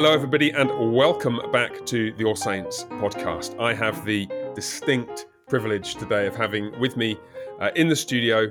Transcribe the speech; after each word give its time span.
hello, 0.00 0.12
everybody, 0.12 0.50
and 0.52 0.94
welcome 0.94 1.40
back 1.50 1.84
to 1.84 2.12
the 2.12 2.24
All 2.24 2.36
Saints 2.36 2.84
podcast. 2.84 3.58
I 3.58 3.74
have 3.74 4.04
the 4.04 4.28
distinct 4.54 5.26
privilege 5.48 5.96
today 5.96 6.28
of 6.28 6.36
having 6.36 6.70
with 6.78 6.96
me 6.96 7.18
uh, 7.58 7.70
in 7.74 7.88
the 7.88 7.96
studio 7.96 8.48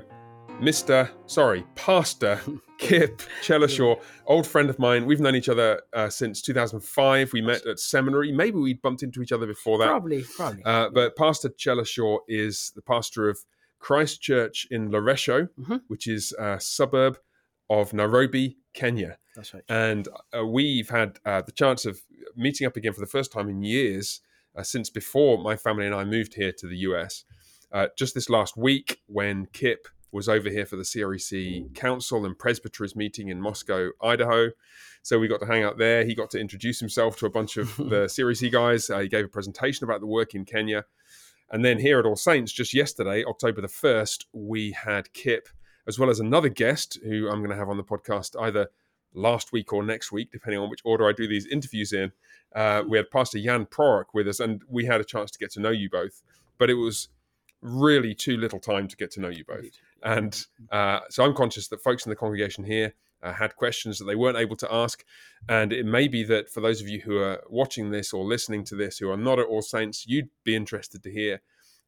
Mr. 0.60 1.08
Sorry, 1.24 1.64
Pastor 1.74 2.38
Kip 2.78 3.22
Chelashaw, 3.40 3.98
old 4.26 4.46
friend 4.46 4.68
of 4.68 4.78
mine. 4.78 5.06
We've 5.06 5.20
known 5.20 5.36
each 5.36 5.48
other 5.48 5.80
uh, 5.94 6.10
since 6.10 6.42
2005. 6.42 7.32
We 7.32 7.40
met 7.40 7.64
at 7.64 7.78
seminary. 7.80 8.30
Maybe 8.30 8.58
we 8.58 8.74
bumped 8.74 9.02
into 9.02 9.22
each 9.22 9.32
other 9.32 9.46
before 9.46 9.78
that. 9.78 9.86
Probably, 9.86 10.24
probably. 10.24 10.62
Uh, 10.66 10.90
but 10.90 11.16
Pastor 11.16 11.48
Chelashaw 11.48 12.18
is 12.28 12.72
the 12.76 12.82
pastor 12.82 13.26
of 13.26 13.38
Christ 13.78 14.20
Church 14.20 14.66
in 14.70 14.90
Loresho, 14.90 15.48
Mhm. 15.58 15.80
which 15.88 16.08
is 16.08 16.34
a 16.38 16.60
suburb 16.60 17.18
of 17.70 17.92
Nairobi, 17.92 18.58
Kenya. 18.74 19.18
That's 19.34 19.54
right. 19.54 19.62
And 19.68 20.08
uh, 20.36 20.46
we've 20.46 20.88
had 20.88 21.18
uh, 21.24 21.42
the 21.42 21.52
chance 21.52 21.84
of 21.84 22.00
meeting 22.36 22.66
up 22.66 22.76
again 22.76 22.92
for 22.92 23.00
the 23.00 23.06
first 23.06 23.32
time 23.32 23.48
in 23.48 23.62
years 23.62 24.20
uh, 24.56 24.62
since 24.62 24.90
before 24.90 25.38
my 25.38 25.56
family 25.56 25.86
and 25.86 25.94
I 25.94 26.04
moved 26.04 26.34
here 26.34 26.52
to 26.52 26.66
the 26.66 26.78
US. 26.78 27.24
Uh, 27.70 27.88
just 27.96 28.14
this 28.14 28.30
last 28.30 28.56
week, 28.56 29.00
when 29.06 29.46
Kip 29.52 29.88
was 30.10 30.28
over 30.28 30.48
here 30.48 30.64
for 30.64 30.76
the 30.76 30.82
CREC 30.82 31.74
Council 31.74 32.24
and 32.24 32.38
Presbyteries 32.38 32.96
meeting 32.96 33.28
in 33.28 33.40
Moscow, 33.40 33.90
Idaho. 34.02 34.50
So 35.02 35.18
we 35.18 35.28
got 35.28 35.40
to 35.40 35.46
hang 35.46 35.64
out 35.64 35.78
there. 35.78 36.04
He 36.04 36.14
got 36.14 36.30
to 36.30 36.40
introduce 36.40 36.80
himself 36.80 37.18
to 37.18 37.26
a 37.26 37.30
bunch 37.30 37.56
of 37.56 37.76
the 37.76 38.06
CREC 38.06 38.50
guys. 38.50 38.88
Uh, 38.90 39.00
he 39.00 39.08
gave 39.08 39.26
a 39.26 39.28
presentation 39.28 39.84
about 39.84 40.00
the 40.00 40.06
work 40.06 40.34
in 40.34 40.44
Kenya. 40.44 40.84
And 41.50 41.64
then 41.64 41.78
here 41.78 41.98
at 41.98 42.06
All 42.06 42.16
Saints, 42.16 42.52
just 42.52 42.74
yesterday, 42.74 43.24
October 43.24 43.60
the 43.60 43.68
1st, 43.68 44.26
we 44.32 44.72
had 44.72 45.12
Kip, 45.14 45.48
as 45.88 45.98
well 45.98 46.10
as 46.10 46.20
another 46.20 46.50
guest 46.50 46.98
who 47.02 47.28
I'm 47.28 47.38
going 47.38 47.50
to 47.50 47.56
have 47.56 47.70
on 47.70 47.78
the 47.78 47.82
podcast 47.82 48.40
either 48.40 48.68
last 49.14 49.52
week 49.52 49.72
or 49.72 49.82
next 49.82 50.12
week, 50.12 50.30
depending 50.30 50.60
on 50.60 50.68
which 50.68 50.82
order 50.84 51.08
I 51.08 51.12
do 51.12 51.26
these 51.26 51.46
interviews 51.46 51.92
in. 51.92 52.12
Uh, 52.54 52.82
we 52.86 52.98
had 52.98 53.10
Pastor 53.10 53.40
Jan 53.40 53.66
Prorok 53.66 54.06
with 54.12 54.28
us, 54.28 54.38
and 54.38 54.62
we 54.68 54.84
had 54.84 55.00
a 55.00 55.04
chance 55.04 55.30
to 55.30 55.38
get 55.38 55.50
to 55.52 55.60
know 55.60 55.70
you 55.70 55.88
both. 55.88 56.22
But 56.58 56.68
it 56.68 56.74
was 56.74 57.08
really 57.62 58.14
too 58.14 58.36
little 58.36 58.60
time 58.60 58.86
to 58.86 58.96
get 58.96 59.10
to 59.12 59.20
know 59.20 59.28
you 59.28 59.44
both. 59.44 59.64
And 60.02 60.44
uh, 60.70 61.00
so 61.08 61.24
I'm 61.24 61.34
conscious 61.34 61.68
that 61.68 61.82
folks 61.82 62.06
in 62.06 62.10
the 62.10 62.16
congregation 62.16 62.64
here 62.64 62.94
uh, 63.22 63.32
had 63.32 63.56
questions 63.56 63.98
that 63.98 64.04
they 64.04 64.14
weren't 64.14 64.36
able 64.36 64.56
to 64.56 64.72
ask. 64.72 65.04
And 65.48 65.72
it 65.72 65.86
may 65.86 66.06
be 66.06 66.22
that 66.24 66.50
for 66.50 66.60
those 66.60 66.80
of 66.80 66.88
you 66.88 67.00
who 67.00 67.18
are 67.18 67.42
watching 67.48 67.90
this 67.90 68.12
or 68.12 68.24
listening 68.24 68.62
to 68.64 68.76
this 68.76 68.98
who 68.98 69.10
are 69.10 69.16
not 69.16 69.38
at 69.38 69.46
All 69.46 69.62
Saints, 69.62 70.06
you'd 70.06 70.28
be 70.44 70.54
interested 70.54 71.02
to 71.02 71.10
hear 71.10 71.40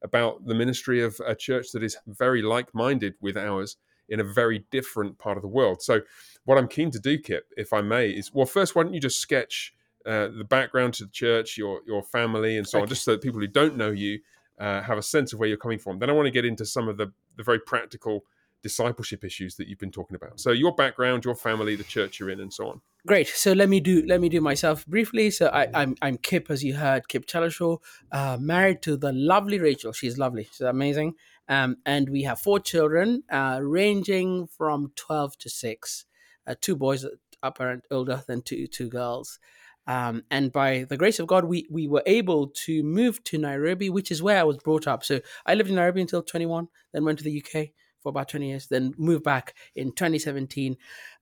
about 0.03 0.45
the 0.45 0.55
ministry 0.55 1.01
of 1.01 1.21
a 1.25 1.35
church 1.35 1.71
that 1.73 1.83
is 1.83 1.97
very 2.07 2.41
like 2.41 2.73
minded 2.73 3.13
with 3.21 3.37
ours 3.37 3.77
in 4.11 4.19
a 4.19 4.23
very 4.23 4.65
different 4.69 5.17
part 5.17 5.37
of 5.37 5.41
the 5.41 5.47
world. 5.47 5.81
So, 5.81 6.01
what 6.45 6.57
I'm 6.57 6.67
keen 6.67 6.91
to 6.91 6.99
do, 6.99 7.17
Kip, 7.17 7.45
if 7.57 7.73
I 7.73 7.81
may, 7.81 8.09
is 8.09 8.31
well, 8.33 8.45
first, 8.45 8.75
why 8.75 8.83
don't 8.83 8.93
you 8.93 8.99
just 8.99 9.19
sketch 9.19 9.73
uh, 10.05 10.27
the 10.27 10.43
background 10.43 10.93
to 10.95 11.05
the 11.05 11.11
church, 11.11 11.57
your 11.57 11.81
your 11.87 12.03
family, 12.03 12.57
and 12.57 12.67
so 12.67 12.81
on, 12.81 12.87
just 12.87 13.03
so 13.03 13.11
that 13.11 13.21
people 13.21 13.39
who 13.39 13.47
don't 13.47 13.77
know 13.77 13.89
you 13.89 14.19
uh, 14.59 14.81
have 14.81 14.97
a 14.97 15.03
sense 15.03 15.33
of 15.33 15.39
where 15.39 15.47
you're 15.47 15.57
coming 15.57 15.79
from. 15.79 15.97
Then 15.97 16.09
I 16.09 16.13
want 16.13 16.27
to 16.27 16.31
get 16.31 16.45
into 16.45 16.65
some 16.65 16.87
of 16.87 16.97
the 16.97 17.11
the 17.37 17.43
very 17.43 17.59
practical 17.59 18.25
discipleship 18.61 19.23
issues 19.23 19.55
that 19.55 19.67
you've 19.67 19.79
been 19.79 19.91
talking 19.91 20.15
about. 20.15 20.39
So, 20.39 20.51
your 20.51 20.75
background, 20.75 21.25
your 21.25 21.35
family, 21.35 21.75
the 21.75 21.83
church 21.83 22.19
you're 22.19 22.29
in, 22.29 22.41
and 22.41 22.53
so 22.53 22.67
on. 22.67 22.81
Great. 23.07 23.27
So 23.29 23.53
let 23.53 23.67
me 23.67 23.79
do 23.79 24.05
let 24.05 24.21
me 24.21 24.29
do 24.29 24.41
myself 24.41 24.85
briefly. 24.85 25.31
So 25.31 25.47
I, 25.47 25.67
I'm 25.73 25.95
I'm 26.03 26.17
Kip, 26.17 26.51
as 26.51 26.63
you 26.63 26.75
heard, 26.75 27.07
Kip 27.07 27.25
Chelashaw, 27.25 27.79
uh, 28.11 28.37
married 28.39 28.83
to 28.83 28.95
the 28.95 29.11
lovely 29.11 29.57
Rachel. 29.59 29.91
She's 29.91 30.19
lovely. 30.19 30.43
She's 30.51 30.61
amazing. 30.61 31.15
Um, 31.51 31.75
and 31.85 32.09
we 32.09 32.23
have 32.23 32.39
four 32.39 32.61
children, 32.61 33.23
uh, 33.29 33.59
ranging 33.61 34.47
from 34.47 34.93
twelve 34.95 35.37
to 35.39 35.49
six. 35.49 36.05
Uh, 36.47 36.55
two 36.59 36.77
boys, 36.77 37.05
upper 37.43 37.69
and 37.69 37.81
older 37.91 38.23
than 38.25 38.41
two 38.41 38.67
two 38.67 38.89
girls. 38.89 39.37
Um, 39.85 40.23
and 40.31 40.51
by 40.53 40.85
the 40.87 40.95
grace 40.95 41.19
of 41.19 41.27
God, 41.27 41.43
we 41.43 41.67
we 41.69 41.89
were 41.89 42.03
able 42.05 42.47
to 42.65 42.83
move 42.83 43.21
to 43.25 43.37
Nairobi, 43.37 43.89
which 43.89 44.11
is 44.11 44.23
where 44.23 44.39
I 44.39 44.43
was 44.43 44.59
brought 44.59 44.87
up. 44.87 45.03
So 45.03 45.19
I 45.45 45.55
lived 45.55 45.69
in 45.69 45.75
Nairobi 45.75 45.99
until 45.99 46.23
21, 46.23 46.69
then 46.93 47.03
went 47.03 47.17
to 47.19 47.25
the 47.25 47.43
UK 47.43 47.71
for 48.01 48.09
about 48.09 48.29
20 48.29 48.47
years, 48.47 48.67
then 48.67 48.93
moved 48.97 49.23
back 49.23 49.53
in 49.75 49.91
2017, 49.91 50.77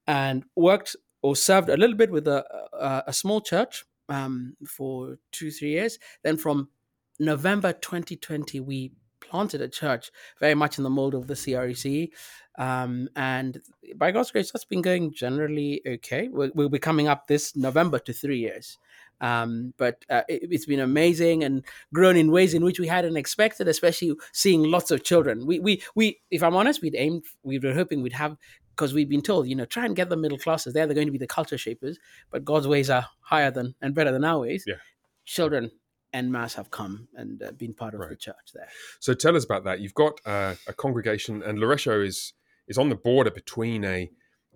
and 0.05 0.43
worked 0.55 0.95
or 1.23 1.35
served 1.35 1.69
a 1.69 1.77
little 1.77 1.95
bit 1.95 2.11
with 2.11 2.27
a 2.27 2.45
a, 2.73 3.05
a 3.07 3.13
small 3.13 3.41
church 3.41 3.83
um, 4.09 4.55
for 4.67 5.17
two 5.31 5.49
three 5.49 5.71
years. 5.71 5.97
Then 6.23 6.37
from 6.37 6.69
November 7.19 7.73
2020, 7.73 8.59
we 8.59 8.91
planted 9.29 9.61
a 9.61 9.67
church 9.67 10.11
very 10.39 10.55
much 10.55 10.77
in 10.77 10.83
the 10.83 10.89
mold 10.89 11.13
of 11.13 11.27
the 11.27 11.35
CREC. 11.35 12.09
Um, 12.57 13.09
and 13.15 13.61
by 13.95 14.11
God's 14.11 14.31
grace, 14.31 14.51
that's 14.51 14.65
been 14.65 14.81
going 14.81 15.13
generally 15.13 15.81
okay. 15.87 16.27
We'll, 16.27 16.51
we'll 16.53 16.69
be 16.69 16.79
coming 16.79 17.07
up 17.07 17.27
this 17.27 17.55
November 17.55 17.99
to 17.99 18.13
three 18.13 18.39
years. 18.39 18.77
Um, 19.21 19.73
but 19.77 20.05
uh, 20.09 20.23
it, 20.27 20.47
it's 20.51 20.65
been 20.65 20.79
amazing 20.79 21.43
and 21.43 21.65
grown 21.93 22.15
in 22.15 22.31
ways 22.31 22.53
in 22.53 22.63
which 22.63 22.79
we 22.79 22.87
hadn't 22.87 23.17
expected, 23.17 23.67
especially 23.67 24.15
seeing 24.31 24.63
lots 24.63 24.91
of 24.91 25.03
children. 25.03 25.45
We, 25.45 25.59
we, 25.59 25.81
we, 25.95 26.19
if 26.31 26.41
I'm 26.41 26.55
honest, 26.55 26.81
we'd 26.81 26.95
aimed, 26.95 27.25
we 27.43 27.59
were 27.59 27.73
hoping 27.73 28.01
we'd 28.01 28.13
have, 28.13 28.37
because 28.75 28.93
we've 28.93 29.09
been 29.09 29.21
told, 29.21 29.47
you 29.47 29.55
know, 29.55 29.65
try 29.65 29.85
and 29.85 29.95
get 29.95 30.09
the 30.09 30.15
middle 30.15 30.37
classes. 30.37 30.73
They're, 30.73 30.87
they're 30.87 30.95
going 30.95 31.07
to 31.07 31.11
be 31.11 31.17
the 31.17 31.27
culture 31.27 31.57
shapers, 31.57 31.99
but 32.31 32.45
God's 32.45 32.67
ways 32.67 32.89
are 32.89 33.07
higher 33.19 33.51
than 33.51 33.75
and 33.81 33.93
better 33.93 34.11
than 34.11 34.23
our 34.23 34.39
ways. 34.39 34.63
Yeah. 34.65 34.75
Children 35.25 35.71
en 36.13 36.31
masse 36.31 36.55
have 36.55 36.71
come 36.71 37.07
and 37.15 37.41
uh, 37.43 37.51
been 37.51 37.73
part 37.73 37.93
of 37.93 38.01
the 38.09 38.15
church 38.15 38.51
there. 38.53 38.67
So 38.99 39.13
tell 39.13 39.35
us 39.35 39.45
about 39.45 39.63
that. 39.65 39.79
You've 39.79 39.93
got 39.93 40.19
uh, 40.25 40.55
a 40.67 40.73
congregation, 40.73 41.43
and 41.43 41.57
Loresho 41.59 42.05
is 42.05 42.33
is 42.67 42.77
on 42.77 42.89
the 42.89 42.95
border 42.95 43.31
between 43.31 43.83
a 43.83 44.09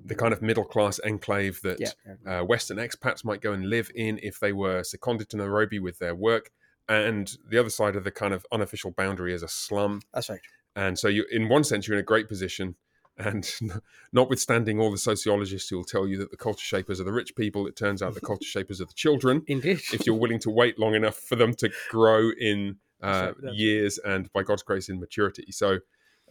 the 0.03 0.15
kind 0.15 0.33
of 0.33 0.41
middle 0.41 0.65
class 0.65 0.99
enclave 0.99 1.61
that 1.61 1.79
Yeah. 1.79 1.91
uh, 2.39 2.43
Western 2.43 2.77
expats 2.77 3.23
might 3.23 3.41
go 3.41 3.53
and 3.53 3.69
live 3.69 3.91
in 3.93 4.19
if 4.23 4.39
they 4.39 4.51
were 4.51 4.83
seconded 4.83 5.29
to 5.29 5.37
Nairobi 5.37 5.79
with 5.79 5.99
their 5.99 6.15
work, 6.15 6.49
and 6.89 7.31
the 7.47 7.57
other 7.59 7.69
side 7.69 7.95
of 7.95 8.03
the 8.03 8.11
kind 8.11 8.33
of 8.33 8.45
unofficial 8.51 8.91
boundary 8.91 9.33
is 9.33 9.43
a 9.43 9.47
slum. 9.47 10.01
That's 10.13 10.29
right. 10.29 10.39
And 10.75 10.97
so, 10.97 11.07
you, 11.07 11.25
in 11.31 11.47
one 11.49 11.63
sense, 11.63 11.87
you're 11.87 11.97
in 11.97 12.01
a 12.01 12.05
great 12.05 12.27
position. 12.27 12.75
And 13.17 13.49
notwithstanding 14.13 14.79
all 14.79 14.91
the 14.91 14.97
sociologists 14.97 15.69
who 15.69 15.77
will 15.77 15.83
tell 15.83 16.07
you 16.07 16.17
that 16.17 16.31
the 16.31 16.37
culture 16.37 16.65
shapers 16.65 16.99
are 16.99 17.03
the 17.03 17.11
rich 17.13 17.35
people, 17.35 17.67
it 17.67 17.75
turns 17.75 18.01
out 18.01 18.13
the 18.13 18.21
culture 18.21 18.45
shapers 18.49 18.81
are 18.81 18.85
the 18.85 18.93
children 18.93 19.43
Indeed. 19.47 19.81
if 19.91 20.05
you're 20.05 20.15
willing 20.15 20.39
to 20.39 20.49
wait 20.49 20.79
long 20.79 20.95
enough 20.95 21.15
for 21.15 21.35
them 21.35 21.53
to 21.55 21.71
grow 21.89 22.31
in 22.39 22.77
uh, 23.03 23.11
That's 23.11 23.25
right, 23.25 23.35
that's 23.43 23.55
years 23.55 23.97
and 23.99 24.31
by 24.33 24.43
God's 24.43 24.63
grace 24.63 24.89
in 24.89 24.99
maturity. 24.99 25.51
So, 25.51 25.79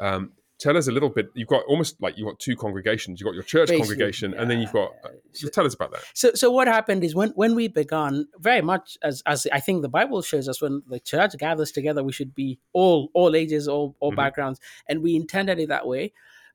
um, 0.00 0.32
tell 0.58 0.76
us 0.76 0.86
a 0.86 0.92
little 0.92 1.08
bit. 1.08 1.28
You've 1.34 1.48
got 1.48 1.64
almost 1.66 2.00
like 2.00 2.16
you've 2.16 2.26
got 2.26 2.38
two 2.38 2.56
congregations. 2.56 3.20
You've 3.20 3.26
got 3.26 3.34
your 3.34 3.42
church 3.42 3.68
Basically, 3.68 3.86
congregation, 3.88 4.32
and 4.34 4.50
then 4.50 4.60
you've 4.60 4.72
got. 4.72 4.90
Uh, 5.04 5.08
so 5.32 5.48
tell 5.48 5.66
us 5.66 5.74
about 5.74 5.92
that. 5.92 6.02
So, 6.14 6.32
so 6.34 6.50
what 6.50 6.68
happened 6.68 7.04
is 7.04 7.14
when 7.14 7.30
when 7.30 7.54
we 7.54 7.68
began, 7.68 8.26
very 8.38 8.62
much 8.62 8.96
as 9.02 9.22
as 9.26 9.46
I 9.52 9.60
think 9.60 9.82
the 9.82 9.88
Bible 9.88 10.22
shows 10.22 10.48
us, 10.48 10.62
when 10.62 10.82
the 10.86 11.00
church 11.00 11.36
gathers 11.38 11.72
together, 11.72 12.02
we 12.02 12.12
should 12.12 12.34
be 12.34 12.58
all 12.72 13.10
all 13.12 13.36
ages, 13.36 13.68
all 13.68 13.96
all 14.00 14.12
Mhm. 14.12 14.16
backgrounds, 14.16 14.60
and 14.88 15.02
we 15.02 15.14
intended 15.16 15.58
it 15.58 15.68
that 15.68 15.86
way. 15.86 16.12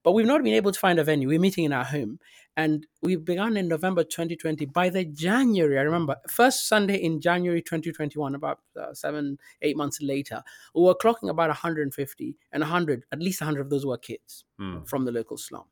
But 0.08 0.14
we've 0.14 0.26
not 0.26 0.42
been 0.42 0.54
able 0.54 0.72
to 0.72 0.80
find 0.80 1.00
a 1.00 1.04
venue. 1.04 1.28
We're 1.28 1.38
meeting 1.38 1.66
in 1.66 1.74
our 1.74 1.84
home, 1.84 2.18
and 2.56 2.88
we 3.02 3.18
began 3.18 3.58
in 3.58 3.68
November 3.68 4.06
2020. 4.06 4.64
By 4.68 4.88
the 4.88 5.04
January, 5.04 5.78
I 5.78 5.82
remember 5.82 6.16
first 6.30 6.70
Sunday 6.70 6.96
in 6.96 7.20
January 7.20 7.62
2021, 7.62 8.34
about 8.34 8.62
uh, 8.80 8.94
seven 8.94 9.38
eight 9.62 9.76
months 9.76 10.02
later, 10.02 10.42
we 10.74 10.84
were 10.84 10.96
clocking 10.96 11.30
about 11.30 11.50
150 11.50 12.38
and 12.54 12.62
100. 12.62 13.04
At 13.12 13.20
least 13.20 13.42
100 13.42 13.60
of 13.60 13.70
those 13.70 13.86
were 13.86 13.98
kids 13.98 14.46
Hmm. 14.58 14.84
from 14.86 15.04
the 15.04 15.12
local 15.12 15.36
slum. 15.36 15.66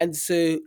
And 0.00 0.16
so, 0.16 0.58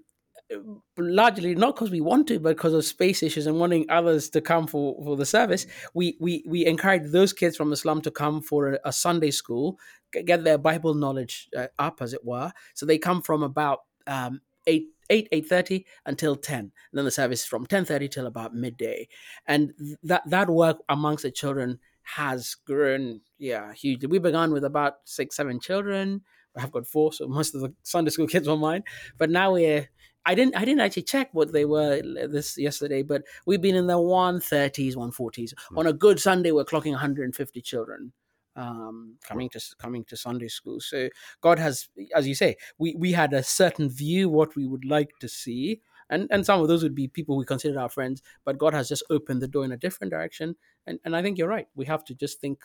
largely 0.97 1.55
not 1.55 1.75
because 1.75 1.91
we 1.91 2.01
want 2.01 2.27
to, 2.27 2.39
but 2.39 2.55
because 2.55 2.73
of 2.73 2.85
space 2.85 3.23
issues 3.23 3.47
and 3.47 3.59
wanting 3.59 3.85
others 3.89 4.29
to 4.29 4.41
come 4.41 4.67
for, 4.67 4.95
for 5.03 5.15
the 5.15 5.25
service, 5.25 5.65
we, 5.93 6.17
we, 6.19 6.43
we 6.47 6.65
encouraged 6.65 7.11
those 7.11 7.33
kids 7.33 7.57
from 7.57 7.69
the 7.69 7.75
slum 7.77 8.01
to 8.01 8.11
come 8.11 8.41
for 8.41 8.73
a, 8.73 8.79
a 8.85 8.93
Sunday 8.93 9.31
school, 9.31 9.79
get 10.11 10.43
their 10.43 10.57
Bible 10.57 10.93
knowledge 10.93 11.49
uh, 11.57 11.67
up, 11.79 12.01
as 12.01 12.13
it 12.13 12.23
were. 12.23 12.51
So 12.73 12.85
they 12.85 12.97
come 12.97 13.21
from 13.21 13.43
about 13.43 13.79
um, 14.07 14.41
8 14.67 14.87
8 15.09 15.29
8.30 15.31 15.85
until 16.07 16.35
10 16.35 16.59
and 16.59 16.71
then 16.93 17.05
the 17.05 17.11
service 17.11 17.41
is 17.41 17.45
from 17.45 17.67
10.30 17.67 18.09
till 18.09 18.25
about 18.25 18.55
midday 18.55 19.07
and 19.45 19.71
that 20.01 20.23
that 20.27 20.49
work 20.49 20.77
amongst 20.89 21.21
the 21.21 21.29
children 21.29 21.77
has 22.01 22.55
grown 22.65 23.21
yeah 23.37 23.71
hugely 23.73 24.07
we 24.07 24.17
began 24.17 24.51
with 24.51 24.63
about 24.63 24.95
six 25.05 25.35
seven 25.35 25.59
children 25.59 26.21
I've 26.57 26.71
got 26.71 26.87
four, 26.87 27.11
so 27.11 27.27
most 27.27 27.53
of 27.53 27.61
the 27.61 27.73
Sunday 27.83 28.11
school 28.11 28.27
kids 28.27 28.47
were 28.47 28.57
mine. 28.57 28.83
But 29.17 29.29
now 29.29 29.53
we're 29.53 29.89
I 30.25 30.35
didn't 30.35 30.55
I 30.55 30.65
didn't 30.65 30.81
actually 30.81 31.03
check 31.03 31.29
what 31.33 31.53
they 31.53 31.65
were 31.65 32.01
this 32.27 32.57
yesterday, 32.57 33.03
but 33.03 33.23
we've 33.45 33.61
been 33.61 33.75
in 33.75 33.87
the 33.87 33.99
one 33.99 34.39
thirties, 34.39 34.97
one 34.97 35.11
forties. 35.11 35.53
On 35.75 35.87
a 35.87 35.93
good 35.93 36.19
Sunday, 36.19 36.51
we're 36.51 36.65
clocking 36.65 36.91
150 36.91 37.61
children 37.61 38.11
um, 38.55 39.15
coming 39.23 39.49
to 39.49 39.61
coming 39.77 40.03
to 40.05 40.17
Sunday 40.17 40.47
school. 40.47 40.79
So 40.79 41.09
God 41.41 41.59
has, 41.59 41.89
as 42.15 42.27
you 42.27 42.35
say, 42.35 42.55
we 42.77 42.95
we 42.95 43.11
had 43.11 43.33
a 43.33 43.43
certain 43.43 43.89
view 43.89 44.29
what 44.29 44.55
we 44.55 44.67
would 44.67 44.85
like 44.85 45.11
to 45.19 45.27
see. 45.27 45.81
And, 46.11 46.27
and 46.29 46.45
some 46.45 46.61
of 46.61 46.67
those 46.67 46.83
would 46.83 46.93
be 46.93 47.07
people 47.07 47.35
we 47.35 47.45
consider 47.45 47.79
our 47.79 47.89
friends, 47.89 48.21
but 48.43 48.59
God 48.59 48.75
has 48.75 48.87
just 48.87 49.03
opened 49.09 49.41
the 49.41 49.47
door 49.47 49.65
in 49.65 49.71
a 49.71 49.77
different 49.77 50.11
direction. 50.11 50.55
And, 50.85 50.99
and 51.03 51.15
I 51.15 51.23
think 51.23 51.39
you're 51.39 51.47
right. 51.47 51.67
We 51.73 51.85
have 51.85 52.03
to 52.05 52.13
just 52.13 52.39
think 52.39 52.59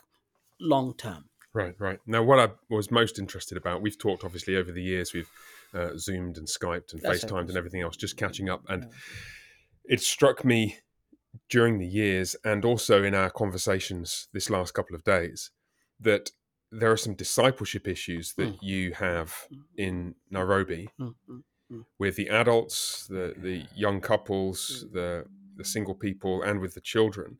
long 0.61 0.93
term. 0.93 1.30
Right, 1.53 1.75
right. 1.79 1.99
Now, 2.07 2.23
what 2.23 2.39
I 2.39 2.53
was 2.69 2.91
most 2.91 3.19
interested 3.19 3.59
about, 3.59 3.83
we've 3.83 3.99
talked 3.99 4.25
obviously 4.25 4.57
over 4.57 4.71
the 4.71 4.83
years, 4.83 5.13
we've 5.13 5.31
uh, 5.75 5.97
Zoomed 5.97 6.37
and 6.37 6.47
Skyped 6.47 6.93
and 6.93 7.03
That's 7.03 7.25
FaceTimed 7.25 7.49
and 7.49 7.57
everything 7.57 7.83
else, 7.83 7.97
just 7.97 8.17
catching 8.17 8.49
up. 8.49 8.63
And 8.69 8.87
it 9.85 10.01
struck 10.01 10.45
me 10.45 10.79
during 11.49 11.79
the 11.79 11.87
years 11.87 12.37
and 12.45 12.65
also 12.65 13.03
in 13.03 13.15
our 13.15 13.31
conversations 13.31 14.29
this 14.33 14.51
last 14.51 14.75
couple 14.75 14.95
of 14.97 15.05
days 15.05 15.51
that 15.99 16.31
there 16.73 16.91
are 16.91 16.97
some 16.97 17.15
discipleship 17.15 17.87
issues 17.89 18.35
that 18.35 18.49
Mm. 18.49 18.59
you 18.63 18.93
have 18.93 19.35
in 19.77 20.15
Nairobi 20.31 20.89
Mm, 20.99 21.15
mm, 21.29 21.43
mm. 21.73 21.85
with 21.99 22.15
the 22.17 22.29
adults, 22.29 23.07
the 23.09 23.35
the 23.37 23.67
young 23.75 24.01
couples, 24.01 24.87
the 24.93 25.25
the 25.57 25.65
single 25.65 25.95
people, 25.95 26.43
and 26.43 26.61
with 26.61 26.75
the 26.75 26.81
children, 26.81 27.39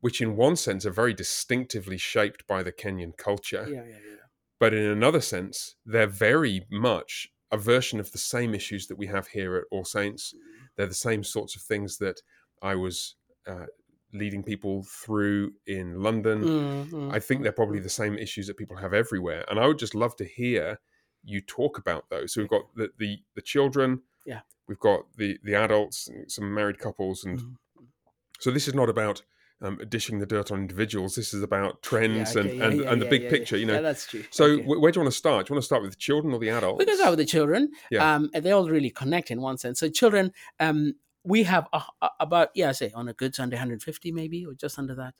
which 0.00 0.20
in 0.20 0.36
one 0.36 0.56
sense 0.56 0.84
are 0.86 0.90
very 0.90 1.14
distinctively 1.14 1.96
shaped 1.98 2.46
by 2.46 2.62
the 2.62 2.72
Kenyan 2.72 3.16
culture, 3.16 3.66
Yeah, 3.68 3.84
yeah, 3.84 3.98
yeah. 4.08 4.16
but 4.58 4.74
in 4.74 4.84
another 4.84 5.20
sense, 5.20 5.76
they're 5.84 6.06
very 6.06 6.66
much 6.70 7.28
a 7.52 7.56
version 7.58 7.98
of 8.00 8.12
the 8.12 8.18
same 8.18 8.54
issues 8.54 8.86
that 8.86 8.96
we 8.96 9.06
have 9.08 9.28
here 9.28 9.56
at 9.56 9.64
All 9.70 9.84
Saints. 9.84 10.34
They're 10.76 10.86
the 10.86 10.94
same 10.94 11.24
sorts 11.24 11.56
of 11.56 11.62
things 11.62 11.98
that 11.98 12.22
I 12.62 12.74
was 12.76 13.16
uh, 13.46 13.66
leading 14.12 14.42
people 14.42 14.84
through 14.84 15.52
in 15.66 16.00
London. 16.02 16.42
Mm, 16.44 16.90
mm, 16.90 17.14
I 17.14 17.18
think 17.18 17.42
they're 17.42 17.52
probably 17.52 17.80
mm. 17.80 17.84
the 17.84 17.88
same 17.88 18.16
issues 18.16 18.46
that 18.46 18.56
people 18.56 18.76
have 18.76 18.94
everywhere, 18.94 19.44
and 19.48 19.58
I 19.58 19.66
would 19.66 19.78
just 19.78 19.94
love 19.94 20.16
to 20.16 20.24
hear 20.24 20.78
you 21.22 21.40
talk 21.40 21.76
about 21.76 22.08
those. 22.08 22.32
So 22.32 22.40
we've 22.40 22.48
got 22.50 22.74
the 22.74 22.90
the, 22.98 23.18
the 23.34 23.42
children, 23.42 24.02
Yeah. 24.24 24.40
we've 24.68 24.78
got 24.78 25.00
the 25.16 25.38
the 25.42 25.54
adults, 25.54 26.08
some 26.28 26.54
married 26.54 26.78
couples, 26.78 27.24
and 27.24 27.38
Mhm. 27.40 27.56
so 28.38 28.50
this 28.50 28.68
is 28.68 28.74
not 28.74 28.88
about 28.88 29.22
um, 29.62 29.78
dishing 29.88 30.18
the 30.18 30.26
dirt 30.26 30.50
on 30.50 30.58
individuals. 30.60 31.14
This 31.14 31.34
is 31.34 31.42
about 31.42 31.82
trends 31.82 32.34
Yeah, 32.34 32.40
and 32.42 32.52
yeah, 32.54 32.64
and, 32.66 32.80
yeah, 32.80 32.92
and 32.92 33.02
the 33.02 33.06
big 33.06 33.28
picture. 33.28 33.56
yeah. 33.56 33.60
You 33.60 33.66
know. 33.66 33.74
Yeah, 33.74 33.80
that's 33.82 34.06
true. 34.06 34.24
so 34.30 34.44
Okay. 34.44 34.62
wh- 34.64 34.80
where 34.80 34.90
do 34.92 34.98
you 34.98 35.04
want 35.04 35.12
to 35.12 35.18
start? 35.18 35.46
Do 35.46 35.50
you 35.52 35.54
want 35.56 35.62
to 35.62 35.66
start 35.66 35.82
with 35.82 35.90
the 35.92 35.96
children 35.98 36.32
or 36.32 36.38
the 36.40 36.50
adults? 36.50 36.78
we 36.78 36.84
can 36.86 36.96
start 36.96 37.10
with 37.10 37.18
the 37.18 37.24
children. 37.26 37.70
Yeah. 37.90 38.14
Um, 38.14 38.30
they 38.32 38.52
all 38.52 38.68
really 38.68 38.90
connect 38.90 39.30
in 39.30 39.40
one 39.40 39.58
sense. 39.58 39.80
So 39.80 39.88
children, 39.88 40.32
um, 40.58 40.94
we 41.24 41.42
have 41.42 41.68
a, 41.72 41.82
a- 42.00 42.10
about 42.20 42.48
yeah, 42.54 42.70
I 42.70 42.72
say 42.72 42.90
on 42.94 43.08
a 43.08 43.12
good 43.12 43.34
Sunday, 43.34 43.56
150 43.56 44.12
maybe, 44.12 44.46
or 44.46 44.54
just 44.54 44.78
under 44.78 44.94
that. 44.94 45.14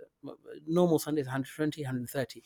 Normal 0.66 0.98
Sundays, 0.98 1.26
120, 1.26 1.82
130. 1.82 2.42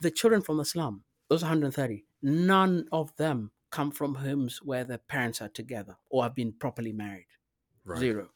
The 0.00 0.10
children 0.10 0.42
from 0.42 0.56
the 0.56 0.64
slum, 0.64 1.04
those 1.28 1.42
130, 1.42 2.04
none 2.22 2.86
of 2.90 3.14
them 3.16 3.52
come 3.70 3.90
from 3.92 4.16
homes 4.16 4.58
where 4.62 4.82
the 4.84 4.98
parents 4.98 5.40
are 5.40 5.48
together 5.48 5.96
or 6.10 6.24
have 6.24 6.34
been 6.34 6.52
properly 6.52 6.92
married. 6.92 7.26
Right. 7.84 7.98
Zero. 8.00 8.28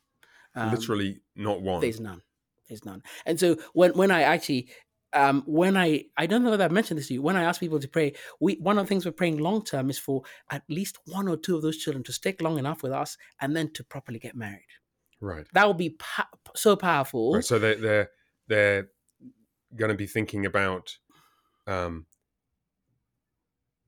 Um, 0.54 0.70
Literally 0.70 1.20
not 1.34 1.60
one. 1.60 1.80
there's 1.80 2.00
none. 2.00 2.22
There's 2.68 2.84
none. 2.84 3.02
And 3.24 3.38
so 3.38 3.56
when 3.72 3.92
when 3.92 4.10
I 4.10 4.22
actually 4.22 4.68
um 5.12 5.42
when 5.46 5.76
I 5.76 6.04
I 6.16 6.26
don't 6.26 6.42
know 6.42 6.50
whether 6.50 6.64
I've 6.64 6.72
mentioned 6.72 6.98
this 6.98 7.08
to 7.08 7.14
you, 7.14 7.22
when 7.22 7.36
I 7.36 7.44
ask 7.44 7.60
people 7.60 7.80
to 7.80 7.88
pray, 7.88 8.14
we 8.40 8.54
one 8.54 8.78
of 8.78 8.84
the 8.84 8.88
things 8.88 9.04
we're 9.04 9.12
praying 9.12 9.38
long 9.38 9.64
term 9.64 9.90
is 9.90 9.98
for 9.98 10.22
at 10.50 10.62
least 10.68 10.98
one 11.06 11.28
or 11.28 11.36
two 11.36 11.56
of 11.56 11.62
those 11.62 11.78
children 11.78 12.02
to 12.04 12.12
stick 12.12 12.42
long 12.42 12.58
enough 12.58 12.82
with 12.82 12.92
us 12.92 13.16
and 13.40 13.56
then 13.56 13.72
to 13.74 13.84
properly 13.84 14.18
get 14.18 14.34
married. 14.34 14.66
Right. 15.20 15.46
That 15.54 15.66
would 15.66 15.78
be 15.78 15.90
pa- 15.90 16.28
so 16.54 16.76
powerful. 16.76 17.34
Right. 17.34 17.44
So 17.44 17.58
they're 17.58 17.76
they're 17.76 18.10
they're 18.48 18.88
going 19.74 19.90
to 19.90 19.96
be 19.96 20.06
thinking 20.06 20.46
about 20.46 20.96
um, 21.66 22.06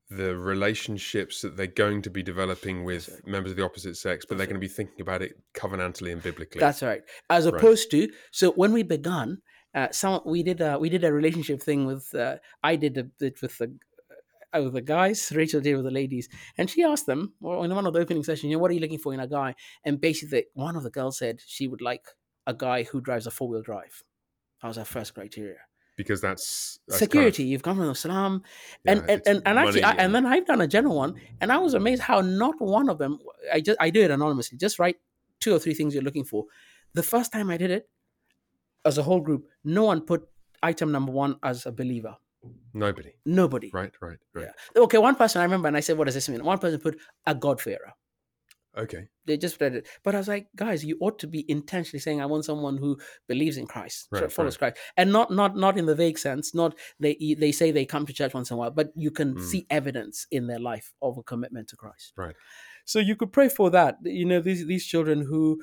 the 0.09 0.35
relationships 0.35 1.41
that 1.41 1.55
they're 1.55 1.67
going 1.67 2.01
to 2.01 2.09
be 2.09 2.23
developing 2.23 2.83
with 2.83 3.09
right. 3.09 3.27
members 3.27 3.51
of 3.51 3.57
the 3.57 3.63
opposite 3.63 3.95
sex, 3.95 4.25
but 4.25 4.37
That's 4.37 4.39
they're 4.39 4.53
going 4.53 4.61
to 4.61 4.67
be 4.67 4.73
thinking 4.73 5.01
about 5.01 5.21
it 5.21 5.33
covenantally 5.53 6.11
and 6.11 6.21
biblically. 6.21 6.59
That's 6.59 6.81
right. 6.81 7.01
As 7.29 7.45
Right. 7.45 7.53
opposed 7.53 7.91
to 7.91 8.09
so 8.31 8.51
when 8.53 8.73
we 8.73 8.83
began, 8.83 9.41
uh, 9.75 9.89
some 9.91 10.21
we 10.25 10.41
did 10.41 10.61
a 10.61 10.79
we 10.79 10.89
did 10.89 11.03
a 11.03 11.13
relationship 11.13 11.61
thing 11.61 11.85
with 11.85 12.13
uh, 12.15 12.37
I 12.63 12.75
did 12.75 12.97
a, 12.97 13.07
it 13.23 13.39
with 13.41 13.57
the 13.59 13.77
uh, 14.51 14.63
with 14.63 14.73
the 14.73 14.81
guys. 14.81 15.31
Rachel 15.35 15.61
did 15.61 15.75
with 15.75 15.85
the 15.85 15.91
ladies, 15.91 16.27
and 16.57 16.67
she 16.69 16.83
asked 16.83 17.05
them 17.05 17.33
well, 17.39 17.63
in 17.63 17.73
one 17.73 17.85
of 17.85 17.93
the 17.93 17.99
opening 17.99 18.23
sessions, 18.23 18.45
you 18.49 18.55
know, 18.55 18.59
what 18.59 18.71
are 18.71 18.73
you 18.73 18.79
looking 18.79 18.97
for 18.97 19.13
in 19.13 19.19
a 19.19 19.27
guy? 19.27 19.53
And 19.85 20.01
basically, 20.01 20.45
one 20.53 20.75
of 20.75 20.81
the 20.81 20.89
girls 20.89 21.19
said 21.19 21.39
she 21.45 21.67
would 21.67 21.81
like 21.81 22.05
a 22.47 22.53
guy 22.55 22.81
who 22.81 22.99
drives 22.99 23.27
a 23.27 23.31
four 23.31 23.47
wheel 23.47 23.61
drive. 23.61 24.03
That 24.63 24.69
was 24.69 24.77
her 24.77 24.85
first 24.85 25.13
criteria. 25.13 25.59
Because 26.01 26.19
that's, 26.21 26.79
that's 26.87 26.99
kind 26.99 27.03
of- 27.03 27.09
Security. 27.11 27.43
You've 27.43 27.61
come 27.67 27.77
from 27.77 27.87
the 27.87 27.95
slum, 28.03 28.33
yeah, 28.85 28.91
and 28.93 28.99
and, 29.11 29.21
and, 29.29 29.41
and 29.47 29.59
actually, 29.59 29.83
I, 29.83 29.91
and 30.03 30.15
then 30.15 30.25
I've 30.33 30.45
done 30.51 30.61
a 30.61 30.67
general 30.75 30.95
one, 31.03 31.11
and 31.41 31.51
I 31.51 31.57
was 31.65 31.73
amazed 31.81 32.01
how 32.09 32.21
not 32.21 32.55
one 32.61 32.87
of 32.93 32.97
them. 33.03 33.19
I 33.55 33.59
just 33.67 33.77
I 33.85 33.89
do 33.97 34.01
it 34.07 34.11
anonymously. 34.17 34.57
Just 34.57 34.79
write 34.79 34.97
two 35.43 35.53
or 35.55 35.59
three 35.59 35.73
things 35.79 35.93
you're 35.93 36.07
looking 36.09 36.23
for. 36.31 36.45
The 36.99 37.03
first 37.03 37.33
time 37.33 37.49
I 37.55 37.57
did 37.63 37.71
it, 37.77 37.89
as 38.85 38.97
a 38.97 39.03
whole 39.03 39.19
group, 39.27 39.43
no 39.63 39.83
one 39.91 40.01
put 40.11 40.21
item 40.63 40.91
number 40.97 41.11
one 41.11 41.35
as 41.43 41.65
a 41.65 41.71
believer. 41.81 42.15
nobody. 42.73 43.11
Nobody. 43.25 43.69
Right. 43.73 43.91
Right. 44.01 44.19
Right. 44.33 44.45
Yeah. 44.75 44.83
Okay, 44.83 44.97
one 45.09 45.15
person 45.15 45.41
I 45.41 45.43
remember, 45.49 45.67
and 45.67 45.75
I 45.77 45.81
said, 45.81 45.97
"What 45.97 46.05
does 46.05 46.15
this 46.19 46.29
mean?" 46.29 46.43
One 46.53 46.59
person 46.63 46.79
put 46.79 46.97
a 47.25 47.35
God-fearer. 47.45 47.91
Okay. 48.79 49.07
They 49.25 49.37
just 49.37 49.59
read 49.61 49.75
it, 49.75 49.87
but 50.03 50.15
I 50.15 50.17
was 50.17 50.27
like, 50.27 50.47
guys, 50.55 50.83
you 50.83 50.97
ought 51.01 51.19
to 51.19 51.27
be 51.27 51.45
intentionally 51.51 51.99
saying, 51.99 52.19
"I 52.21 52.25
want 52.25 52.45
someone 52.45 52.77
who 52.77 52.97
believes 53.27 53.57
in 53.57 53.67
Christ, 53.67 54.07
Right, 54.11 54.31
follows 54.31 54.57
Christ," 54.57 54.77
and 54.97 55.11
not 55.11 55.31
not 55.31 55.55
not 55.55 55.77
in 55.77 55.85
the 55.85 55.95
vague 55.95 56.17
sense. 56.17 56.55
Not 56.55 56.75
they 56.99 57.15
they 57.37 57.51
say 57.51 57.71
they 57.71 57.85
come 57.85 58.05
to 58.07 58.13
church 58.13 58.33
once 58.33 58.49
in 58.49 58.55
a 58.55 58.57
while, 58.57 58.71
but 58.71 58.91
you 58.95 59.11
can 59.11 59.35
Mm. 59.35 59.41
see 59.41 59.67
evidence 59.69 60.25
in 60.31 60.47
their 60.47 60.59
life 60.59 60.93
of 61.01 61.17
a 61.17 61.23
commitment 61.23 61.67
to 61.69 61.75
Christ. 61.75 62.13
Right. 62.17 62.35
So 62.85 62.97
you 62.99 63.15
could 63.15 63.31
pray 63.31 63.49
for 63.49 63.69
that. 63.69 63.97
You 64.03 64.25
know, 64.25 64.41
these 64.41 64.65
these 64.65 64.85
children 64.85 65.21
who, 65.21 65.61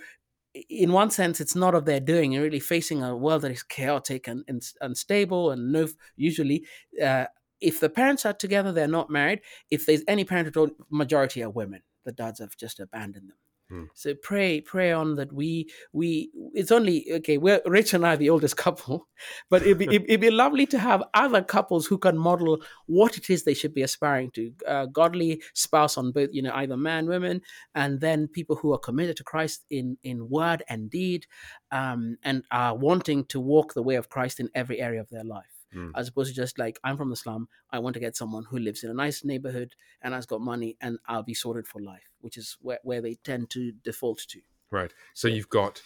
in 0.68 0.92
one 0.92 1.10
sense, 1.10 1.40
it's 1.40 1.56
not 1.56 1.74
of 1.74 1.84
their 1.86 2.00
doing. 2.00 2.32
You're 2.32 2.44
really 2.44 2.60
facing 2.60 3.02
a 3.02 3.16
world 3.16 3.42
that 3.42 3.50
is 3.50 3.62
chaotic 3.64 4.28
and, 4.28 4.44
and 4.46 4.62
unstable, 4.80 5.50
and 5.50 5.72
no. 5.72 5.88
Usually, 6.14 6.64
uh, 7.02 7.26
if 7.60 7.80
the 7.80 7.90
parents 7.90 8.24
are 8.26 8.32
together, 8.34 8.70
they're 8.72 8.86
not 8.86 9.10
married. 9.10 9.40
If 9.70 9.86
there's 9.86 10.02
any 10.06 10.24
parent 10.24 10.48
at 10.48 10.56
all, 10.56 10.70
majority 10.90 11.42
are 11.42 11.50
women. 11.50 11.82
The 12.06 12.12
dads 12.12 12.40
have 12.40 12.56
just 12.56 12.80
abandoned 12.80 13.28
them. 13.28 13.36
Hmm. 13.68 13.84
So 13.94 14.14
pray, 14.22 14.60
pray 14.60 14.92
on 14.92 15.16
that 15.16 15.32
we 15.32 15.68
we. 15.92 16.30
It's 16.54 16.70
only 16.70 17.04
okay. 17.14 17.36
We're 17.36 17.60
Rich 17.66 17.94
and 17.94 18.06
I 18.06 18.14
are 18.14 18.16
the 18.16 18.30
oldest 18.30 18.56
couple, 18.66 19.08
but 19.50 19.62
it'd 19.62 19.78
be 19.78 19.86
it'd 19.92 20.20
be 20.20 20.30
lovely 20.30 20.66
to 20.66 20.78
have 20.78 21.02
other 21.14 21.42
couples 21.42 21.84
who 21.84 21.98
can 21.98 22.16
model 22.16 22.62
what 22.86 23.16
it 23.16 23.28
is 23.28 23.42
they 23.42 23.54
should 23.54 23.74
be 23.74 23.82
aspiring 23.82 24.30
to. 24.32 24.52
Uh, 24.68 24.86
godly 24.86 25.42
spouse 25.54 25.98
on 25.98 26.12
both, 26.12 26.28
you 26.32 26.42
know, 26.42 26.54
either 26.54 26.76
man, 26.76 27.08
women, 27.08 27.42
and 27.74 28.00
then 28.00 28.28
people 28.28 28.54
who 28.54 28.72
are 28.72 28.78
committed 28.78 29.16
to 29.16 29.24
Christ 29.24 29.64
in 29.68 29.98
in 30.04 30.30
word 30.30 30.62
and 30.68 30.88
deed, 30.88 31.26
um, 31.72 32.18
and 32.22 32.44
are 32.52 32.76
wanting 32.76 33.24
to 33.26 33.40
walk 33.40 33.74
the 33.74 33.82
way 33.82 33.96
of 33.96 34.08
Christ 34.08 34.38
in 34.38 34.48
every 34.54 34.80
area 34.80 35.00
of 35.00 35.10
their 35.10 35.24
life 35.24 35.55
Mm. 35.76 35.92
as 35.94 36.08
opposed 36.08 36.30
to 36.30 36.34
just 36.34 36.58
like 36.58 36.80
I'm 36.82 36.96
from 36.96 37.10
the 37.10 37.16
slum. 37.16 37.48
I 37.70 37.78
want 37.80 37.94
to 37.94 38.00
get 38.00 38.16
someone 38.16 38.44
who 38.48 38.58
lives 38.58 38.82
in 38.82 38.90
a 38.90 38.94
nice 38.94 39.24
neighborhood 39.24 39.74
and 40.02 40.14
has 40.14 40.24
got 40.26 40.40
money, 40.40 40.76
and 40.80 40.98
I'll 41.06 41.22
be 41.22 41.34
sorted 41.34 41.66
for 41.68 41.80
life, 41.82 42.10
which 42.20 42.36
is 42.36 42.56
where, 42.60 42.78
where 42.82 43.02
they 43.02 43.14
tend 43.14 43.50
to 43.50 43.72
default 43.84 44.20
to. 44.28 44.40
Right. 44.70 44.92
So 45.14 45.28
you've 45.28 45.50
got, 45.50 45.82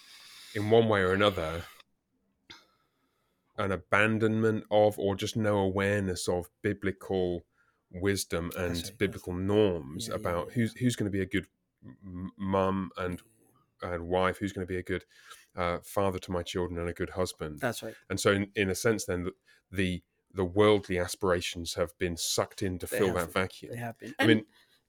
in 0.54 0.70
one 0.70 0.88
way 0.88 1.00
or 1.00 1.12
another, 1.12 1.64
an 3.58 3.72
abandonment 3.72 4.64
of, 4.70 4.98
or 4.98 5.14
just 5.16 5.36
no 5.36 5.58
awareness 5.58 6.28
of 6.28 6.48
biblical 6.62 7.44
wisdom 7.92 8.50
and 8.56 8.76
right, 8.76 8.92
biblical 8.98 9.34
norms 9.34 10.06
Yeah, 10.06 10.14
yeah, 10.14 10.20
about 10.20 10.46
yeah. 10.46 10.54
who's 10.54 10.72
who's 10.74 10.96
going 10.96 11.10
to 11.10 11.16
be 11.16 11.22
a 11.22 11.26
good 11.26 11.46
mum 12.36 12.90
and 12.96 13.20
and 13.82 14.08
wife, 14.08 14.38
who's 14.38 14.52
going 14.52 14.66
to 14.66 14.72
be 14.72 14.78
a 14.78 14.82
good 14.82 15.04
uh, 15.56 15.78
father 15.82 16.18
to 16.20 16.32
my 16.32 16.42
children 16.42 16.78
and 16.78 16.88
a 16.88 16.92
good 16.92 17.10
husband. 17.10 17.60
That's 17.60 17.82
right. 17.82 17.94
And 18.08 18.18
so, 18.20 18.32
in, 18.32 18.48
in 18.56 18.70
a 18.70 18.74
sense, 18.74 19.04
then 19.04 19.28
the, 19.70 20.02
the 20.32 20.44
worldly 20.44 20.98
aspirations 20.98 21.74
have 21.74 21.96
been 21.98 22.16
sucked 22.16 22.62
in 22.62 22.78
to 22.78 22.86
They 22.86 22.98
fill 22.98 23.14
that 23.14 23.32
vacuum. 23.32 23.72
They 23.72 23.78
have 23.78 23.98
been. 23.98 24.14
I 24.18 24.22
And- 24.24 24.28
mean, 24.28 24.44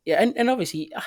yeah, 0.06 0.22
and, 0.22 0.34
and 0.36 0.50
obviously, 0.50 0.92
uh, 0.96 1.02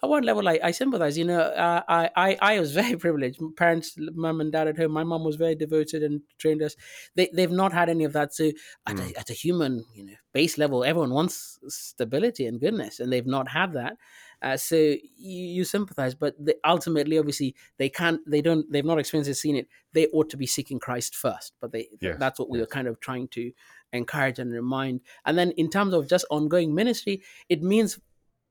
at 0.00 0.08
one 0.08 0.22
level, 0.22 0.48
I, 0.48 0.60
I 0.62 0.70
sympathize. 0.70 1.18
You 1.18 1.24
know, 1.24 1.40
uh, 1.40 1.82
I, 1.88 2.08
I 2.16 2.38
I 2.40 2.60
was 2.60 2.70
very 2.82 2.96
privileged. 2.96 3.40
Parents, 3.56 3.94
mum 3.98 4.40
and 4.40 4.52
dad 4.52 4.68
at 4.68 4.76
home. 4.76 4.92
My 4.92 5.02
mum 5.02 5.24
was 5.24 5.34
very 5.34 5.56
devoted 5.56 6.04
and 6.04 6.20
trained 6.38 6.62
us. 6.62 6.76
They 7.16 7.28
they've 7.34 7.50
not 7.50 7.72
had 7.72 7.88
any 7.88 8.04
of 8.04 8.12
that. 8.12 8.32
So 8.32 8.52
at, 8.86 8.94
Mm. 8.96 9.12
a, 9.12 9.18
at 9.18 9.30
a 9.30 9.32
human, 9.32 9.84
you 9.94 10.04
know, 10.04 10.12
base 10.32 10.56
level, 10.56 10.84
everyone 10.84 11.10
wants 11.12 11.58
stability 11.66 12.46
and 12.46 12.60
goodness, 12.60 13.00
and 13.00 13.12
they've 13.12 13.26
not 13.26 13.48
had 13.48 13.72
that. 13.72 13.96
Uh, 14.40 14.56
so 14.56 14.76
you, 14.76 15.00
you 15.16 15.64
sympathize, 15.64 16.14
but 16.14 16.34
the, 16.38 16.56
ultimately, 16.64 17.18
obviously, 17.18 17.54
they 17.76 17.88
can't. 17.88 18.20
They 18.26 18.40
don't. 18.40 18.70
They've 18.70 18.84
not 18.84 18.98
experienced 18.98 19.30
it, 19.30 19.34
seen 19.34 19.56
it. 19.56 19.68
They 19.92 20.06
ought 20.08 20.30
to 20.30 20.36
be 20.36 20.46
seeking 20.46 20.78
Christ 20.78 21.16
first. 21.16 21.54
But 21.60 21.72
they. 21.72 21.88
Yes, 22.00 22.16
That's 22.18 22.38
what 22.38 22.48
we 22.48 22.58
yes. 22.58 22.64
were 22.64 22.70
kind 22.70 22.86
of 22.86 23.00
trying 23.00 23.28
to 23.28 23.52
encourage 23.92 24.38
and 24.38 24.52
remind. 24.52 25.00
And 25.24 25.36
then 25.36 25.52
in 25.52 25.70
terms 25.70 25.94
of 25.94 26.08
just 26.08 26.24
ongoing 26.30 26.74
ministry, 26.74 27.22
it 27.48 27.62
means 27.62 27.98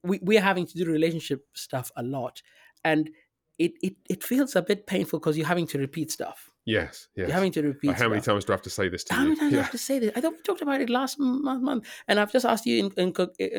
we, 0.04 0.20
we're 0.22 0.42
having 0.42 0.66
to 0.66 0.74
do 0.74 0.86
relationship 0.86 1.46
stuff 1.54 1.92
a 1.96 2.04
lot 2.04 2.42
and 2.84 3.10
it, 3.58 3.74
it, 3.82 3.96
it 4.10 4.24
feels 4.24 4.56
a 4.56 4.62
bit 4.62 4.86
painful 4.86 5.20
because 5.20 5.38
you're 5.38 5.48
having 5.48 5.68
to 5.68 5.80
repeat 5.80 6.12
stuff 6.12 6.47
yes, 6.68 7.08
yes. 7.16 7.28
you're 7.28 7.34
having 7.40 7.52
to 7.54 7.62
repeat 7.64 7.88
Like, 7.88 7.98
how 7.98 8.10
many 8.10 8.22
times 8.22 8.46
do 8.46 8.54
I 8.54 8.56
have 8.56 8.62
to 8.64 8.70
say 8.70 8.90
this 8.90 9.04
to 9.06 9.14
How 9.16 9.24
you? 9.24 9.30
many 9.30 9.40
times 9.40 9.52
do 9.54 9.60
I 9.60 9.62
have 9.64 9.72
to 9.72 9.78
say 9.90 10.00
this? 10.00 10.12
I 10.16 10.22
thought 10.22 10.34
we 10.34 10.42
talked 10.44 10.62
about 10.62 10.82
it 10.82 10.90
last 10.90 11.18
month, 11.20 11.62
month, 11.64 11.88
and 12.08 12.20
I've 12.20 12.32
just 12.32 12.46
asked 12.46 12.66
you 12.66 12.76
in, 12.86 12.92
in, 13.04 13.14
in, 13.40 13.50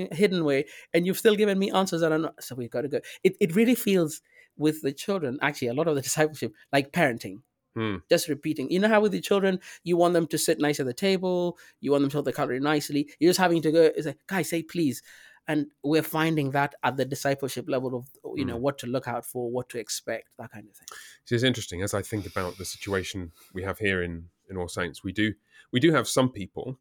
in 0.00 0.08
hidden 0.16 0.44
way, 0.44 0.64
and 0.92 1.06
you've 1.06 1.18
still 1.18 1.36
given 1.36 1.58
me 1.58 1.70
answers 1.70 2.00
that 2.00 2.10
are 2.10 2.18
not. 2.18 2.42
So 2.42 2.54
we've 2.56 2.70
got 2.70 2.82
to 2.82 2.88
go. 2.88 3.00
It 3.22 3.36
it 3.40 3.54
really 3.54 3.74
feels 3.76 4.20
with 4.56 4.82
the 4.82 4.92
children, 4.92 5.38
actually, 5.42 5.68
a 5.68 5.74
lot 5.74 5.88
of 5.88 5.94
the 5.96 6.02
discipleship, 6.10 6.52
like 6.72 6.90
parenting, 6.92 7.42
Hmm. 7.76 7.96
just 8.08 8.28
repeating. 8.28 8.70
You 8.70 8.78
know 8.78 8.88
how 8.88 9.00
with 9.00 9.12
the 9.12 9.20
children, 9.20 9.58
you 9.82 9.96
want 9.96 10.14
them 10.14 10.26
to 10.28 10.38
sit 10.38 10.60
nice 10.60 10.78
at 10.80 10.86
the 10.86 10.94
table, 10.94 11.58
you 11.80 11.90
want 11.90 12.02
them 12.02 12.10
to 12.10 12.16
hold 12.18 12.24
the 12.26 12.32
cutlery 12.32 12.60
nicely. 12.60 13.10
You're 13.18 13.30
just 13.30 13.40
having 13.40 13.62
to 13.62 13.72
go. 13.72 13.82
It's 13.96 14.06
like, 14.06 14.18
guys, 14.28 14.48
say 14.48 14.62
please. 14.62 15.02
And 15.48 15.66
we're 15.82 16.02
finding 16.04 16.52
that 16.52 16.74
at 16.82 16.96
the 16.96 17.04
discipleship 17.04 17.68
level 17.68 17.94
of 17.96 18.06
you 18.36 18.44
know 18.44 18.56
what 18.56 18.78
to 18.78 18.86
look 18.86 19.06
out 19.08 19.24
for 19.26 19.50
what 19.50 19.68
to 19.70 19.78
expect 19.78 20.36
that 20.38 20.50
kind 20.50 20.68
of 20.68 20.74
thing 20.76 20.88
So 21.24 21.34
it's 21.34 21.44
interesting 21.44 21.82
as 21.82 21.94
I 21.94 22.02
think 22.02 22.26
about 22.26 22.58
the 22.58 22.64
situation 22.64 23.32
we 23.52 23.62
have 23.62 23.78
here 23.78 24.02
in 24.02 24.30
in 24.50 24.56
All 24.56 24.68
Saints. 24.68 25.02
We 25.02 25.12
do 25.12 25.34
we 25.72 25.80
do 25.80 25.92
have 25.92 26.06
some 26.08 26.30
people 26.30 26.78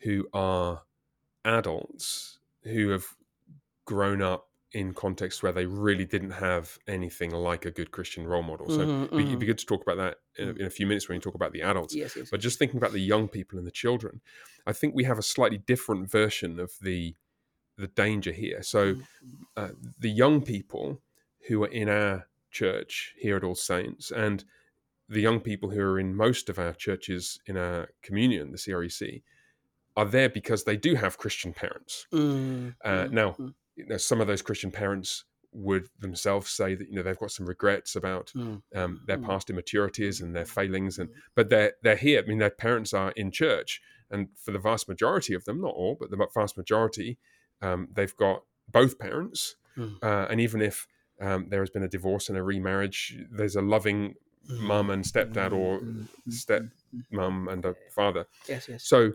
who 0.00 0.28
are 0.32 0.82
adults 1.44 2.38
who 2.62 2.88
have 2.90 3.06
grown 3.84 4.22
up 4.22 4.50
in 4.72 4.92
contexts 4.92 5.42
where 5.42 5.52
they 5.52 5.66
really 5.66 6.04
didn't 6.04 6.32
have 6.32 6.78
anything 6.88 7.30
like 7.30 7.64
a 7.64 7.70
good 7.70 7.92
Christian 7.92 8.26
role 8.26 8.42
model. 8.42 8.68
So 8.68 8.82
Mhm, 8.82 9.04
it'd 9.04 9.16
be- 9.16 9.36
mhm. 9.36 9.38
be 9.40 9.46
good 9.46 9.58
to 9.58 9.66
talk 9.66 9.82
about 9.82 9.96
that 9.98 10.18
in, 10.36 10.48
a- 10.48 10.52
in 10.52 10.66
a 10.66 10.70
few 10.70 10.86
minutes 10.86 11.08
when 11.08 11.14
you 11.16 11.20
talk 11.20 11.36
about 11.36 11.52
the 11.52 11.62
adults. 11.62 11.94
yes 11.94 12.16
yes 12.16 12.30
But 12.30 12.40
just 12.40 12.58
thinking 12.58 12.78
about 12.78 12.92
the 12.92 13.00
young 13.00 13.28
people 13.28 13.56
and 13.58 13.66
the 13.66 13.70
children, 13.70 14.20
I 14.66 14.72
think 14.72 14.94
we 14.94 15.04
have 15.04 15.18
a 15.18 15.22
slightly 15.22 15.58
different 15.58 16.10
version 16.10 16.58
of 16.58 16.72
the 16.80 17.14
the 17.76 17.88
danger 17.88 18.32
here. 18.32 18.62
So 18.62 18.94
Mhm, 18.94 19.04
uh, 19.56 19.68
the 19.98 20.10
young 20.10 20.42
people 20.42 21.00
who 21.48 21.62
are 21.64 21.68
in 21.68 21.88
our 21.88 22.28
church 22.50 23.14
here 23.18 23.36
at 23.36 23.44
All 23.44 23.54
Saints 23.54 24.10
and 24.10 24.44
the 25.08 25.20
young 25.20 25.40
people 25.40 25.70
who 25.70 25.80
are 25.80 25.98
in 25.98 26.14
most 26.14 26.48
of 26.48 26.58
our 26.58 26.72
churches 26.72 27.40
in 27.46 27.56
our 27.56 27.88
communion, 28.02 28.52
the 28.52 28.58
CREC, 28.58 29.22
are 29.96 30.06
there 30.06 30.28
because 30.28 30.64
they 30.64 30.76
do 30.76 30.94
have 30.94 31.18
Christian 31.18 31.52
parents. 31.52 32.06
mm, 32.12 32.74
Uh, 32.84 33.04
mm, 33.04 33.10
now, 33.10 33.32
mm, 33.32 33.54
you 33.76 33.86
know, 33.86 33.96
some 33.96 34.20
of 34.20 34.26
those 34.26 34.42
Christian 34.42 34.70
parents 34.70 35.24
would 35.52 35.88
themselves 36.00 36.50
say 36.50 36.74
that 36.74 36.88
you 36.88 36.96
know 36.96 37.02
they've 37.02 37.18
got 37.18 37.30
some 37.30 37.46
regrets 37.46 37.94
about 37.94 38.32
mm, 38.34 38.60
um, 38.74 39.00
their 39.06 39.18
mm. 39.18 39.24
past 39.24 39.50
immaturities 39.50 40.20
and 40.20 40.34
their 40.34 40.44
failings, 40.44 40.98
and 40.98 41.10
but 41.36 41.48
they're 41.48 41.74
they're 41.82 41.96
here. 41.96 42.22
I 42.22 42.26
mean, 42.26 42.38
their 42.38 42.50
parents 42.50 42.92
are 42.92 43.12
in 43.12 43.30
church, 43.30 43.80
and 44.10 44.28
for 44.36 44.50
the 44.50 44.58
vast 44.58 44.88
majority 44.88 45.34
of 45.34 45.44
them, 45.44 45.60
not 45.60 45.74
all, 45.74 45.96
but 45.98 46.10
the 46.10 46.26
vast 46.34 46.56
majority, 46.56 47.18
um, 47.62 47.88
they've 47.92 48.16
got 48.16 48.42
both 48.68 48.98
parents, 48.98 49.56
Mm. 49.76 49.98
uh, 50.02 50.26
and 50.30 50.40
even 50.40 50.62
if 50.62 50.86
um, 51.20 51.48
there 51.48 51.60
has 51.60 51.70
been 51.70 51.82
a 51.82 51.88
divorce 51.88 52.28
and 52.28 52.38
a 52.38 52.42
remarriage, 52.42 53.16
there's 53.30 53.56
a 53.56 53.62
loving 53.62 54.14
mum 54.48 54.90
and 54.90 55.04
stepdad 55.04 55.52
or 55.52 55.80
Mm, 55.80 56.08
mm, 56.28 56.32
step 56.32 56.62
mum 57.10 57.48
and 57.48 57.64
a 57.64 57.74
father. 57.90 58.26
yes 58.48 58.68
yes 58.68 58.84
So 58.84 59.14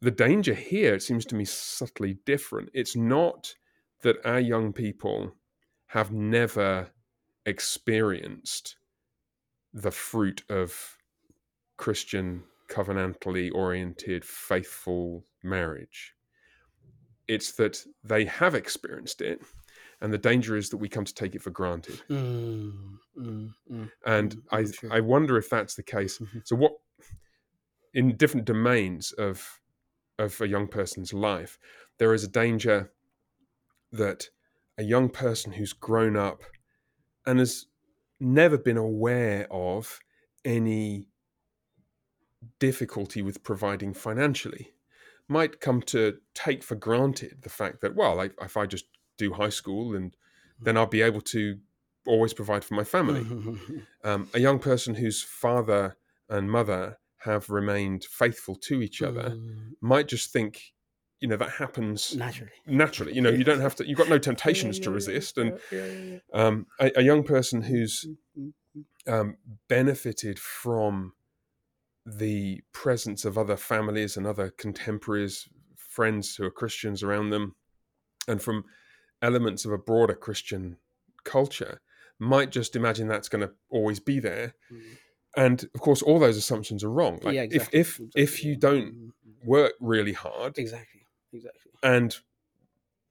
the 0.00 0.10
danger 0.10 0.54
here, 0.54 0.94
it 0.94 1.02
seems 1.02 1.26
to 1.26 1.34
me, 1.34 1.44
subtly 1.44 2.14
different. 2.24 2.70
It's 2.72 2.96
not 2.96 3.54
that 4.02 4.16
our 4.24 4.40
young 4.40 4.72
people 4.72 5.34
have 5.88 6.10
never 6.12 6.90
experienced 7.44 8.76
the 9.74 9.90
fruit 9.90 10.42
of 10.48 10.96
Christian, 11.76 12.44
covenantally 12.68 13.50
oriented, 13.52 14.24
faithful 14.24 15.24
marriage. 15.42 16.14
It's 17.30 17.52
that 17.52 17.86
they 18.02 18.24
have 18.24 18.56
experienced 18.56 19.20
it, 19.20 19.40
and 20.00 20.12
the 20.12 20.18
danger 20.18 20.56
is 20.56 20.68
that 20.70 20.78
we 20.78 20.88
come 20.88 21.04
to 21.04 21.14
take 21.14 21.36
it 21.36 21.42
for 21.42 21.50
granted. 21.50 22.02
Mm, 22.10 22.98
mm, 23.16 23.54
mm. 23.70 23.90
And 24.04 24.34
Mm, 24.34 24.42
I, 24.50 24.64
true. 24.64 24.90
I 24.92 25.00
wonder 25.00 25.38
if 25.38 25.48
that's 25.48 25.76
the 25.76 25.84
case. 25.84 26.18
Mhm. 26.18 26.44
So, 26.44 26.56
what 26.56 26.72
in 27.94 28.16
different 28.16 28.46
domains 28.46 29.12
of 29.12 29.60
of 30.18 30.40
a 30.40 30.48
young 30.48 30.66
person's 30.68 31.12
life, 31.12 31.56
there 31.98 32.12
is 32.12 32.24
a 32.24 32.28
danger 32.28 32.92
that 33.92 34.28
a 34.76 34.82
young 34.82 35.08
person 35.08 35.52
who's 35.52 35.72
grown 35.72 36.16
up 36.16 36.42
and 37.26 37.38
has 37.38 37.66
never 38.18 38.58
been 38.58 38.76
aware 38.76 39.46
of 39.52 40.00
any 40.44 41.08
difficulty 42.58 43.22
with 43.22 43.42
providing 43.44 43.94
financially 43.94 44.74
might 45.30 45.60
come 45.60 45.80
to 45.80 46.18
take 46.34 46.62
for 46.62 46.74
granted 46.74 47.38
the 47.42 47.48
fact 47.48 47.80
that 47.80 47.94
well 47.94 48.16
like 48.16 48.34
if 48.42 48.56
i 48.56 48.66
just 48.66 48.86
do 49.16 49.32
high 49.32 49.48
school 49.48 49.94
and 49.94 50.16
then 50.60 50.76
i'll 50.76 50.86
be 50.86 51.02
able 51.02 51.20
to 51.20 51.58
always 52.06 52.32
provide 52.34 52.64
for 52.64 52.74
my 52.74 52.84
family. 52.84 53.24
Um, 54.02 54.30
a 54.32 54.40
young 54.40 54.58
person 54.58 54.94
whose 54.94 55.22
father 55.22 55.96
and 56.30 56.50
mother 56.50 56.98
have 57.18 57.50
remained 57.50 58.04
faithful 58.04 58.56
to 58.56 58.80
each 58.80 59.02
other 59.02 59.34
Mm, 59.36 59.72
might 59.82 60.08
just 60.08 60.32
think 60.32 60.72
you 61.20 61.28
know 61.28 61.36
that 61.36 61.50
happens 61.50 62.16
naturally. 62.16 62.52
naturally. 62.66 63.14
You 63.14 63.20
know 63.20 63.28
you 63.30 63.44
don't 63.44 63.60
have 63.60 63.74
to 63.76 63.86
you've 63.86 63.98
got 63.98 64.08
no 64.08 64.18
temptations 64.30 64.78
Yeah, 64.78 64.84
to 64.84 64.90
resist. 64.90 65.36
And 65.36 65.52
yeah, 65.70 65.78
yeah, 65.84 66.18
yeah. 66.32 66.42
um, 66.46 66.66
a, 66.80 66.90
a 66.96 67.02
young 67.02 67.22
person 67.22 67.60
who's 67.62 68.06
Mm, 68.38 68.52
mm, 68.76 68.84
um, 69.20 69.36
benefited 69.68 70.38
from 70.38 71.12
the 72.18 72.60
presence 72.72 73.24
of 73.24 73.36
other 73.38 73.56
families 73.56 74.16
and 74.16 74.26
other 74.26 74.50
contemporaries, 74.50 75.48
friends 75.76 76.36
who 76.36 76.44
are 76.44 76.50
Christians 76.50 77.02
around 77.02 77.30
them, 77.30 77.54
and 78.28 78.40
from 78.42 78.64
elements 79.22 79.64
of 79.64 79.72
a 79.72 79.78
broader 79.78 80.14
Christian 80.14 80.76
culture, 81.24 81.80
might 82.18 82.50
just 82.50 82.76
imagine 82.76 83.08
that's 83.08 83.28
going 83.28 83.46
to 83.46 83.52
always 83.70 84.00
be 84.00 84.20
there. 84.20 84.54
mm. 84.72 84.80
And 85.36 85.62
of 85.74 85.80
course, 85.80 86.02
all 86.02 86.18
those 86.18 86.36
assumptions 86.36 86.82
are 86.82 86.90
wrong. 86.90 87.20
Like 87.22 87.34
yeah, 87.34 87.42
if 87.42 87.72
exactly. 87.72 87.80
if 87.80 88.00
if 88.00 88.10
exactly. 88.16 88.50
you 88.50 88.56
don't 88.56 88.84
Mm, 88.94 89.06
mm. 89.06 89.46
work 89.46 89.74
really 89.80 90.12
hard 90.12 90.58
exactly, 90.58 91.02
exactly. 91.32 91.70
and 91.84 92.16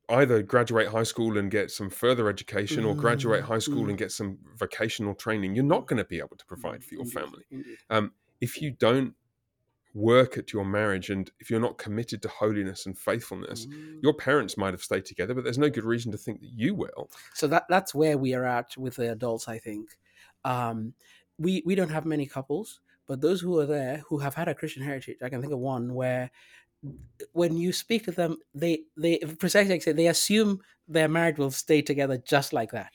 either 0.09 0.41
graduate 0.43 0.87
high 0.89 1.03
school 1.03 1.37
and 1.37 1.49
get 1.49 1.71
some 1.71 1.89
further 1.89 2.27
education 2.27 2.83
or 2.83 2.93
graduate 2.95 3.43
Mm, 3.43 3.47
high 3.47 3.59
school 3.59 3.83
mm. 3.85 3.89
and 3.89 3.97
get 3.97 4.11
some 4.11 4.39
vocational 4.57 5.13
training, 5.13 5.55
you're 5.55 5.63
not 5.63 5.87
going 5.87 5.97
to 5.97 6.03
be 6.03 6.17
able 6.17 6.35
to 6.35 6.45
provide 6.45 6.83
for 6.83 6.95
your 6.95 7.05
family. 7.05 7.43
Um, 7.89 8.11
if 8.41 8.61
you 8.61 8.71
don't 8.71 9.13
work 9.95 10.37
at 10.37 10.53
your 10.53 10.63
marriage 10.63 11.09
and 11.09 11.31
if 11.39 11.49
you're 11.49 11.59
not 11.59 11.77
committed 11.79 12.21
to 12.21 12.27
holiness 12.29 12.85
and 12.85 12.97
faithfulness, 12.97 13.65
Mm. 13.65 14.03
your 14.03 14.13
parents 14.13 14.55
might 14.55 14.73
have 14.73 14.83
stayed 14.83 15.03
together, 15.05 15.33
but 15.33 15.43
there's 15.43 15.57
no 15.57 15.69
good 15.69 15.83
reason 15.83 16.11
to 16.11 16.17
think 16.17 16.41
that 16.41 16.51
you 16.55 16.75
will. 16.75 17.09
so 17.33 17.47
that 17.47 17.65
that's 17.69 17.95
where 17.95 18.17
we 18.17 18.33
are 18.35 18.45
at 18.45 18.77
with 18.77 18.95
the 18.97 19.11
adults 19.11 19.47
i 19.47 19.57
think 19.57 19.97
um 20.45 20.93
we 21.39 21.63
we 21.65 21.73
don't 21.75 21.89
have 21.89 22.05
many 22.05 22.25
couples 22.27 22.79
but 23.07 23.19
those 23.19 23.41
who 23.41 23.57
are 23.59 23.65
there 23.65 24.03
who 24.07 24.19
have 24.19 24.35
had 24.35 24.47
a 24.47 24.53
christian 24.55 24.83
heritage 24.83 25.17
i 25.23 25.29
can 25.29 25.41
think 25.41 25.51
of 25.53 25.59
one 25.59 25.93
where 25.95 26.29
when 27.33 27.57
you 27.57 27.73
speak 27.73 28.05
to 28.05 28.11
them 28.11 28.37
they 28.53 28.83
they 28.95 29.17
precisely 29.39 29.71
like 29.73 29.81
I 29.81 29.85
said 29.85 29.97
they 29.97 30.07
assume 30.07 30.61
their 30.87 31.09
marriage 31.09 31.37
will 31.37 31.51
stay 31.51 31.81
together 31.81 32.17
just 32.17 32.53
like 32.53 32.71
that 32.71 32.93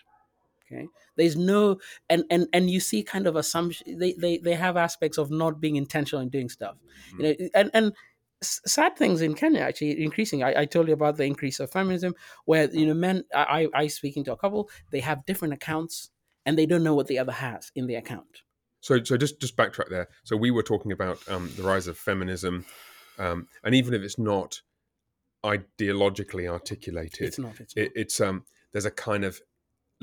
okay? 0.66 0.88
There's 1.16 1.36
no 1.36 1.78
and 2.08 2.24
and 2.30 2.46
and 2.52 2.70
you 2.70 2.80
see 2.80 3.02
kind 3.02 3.26
of 3.26 3.36
assumption 3.36 3.98
they 3.98 4.12
they, 4.14 4.38
they 4.38 4.54
have 4.54 4.76
aspects 4.76 5.18
of 5.18 5.30
not 5.30 5.60
being 5.60 5.76
intentional 5.76 6.22
in 6.22 6.28
doing 6.28 6.48
stuff 6.48 6.76
you 7.18 7.22
know 7.22 7.48
and 7.54 7.70
and 7.74 7.92
sad 8.42 8.96
things 8.96 9.22
in 9.22 9.34
kenya 9.34 9.60
actually 9.60 10.02
increasing. 10.02 10.42
I, 10.42 10.62
I 10.62 10.64
told 10.66 10.88
you 10.88 10.94
about 10.94 11.16
the 11.16 11.24
increase 11.24 11.60
of 11.60 11.70
feminism 11.70 12.14
where 12.44 12.68
you 12.70 12.86
know 12.86 12.94
men 12.94 13.24
i 13.34 13.68
i 13.74 13.86
speaking 13.86 14.24
to 14.24 14.32
a 14.32 14.36
couple 14.36 14.68
they 14.90 15.00
have 15.00 15.24
different 15.24 15.54
accounts 15.54 16.10
and 16.46 16.58
they 16.58 16.66
don't 16.66 16.82
know 16.82 16.94
what 16.94 17.06
the 17.06 17.18
other 17.18 17.32
has 17.32 17.70
in 17.74 17.86
the 17.86 17.94
account. 17.94 18.42
So, 18.80 19.02
so 19.02 19.16
just 19.16 19.40
just 19.40 19.56
backtrack 19.56 19.88
there. 19.88 20.08
So 20.24 20.36
we 20.36 20.50
were 20.50 20.62
talking 20.62 20.92
about 20.92 21.18
um, 21.28 21.50
the 21.56 21.62
rise 21.62 21.86
of 21.86 21.96
feminism, 21.96 22.66
um, 23.18 23.48
and 23.62 23.74
even 23.74 23.94
if 23.94 24.02
it's 24.02 24.18
not 24.18 24.60
ideologically 25.42 26.50
articulated, 26.50 27.28
it's 27.28 27.38
not 27.38 27.58
it's 27.60 27.74
it, 27.76 27.92
it's 27.94 28.20
um, 28.20 28.44
there's 28.72 28.84
a 28.84 28.90
kind 28.90 29.24
of 29.24 29.40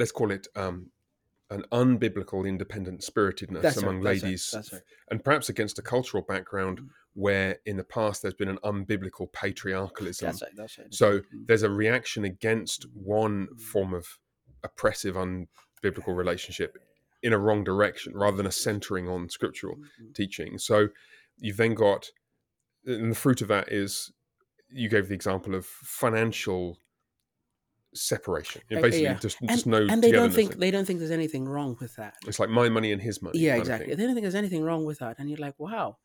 let's 0.02 0.12
call 0.20 0.32
it 0.32 0.48
um, 0.56 0.78
an 1.52 1.64
unbiblical 1.72 2.48
independent 2.48 3.04
spiritedness 3.04 3.62
That's 3.62 3.78
right, 3.78 3.84
among 3.84 4.02
that's 4.02 4.24
right, 4.24 4.24
ladies, 4.24 4.50
that's 4.54 4.74
right. 4.74 4.82
and 5.12 5.24
perhaps 5.24 5.50
against 5.50 5.78
a 5.80 5.82
cultural 5.94 6.24
background 6.34 6.80
Mm. 6.80 6.88
where 7.14 7.52
in 7.66 7.76
the 7.78 7.84
past 7.98 8.22
there's 8.22 8.34
been 8.44 8.48
an 8.56 8.62
unbiblical 8.72 9.28
patriarchalism. 9.42 10.28
that's 10.28 10.42
right 10.42 10.56
that's 10.56 10.78
right 10.80 10.94
So 11.02 11.20
Mm. 11.20 11.46
there's 11.48 11.64
a 11.64 11.70
reaction 11.70 12.24
against 12.34 12.80
one 12.94 13.40
form 13.74 13.94
of 13.94 14.06
oppressive, 14.64 15.16
unbiblical 15.16 16.14
relationship 16.24 16.72
in 17.22 17.34
a 17.34 17.38
wrong 17.46 17.64
direction 17.72 18.12
rather 18.24 18.38
than 18.38 18.48
a 18.48 18.58
centering 18.68 19.08
on 19.16 19.30
scriptural 19.30 19.76
Mm, 19.78 20.14
teaching. 20.16 20.58
So 20.58 20.78
you've 21.38 21.58
then 21.58 21.74
got, 21.76 22.02
and 22.86 23.12
the 23.12 23.16
fruit 23.24 23.42
of 23.42 23.48
that 23.50 23.68
is 23.72 24.12
you 24.70 24.88
gave 24.96 25.08
the 25.10 25.16
example 25.22 25.54
of 25.60 25.66
financial 25.66 26.78
separation. 27.94 28.62
You 28.70 28.76
know, 28.76 28.80
Uh, 28.80 28.84
basically, 28.84 29.04
yeah. 29.04 29.14
just, 29.16 29.38
and, 29.42 29.66
no 29.66 29.78
and 29.90 30.02
they 30.04 30.12
don't 30.12 30.32
think 30.34 30.56
they 30.58 30.72
don't 30.72 30.86
think 30.86 31.00
there's 31.00 31.12
anything 31.12 31.46
wrong 31.46 31.76
with 31.82 31.96
that 31.98 32.16
it's 32.28 32.40
like 32.40 32.50
my 32.50 32.70
money 32.70 32.92
and 32.92 33.02
his 33.02 33.22
money. 33.22 33.38
yeah 33.40 33.56
exactly 33.56 33.94
they 33.96 34.04
don't 34.06 34.14
think 34.16 34.24
there's 34.24 34.36
anything 34.44 34.64
wrong 34.64 34.86
with 34.86 35.00
that 35.00 35.18
and 35.20 35.30
you're 35.30 35.38
like 35.48 35.56
wow 35.60 35.98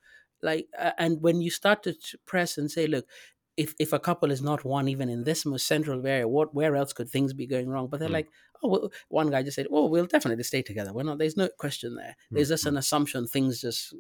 like 0.43 0.66
uh, 0.78 0.93
and 0.99 1.23
when 1.23 1.40
you 1.40 1.50
start 1.50 1.83
to 1.85 1.95
press 2.26 2.59
and 2.59 2.71
say 2.71 2.87
look 2.87 3.07
if 3.57 3.75
if 3.78 3.93
a 3.93 3.99
couple 3.99 4.31
is 4.31 4.43
not 4.43 4.64
one 4.64 4.88
even 4.88 5.09
in 5.09 5.25
this 5.25 5.47
most 5.47 5.66
central 5.66 6.05
area 6.07 6.28
what 6.28 6.52
where 6.55 6.75
else 6.76 6.93
could 6.93 7.09
things 7.09 7.33
be 7.33 7.47
going 7.47 7.69
wrong 7.69 7.87
but 7.88 7.99
they're 8.00 8.09
Mm. 8.09 8.21
like 8.21 8.28
oh 8.62 8.69
well, 8.69 8.93
one 9.09 9.31
guy 9.31 9.43
just 9.43 9.55
said 9.57 9.66
oh 9.71 9.87
we'll 9.87 10.07
definitely 10.07 10.43
stay 10.45 10.62
together 10.62 10.93
we're 10.93 11.02
not 11.11 11.19
there's 11.19 11.37
no 11.37 11.49
question 11.64 11.95
there 11.95 12.16
there's 12.31 12.49
just 12.49 12.64
Mm, 12.64 12.69
an 12.71 12.76
assumption 12.78 13.26
things 13.26 13.61
just 13.61 13.95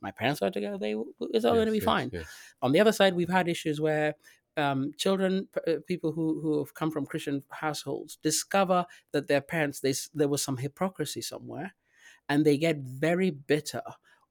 my 0.00 0.10
parents 0.12 0.40
are 0.42 0.50
together 0.50 0.78
they 0.78 0.94
it's 1.34 1.44
all 1.44 1.54
going 1.54 1.66
to 1.66 1.72
be 1.72 1.78
yes, 1.78 1.84
fine 1.94 2.08
yes. 2.12 2.26
on 2.62 2.72
the 2.72 2.80
other 2.80 2.92
side, 2.92 3.14
we've 3.14 3.28
had 3.38 3.48
issues 3.48 3.80
where 3.80 4.14
um, 4.56 4.92
children, 4.96 5.48
p- 5.52 5.72
uh, 5.72 5.76
people 5.86 6.12
who, 6.12 6.40
who 6.40 6.58
have 6.58 6.74
come 6.74 6.90
from 6.90 7.06
Christian 7.06 7.42
households, 7.50 8.16
discover 8.22 8.86
that 9.12 9.28
their 9.28 9.40
parents, 9.40 9.80
they, 9.80 9.94
there 10.14 10.28
was 10.28 10.42
some 10.42 10.58
hypocrisy 10.58 11.22
somewhere, 11.22 11.74
and 12.28 12.44
they 12.44 12.56
get 12.56 12.78
very 12.78 13.30
bitter 13.30 13.82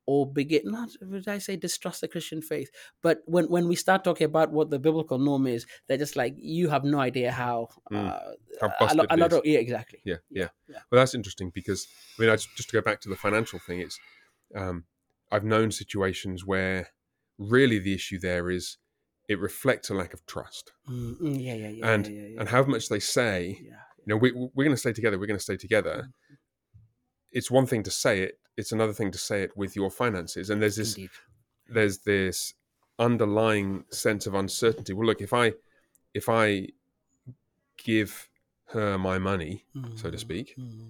or 0.05 0.31
begin 0.31 0.61
not 0.65 0.89
would 1.01 1.27
I 1.27 1.37
say 1.37 1.55
distrust 1.55 2.01
the 2.01 2.07
Christian 2.07 2.41
faith, 2.41 2.71
but 3.01 3.21
when 3.25 3.45
when 3.45 3.67
we 3.67 3.75
start 3.75 4.03
talking 4.03 4.25
about 4.25 4.51
what 4.51 4.69
the 4.69 4.79
biblical 4.79 5.19
norm 5.19 5.47
is, 5.47 5.65
they're 5.87 5.97
just 5.97 6.15
like 6.15 6.35
you 6.37 6.69
have 6.69 6.83
no 6.83 6.99
idea 6.99 7.31
how. 7.31 7.69
Mm. 7.91 8.09
Uh, 8.09 8.19
How 8.59 8.71
busted 8.79 8.97
lot, 8.97 9.07
a 9.09 9.17
lot 9.17 9.33
of 9.33 9.41
yeah, 9.45 9.59
exactly. 9.59 9.99
yeah, 10.03 10.17
yeah. 10.29 10.49
yeah. 10.67 10.79
Well, 10.89 10.99
that's 11.01 11.15
interesting 11.15 11.51
because 11.53 11.87
I 12.17 12.21
mean, 12.21 12.31
I, 12.31 12.35
just 12.35 12.69
to 12.69 12.73
go 12.73 12.81
back 12.81 12.99
to 13.01 13.09
the 13.09 13.15
financial 13.15 13.59
thing, 13.59 13.79
it's 13.79 13.99
um, 14.55 14.85
I've 15.31 15.43
known 15.43 15.71
situations 15.71 16.45
where 16.45 16.89
really 17.37 17.79
the 17.79 17.93
issue 17.93 18.19
there 18.19 18.49
is 18.49 18.77
it 19.27 19.39
reflects 19.39 19.89
a 19.89 19.93
lack 19.93 20.13
of 20.13 20.25
trust, 20.25 20.71
Mm, 20.89 21.19
mm, 21.21 21.43
yeah, 21.43 21.53
yeah, 21.55 21.67
yeah, 21.69 21.93
And- 21.93 22.07
yeah, 22.07 22.11
yeah, 22.21 22.27
yeah. 22.27 22.39
and 22.41 22.49
how 22.49 22.63
much 22.63 22.89
they 22.89 22.99
say, 22.99 23.57
you 23.61 23.73
know, 24.07 24.17
we, 24.17 24.31
we're 24.31 24.63
going 24.65 24.71
to 24.75 24.77
stay 24.77 24.93
together, 24.93 25.17
we're 25.19 25.27
going 25.27 25.37
to 25.39 25.43
stay 25.43 25.57
together. 25.57 26.09
It's 27.31 27.49
one 27.49 27.65
thing 27.65 27.83
to 27.83 27.91
say 27.91 28.23
it; 28.23 28.39
it's 28.57 28.71
another 28.73 28.93
thing 28.93 29.11
to 29.11 29.17
say 29.17 29.43
it 29.43 29.55
with 29.55 29.75
your 29.75 29.89
finances. 29.89 30.49
And 30.49 30.61
there's 30.61 30.75
this 30.75 30.95
Indeed. 30.95 31.09
there's 31.67 31.99
this 31.99 32.53
underlying 32.99 33.85
sense 33.89 34.27
of 34.27 34.33
uncertainty. 34.33 34.91
Well, 34.93 35.07
look, 35.07 35.21
if 35.21 35.33
I 35.33 35.53
if 36.13 36.27
I 36.27 36.67
give 37.77 38.27
her 38.73 38.97
my 38.97 39.17
money, 39.17 39.65
so 39.95 40.09
to 40.11 40.17
Mm, 40.17 40.19
speak, 40.19 40.55
mm. 40.57 40.89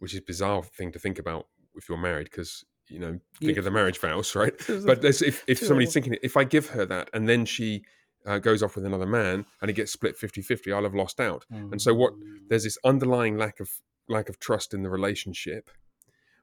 which 0.00 0.14
is 0.14 0.18
a 0.20 0.22
bizarre 0.22 0.62
thing 0.64 0.90
to 0.92 0.98
think 0.98 1.18
about 1.18 1.46
if 1.76 1.88
you're 1.88 1.96
married, 1.98 2.24
because 2.30 2.64
you 2.88 2.98
know 2.98 3.18
think 3.40 3.52
Yeah. 3.52 3.58
of 3.58 3.64
the 3.64 3.70
marriage 3.70 3.98
vows, 3.98 4.34
right? 4.42 4.54
But 4.66 5.02
there's, 5.02 5.22
if 5.22 5.44
if 5.46 5.58
somebody's 5.58 5.92
thinking, 5.92 6.16
if 6.22 6.36
I 6.36 6.44
give 6.44 6.68
her 6.70 6.84
that 6.86 7.10
and 7.12 7.28
then 7.28 7.44
she 7.44 7.82
uh, 8.26 8.38
goes 8.38 8.62
off 8.62 8.74
with 8.76 8.84
another 8.84 9.06
man 9.06 9.46
and 9.60 9.70
it 9.70 9.74
gets 9.74 9.92
split 9.92 10.18
50-50, 10.18 10.72
I'll 10.74 10.82
have 10.82 10.94
lost 10.94 11.20
out. 11.20 11.46
And 11.50 11.80
so 11.80 11.94
what 11.94 12.12
Mm. 12.14 12.48
there's 12.48 12.64
this 12.64 12.78
underlying 12.84 13.36
lack 13.38 13.60
of 13.60 13.70
lack 14.08 14.28
of 14.28 14.38
trust 14.38 14.72
in 14.74 14.82
the 14.82 14.90
relationship, 14.90 15.70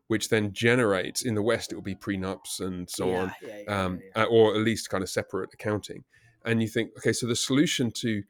which 0.08 0.30
then 0.30 0.54
generates 0.54 1.24
in 1.24 1.34
the 1.36 1.42
West 1.42 1.72
it 1.72 1.76
will 1.76 1.82
be 1.82 1.96
prenups 1.96 2.60
and 2.60 2.90
so 2.90 3.16
on, 3.16 3.34
Yeah, 3.42 3.50
yeah, 3.50 3.64
yeah, 3.68 3.86
um, 3.86 4.00
uh, 4.16 4.24
or 4.26 4.54
at 4.56 4.62
least 4.62 4.90
kind 4.90 5.04
of 5.04 5.10
separate 5.10 5.50
accounting. 5.54 6.04
And 6.46 6.62
you 6.62 6.68
think, 6.68 6.92
okay, 6.98 7.12
so 7.14 7.26
the 7.28 7.36
solution 7.36 7.92
to 8.02 8.24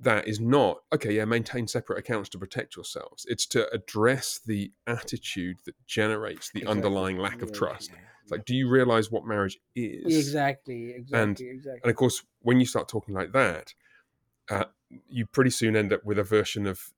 that 0.00 0.26
is 0.26 0.40
not 0.40 0.82
okay. 0.92 1.12
Yeah, 1.12 1.24
maintain 1.24 1.68
separate 1.68 1.98
accounts 1.98 2.28
to 2.30 2.38
protect 2.38 2.76
yourselves. 2.76 3.26
It's 3.28 3.46
to 3.46 3.72
address 3.72 4.40
the 4.44 4.72
attitude 4.86 5.58
that 5.64 5.74
generates 5.86 6.50
the 6.50 6.60
Exactly. 6.60 6.82
underlying 6.82 7.18
lack 7.18 7.38
Yeah, 7.38 7.44
of 7.44 7.52
trust. 7.52 7.90
yeah, 7.92 7.98
It's 8.22 8.32
like, 8.32 8.44
do 8.44 8.54
you 8.54 8.68
realize 8.68 9.10
what 9.10 9.24
marriage 9.26 9.58
is? 9.76 10.02
yeah. 10.06 10.18
Exactly, 10.18 10.90
exactly, 10.90 11.48
exactly. 11.48 11.80
And 11.84 11.90
of 11.90 11.96
course, 11.96 12.22
when 12.40 12.58
you 12.58 12.66
start 12.66 12.88
talking 12.88 13.14
like 13.14 13.32
that, 13.32 13.74
uh, 14.50 14.64
you 15.08 15.26
pretty 15.26 15.50
soon 15.50 15.76
end 15.76 15.92
up 15.92 16.04
with 16.04 16.18
a 16.18 16.24
version 16.24 16.66
of 16.66 16.92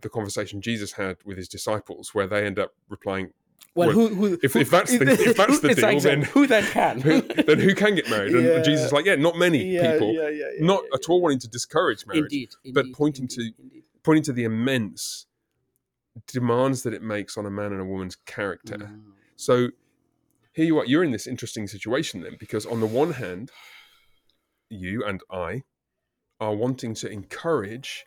the 0.00 0.08
conversation 0.08 0.60
Jesus 0.60 0.92
had 0.92 1.18
with 1.24 1.36
his 1.36 1.48
disciples, 1.48 2.14
where 2.14 2.26
they 2.26 2.44
end 2.46 2.58
up 2.58 2.72
replying, 2.88 3.32
Well, 3.74 3.88
well, 3.88 3.96
who, 4.08 4.14
who, 4.14 4.38
if- 4.42 4.54
who- 4.54 4.58
if 4.60 4.70
that's 4.70 4.96
the- 4.98 5.08
if 5.10 5.36
that's 5.42 5.60
the 5.60 5.74
deal, 5.74 6.00
then- 6.00 6.22
who 6.22 6.46
then 6.46 6.64
can? 6.64 7.00
who, 7.00 7.20
"Then 7.22 7.60
who 7.60 7.74
can 7.74 7.94
get 7.94 8.08
married?" 8.10 8.34
And 8.34 8.44
Yeah. 8.44 8.62
Jesus 8.62 8.86
is 8.86 8.92
like, 8.92 9.04
"Yeah, 9.06 9.14
not 9.16 9.38
many 9.38 9.64
Yeah, 9.72 9.92
people." 9.92 10.12
yeah, 10.12 10.28
yeah, 10.28 10.46
yeah, 10.58 10.64
not 10.66 10.82
yeah, 10.90 10.94
at 10.96 11.08
all 11.08 11.20
wanting 11.22 11.38
to 11.40 11.48
discourage 11.48 12.04
marriage, 12.06 12.24
Indeed, 12.32 12.50
but 12.72 12.86
pointing 12.92 13.24
indeed, 13.24 13.54
to- 13.56 13.62
indeed. 13.62 13.82
pointing 14.02 14.24
to 14.24 14.32
the 14.32 14.44
immense 14.44 15.26
demands 16.26 16.82
that 16.82 16.92
it 16.92 17.02
makes 17.02 17.36
on 17.36 17.46
a 17.46 17.50
man 17.50 17.70
and 17.72 17.80
a 17.80 17.84
woman's 17.84 18.16
character. 18.16 18.76
Mm. 18.78 19.02
So 19.36 19.68
here 20.52 20.64
you 20.64 20.78
are. 20.78 20.84
You're 20.84 21.04
in 21.04 21.12
this 21.12 21.28
interesting 21.28 21.68
situation 21.68 22.22
then, 22.22 22.36
because 22.40 22.66
on 22.66 22.80
the 22.80 22.86
one 22.86 23.12
hand, 23.12 23.52
you 24.68 25.04
and 25.04 25.22
I 25.30 25.62
are 26.40 26.54
wanting 26.54 26.94
to 26.94 27.08
encourage 27.08 28.06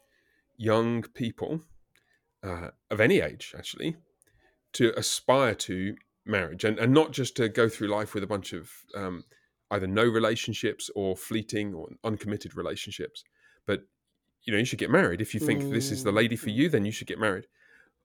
young 0.58 1.04
people 1.04 1.62
uh, 2.44 2.70
of 2.90 3.00
any 3.00 3.22
age, 3.22 3.54
actually, 3.58 3.96
to 4.74 4.94
aspire 4.98 5.56
to 5.56 5.96
marriage 6.26 6.64
and, 6.64 6.78
and 6.80 6.94
not 6.94 7.12
just 7.12 7.36
to 7.38 7.50
go 7.50 7.68
through 7.68 7.88
life 7.88 8.14
with 8.14 8.24
a 8.24 8.28
bunch 8.28 8.54
of 8.54 8.70
um, 8.96 9.24
either 9.72 9.88
no 9.88 10.04
relationships 10.04 10.90
or 10.96 11.16
fleeting 11.16 11.74
or 11.74 11.90
uncommitted 12.04 12.56
relationships. 12.56 13.24
But 13.66 13.84
you 14.44 14.54
know, 14.54 14.60
you 14.60 14.66
should 14.66 14.80
get 14.80 14.90
married. 14.90 15.22
If 15.22 15.34
you 15.34 15.40
think 15.40 15.72
this 15.72 15.92
is 15.92 16.04
the 16.04 16.12
lady 16.12 16.36
for 16.36 16.50
you, 16.50 16.68
then 16.70 16.84
you 16.86 16.92
should 16.92 17.08
get 17.08 17.20
married. 17.20 17.48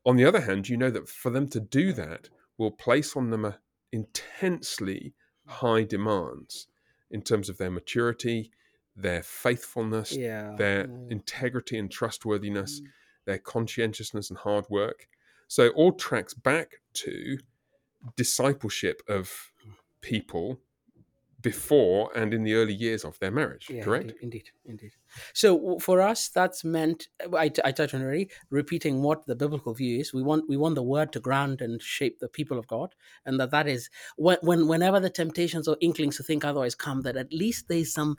On 0.05 0.16
the 0.16 0.24
other 0.24 0.40
hand, 0.40 0.68
you 0.68 0.76
know 0.76 0.90
that 0.90 1.09
for 1.09 1.31
them 1.31 1.48
to 1.48 1.61
do 1.61 1.92
that 1.94 2.29
will 2.59 2.70
place 2.70 3.16
on 3.16 3.31
them 3.31 3.44
a 3.44 3.59
intensely 3.92 5.14
high 5.46 5.85
demands 5.85 6.68
in 7.11 7.22
terms 7.22 7.48
of 7.48 7.57
their 7.59 7.70
maturity, 7.70 8.50
their 8.94 9.22
faithfulness, 9.22 10.12
Yeah. 10.14 10.55
their 10.57 10.87
yeah. 10.87 10.96
integrity 11.11 11.79
and 11.79 11.90
trustworthiness, 11.90 12.81
Mm. 12.81 12.87
their 13.24 13.38
conscientiousness 13.38 14.31
and 14.31 14.38
hard 14.38 14.66
work. 14.68 15.09
So 15.48 15.64
it 15.64 15.72
all 15.74 15.92
tracks 15.92 16.35
back 16.35 16.80
to 16.94 17.38
discipleship 18.16 19.02
of 19.09 19.52
people 20.00 20.61
before 21.42 22.11
and 22.16 22.35
in 22.35 22.42
the 22.42 22.54
early 22.54 22.74
years 22.74 23.04
of 23.04 23.18
their 23.20 23.30
marriage, 23.30 23.68
Yeah, 23.70 23.85
correct? 23.85 24.12
Indeed, 24.20 24.20
indeed, 24.22 24.50
indeed. 24.64 24.92
So 25.32 25.78
for 25.78 26.00
us, 26.00 26.28
that's 26.28 26.64
meant. 26.64 27.09
I, 27.32 27.50
I 27.64 27.70
touched 27.70 27.94
on 27.94 28.02
already. 28.02 28.30
Repeating 28.50 29.02
what 29.02 29.26
the 29.26 29.37
biblical 29.37 29.72
view 29.74 30.00
is, 30.00 30.12
we 30.12 30.22
want 30.22 30.48
we 30.48 30.56
want 30.56 30.74
the 30.74 30.82
word 30.82 31.12
to 31.12 31.20
ground 31.20 31.61
and 31.61 31.80
shape 31.80 32.18
the 32.18 32.28
people 32.28 32.59
of 32.59 32.66
God, 32.66 32.94
and 33.24 33.38
that 33.38 33.52
that 33.52 33.68
is 33.68 33.90
when, 34.16 34.38
when 34.42 34.66
whenever 34.66 34.98
the 34.98 35.11
temptations 35.11 35.68
or 35.68 35.76
inklings 35.80 36.16
to 36.16 36.24
think 36.24 36.44
otherwise 36.44 36.74
come, 36.74 37.02
that 37.02 37.16
at 37.16 37.32
least 37.32 37.68
there's 37.68 37.92
some 37.92 38.16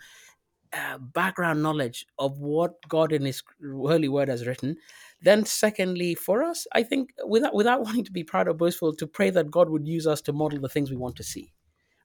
uh, 0.74 0.98
background 0.98 1.62
knowledge 1.64 2.06
of 2.20 2.40
what 2.40 2.76
God 2.88 3.12
in 3.12 3.26
His 3.26 3.44
holy 3.62 4.10
word 4.10 4.30
has 4.30 4.46
written. 4.48 4.78
Then, 5.22 5.46
secondly, 5.46 6.16
for 6.16 6.44
us, 6.44 6.68
I 6.74 6.84
think 6.84 7.10
without 7.26 7.54
without 7.54 7.82
wanting 7.84 8.06
to 8.06 8.12
be 8.12 8.24
proud 8.24 8.48
or 8.48 8.54
boastful, 8.54 8.96
to 8.96 9.08
pray 9.08 9.30
that 9.32 9.52
God 9.52 9.70
would 9.70 9.88
use 9.88 10.08
us 10.08 10.22
to 10.24 10.34
model 10.34 10.60
the 10.60 10.70
things 10.70 10.90
we 10.92 10.98
want 10.98 11.16
to 11.18 11.24
see. 11.24 11.54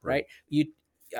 Right? 0.01 0.25
You 0.49 0.65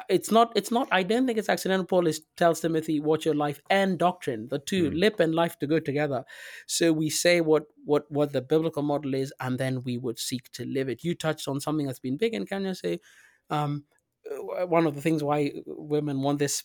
it's 0.10 0.32
not 0.32 0.52
it's 0.56 0.72
not 0.72 0.88
i 0.92 1.04
don't 1.04 1.26
think 1.28 1.38
it's 1.38 1.50
accidental 1.50 1.86
paul 1.86 2.08
is 2.08 2.22
tells 2.36 2.60
timothy 2.60 3.00
watch 3.00 3.26
your 3.26 3.36
life 3.36 3.60
and 3.70 4.00
doctrine 4.00 4.48
the 4.50 4.60
two 4.60 4.90
Mm. 4.90 5.00
lip 5.00 5.20
and 5.20 5.36
life 5.36 5.58
to 5.60 5.68
go 5.68 5.80
together 5.80 6.24
so 6.68 6.92
we 6.92 7.10
say 7.10 7.42
what 7.42 7.66
what 7.86 8.10
what 8.10 8.34
the 8.34 8.42
biblical 8.42 8.82
model 8.82 9.14
is 9.14 9.34
and 9.40 9.60
then 9.60 9.84
we 9.84 9.98
would 9.98 10.18
seek 10.18 10.52
to 10.52 10.66
live 10.66 10.90
it 10.90 11.04
you 11.04 11.14
touched 11.14 11.48
on 11.48 11.60
something 11.60 11.86
that's 11.86 12.00
been 12.00 12.18
big 12.18 12.34
in 12.34 12.46
kenya 12.46 12.74
say 12.74 13.00
um 13.50 13.84
uh, 14.32 14.66
one 14.66 14.88
of 14.88 14.96
the 14.96 15.02
things 15.02 15.24
why 15.24 15.52
women 15.66 16.22
want 16.22 16.40
this 16.40 16.64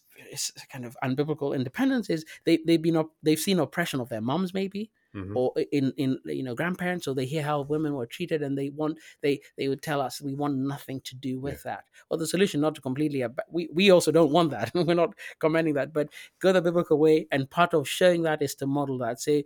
kind 0.72 0.84
of 0.86 0.96
unbiblical 1.04 1.54
independence 1.54 2.08
is 2.08 2.24
they 2.44 2.58
they've 2.66 2.82
been 2.82 3.04
they've 3.22 3.40
seen 3.40 3.58
oppression 3.58 4.00
of 4.00 4.08
their 4.08 4.20
moms 4.22 4.54
maybe 4.54 4.90
Mhm. 5.14 5.32
or 5.34 5.52
in 5.72 5.92
in 5.96 6.18
you 6.26 6.42
know 6.42 6.54
grandparents 6.54 7.08
or 7.08 7.14
they 7.14 7.24
hear 7.24 7.42
how 7.42 7.62
women 7.62 7.94
were 7.94 8.06
treated 8.06 8.42
and 8.42 8.58
they 8.58 8.68
want 8.70 8.98
they 9.22 9.40
they 9.56 9.68
would 9.68 9.80
tell 9.82 10.00
us 10.02 10.20
we 10.20 10.34
want 10.34 10.56
nothing 10.56 11.00
to 11.02 11.14
do 11.16 11.40
with 11.40 11.62
that. 11.62 11.84
Well 12.10 12.18
the 12.18 12.26
solution 12.26 12.60
not 12.60 12.74
to 12.74 12.80
completely 12.82 13.22
ab- 13.22 13.40
we 13.50 13.68
we 13.72 13.90
also 13.90 14.12
don't 14.12 14.32
want 14.32 14.50
that. 14.50 14.70
We're 14.74 14.94
not 14.94 15.14
commending 15.38 15.74
that 15.74 15.92
but 15.94 16.10
go 16.40 16.52
the 16.52 16.60
biblical 16.62 16.98
way 16.98 17.26
and 17.30 17.48
part 17.50 17.72
of 17.74 17.88
showing 17.88 18.22
that 18.22 18.42
is 18.42 18.54
to 18.56 18.66
model 18.66 18.98
that. 18.98 19.20
Say 19.20 19.44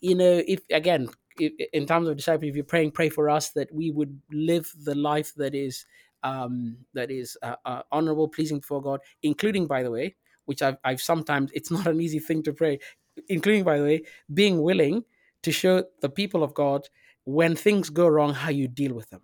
you 0.00 0.14
know 0.14 0.42
if 0.46 0.60
again 0.70 1.08
if, 1.38 1.52
in 1.72 1.86
terms 1.86 2.08
of 2.08 2.16
disciple 2.16 2.48
if 2.48 2.54
you're 2.54 2.64
praying 2.64 2.90
pray 2.90 3.08
for 3.08 3.30
us 3.30 3.50
that 3.50 3.72
we 3.72 3.90
would 3.90 4.20
live 4.30 4.72
the 4.84 4.94
life 4.94 5.34
that 5.34 5.54
is 5.54 5.84
um 6.22 6.76
that 6.94 7.10
is 7.10 7.36
uh, 7.42 7.56
uh, 7.64 7.82
honorable 7.90 8.28
pleasing 8.28 8.60
before 8.60 8.82
god 8.82 9.00
including 9.22 9.66
by 9.66 9.82
the 9.82 9.90
way 9.90 10.14
which 10.44 10.60
I've, 10.60 10.76
I've 10.82 11.00
sometimes 11.00 11.52
it's 11.54 11.70
not 11.70 11.86
an 11.86 12.00
easy 12.00 12.18
thing 12.18 12.42
to 12.44 12.52
pray 12.52 12.80
including 13.28 13.64
by 13.64 13.78
the 13.78 13.84
way 13.84 14.02
being 14.32 14.62
willing 14.62 15.04
to 15.42 15.52
show 15.52 15.84
the 16.00 16.08
people 16.08 16.42
of 16.42 16.54
god 16.54 16.88
when 17.24 17.54
things 17.54 17.90
go 17.90 18.06
wrong 18.08 18.34
how 18.34 18.50
you 18.50 18.66
deal 18.68 18.94
with 18.94 19.10
them. 19.10 19.22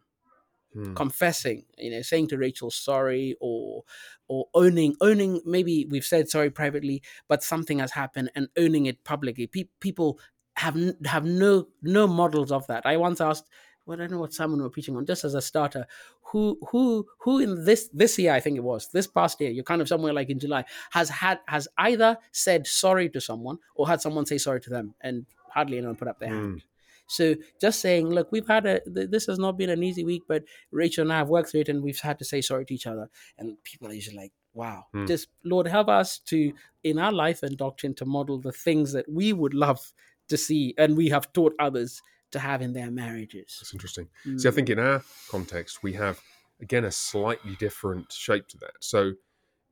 Hmm. 0.74 0.92
confessing 0.94 1.64
you 1.78 1.90
know 1.90 2.02
saying 2.02 2.28
to 2.28 2.36
rachel 2.36 2.70
sorry 2.70 3.34
or 3.40 3.84
or 4.28 4.46
owning 4.52 4.94
owning 5.00 5.40
maybe 5.46 5.86
we've 5.88 6.04
said 6.04 6.28
sorry 6.28 6.50
privately 6.50 7.02
but 7.26 7.42
something 7.42 7.78
has 7.78 7.92
happened 7.92 8.30
and 8.34 8.48
owning 8.58 8.84
it 8.84 9.02
publicly. 9.02 9.46
Pe- 9.46 9.70
people 9.80 10.20
have 10.56 10.76
n- 10.76 10.96
have 11.06 11.24
no 11.24 11.68
no 11.82 12.06
models 12.06 12.52
of 12.52 12.66
that. 12.66 12.84
I 12.84 12.98
once 12.98 13.20
asked 13.20 13.48
well, 13.88 13.96
I 13.96 14.00
don't 14.02 14.10
know 14.12 14.18
what 14.20 14.34
someone 14.34 14.60
were 14.60 14.68
preaching 14.68 14.96
on. 14.96 15.06
Just 15.06 15.24
as 15.24 15.34
a 15.34 15.40
starter, 15.40 15.86
who 16.24 16.58
who 16.70 17.06
who 17.20 17.38
in 17.38 17.64
this 17.64 17.88
this 17.92 18.18
year 18.18 18.34
I 18.34 18.40
think 18.40 18.56
it 18.58 18.62
was 18.62 18.88
this 18.92 19.06
past 19.06 19.40
year, 19.40 19.50
you're 19.50 19.64
kind 19.64 19.80
of 19.80 19.88
somewhere 19.88 20.12
like 20.12 20.28
in 20.28 20.38
July, 20.38 20.64
has 20.90 21.08
had 21.08 21.40
has 21.46 21.66
either 21.78 22.18
said 22.30 22.66
sorry 22.66 23.08
to 23.08 23.20
someone 23.20 23.58
or 23.74 23.88
had 23.88 24.02
someone 24.02 24.26
say 24.26 24.36
sorry 24.38 24.60
to 24.60 24.70
them, 24.70 24.94
and 25.00 25.24
hardly 25.50 25.78
anyone 25.78 25.96
put 25.96 26.06
up 26.08 26.20
their 26.20 26.28
hand. 26.28 26.62
So 27.06 27.36
just 27.58 27.80
saying, 27.80 28.10
look, 28.10 28.30
we've 28.30 28.46
had 28.46 28.66
a 28.66 28.80
th- 28.80 29.08
this 29.08 29.24
has 29.24 29.38
not 29.38 29.56
been 29.56 29.70
an 29.70 29.82
easy 29.82 30.04
week, 30.04 30.24
but 30.28 30.44
Rachel 30.70 31.02
and 31.04 31.12
I 31.12 31.16
have 31.16 31.30
worked 31.30 31.50
through 31.50 31.62
it, 31.62 31.70
and 31.70 31.82
we've 31.82 31.98
had 31.98 32.18
to 32.18 32.24
say 32.26 32.42
sorry 32.42 32.66
to 32.66 32.74
each 32.74 32.86
other. 32.86 33.08
And 33.38 33.56
people 33.64 33.88
are 33.88 33.94
usually 33.94 34.18
like, 34.18 34.32
"Wow, 34.52 34.84
Hmm. 34.92 35.06
just 35.06 35.28
Lord, 35.42 35.66
help 35.66 35.88
us 35.88 36.18
to 36.26 36.52
in 36.84 36.98
our 36.98 37.12
life 37.12 37.42
and 37.42 37.56
doctrine 37.56 37.94
to 37.94 38.04
model 38.04 38.38
the 38.38 38.52
things 38.52 38.92
that 38.92 39.08
we 39.10 39.32
would 39.32 39.54
love 39.54 39.94
to 40.28 40.36
see, 40.36 40.74
and 40.76 40.94
we 40.94 41.08
have 41.08 41.32
taught 41.32 41.54
others 41.58 42.02
to 42.32 42.38
have 42.38 42.62
in 42.62 42.72
their 42.72 42.90
marriages." 42.90 43.58
That's 43.60 43.72
interesting. 43.72 44.08
See, 44.36 44.48
I 44.48 44.52
think 44.52 44.70
in 44.70 44.78
our 44.78 45.02
context, 45.30 45.82
we 45.82 45.94
have 45.94 46.20
again 46.60 46.84
a 46.84 46.92
slightly 46.92 47.56
different 47.56 48.12
shape 48.12 48.48
to 48.48 48.58
that. 48.58 48.72
So 48.80 49.12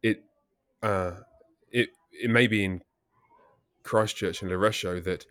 it 0.03 0.25
uh, 0.83 1.13
it 1.71 1.91
it 2.13 2.31
may 2.31 2.47
be 2.47 2.65
in 2.65 2.83
Christ 3.83 4.17
Church 4.17 4.43
and 4.43 4.51
Loresho 4.51 5.03
that 5.05 5.27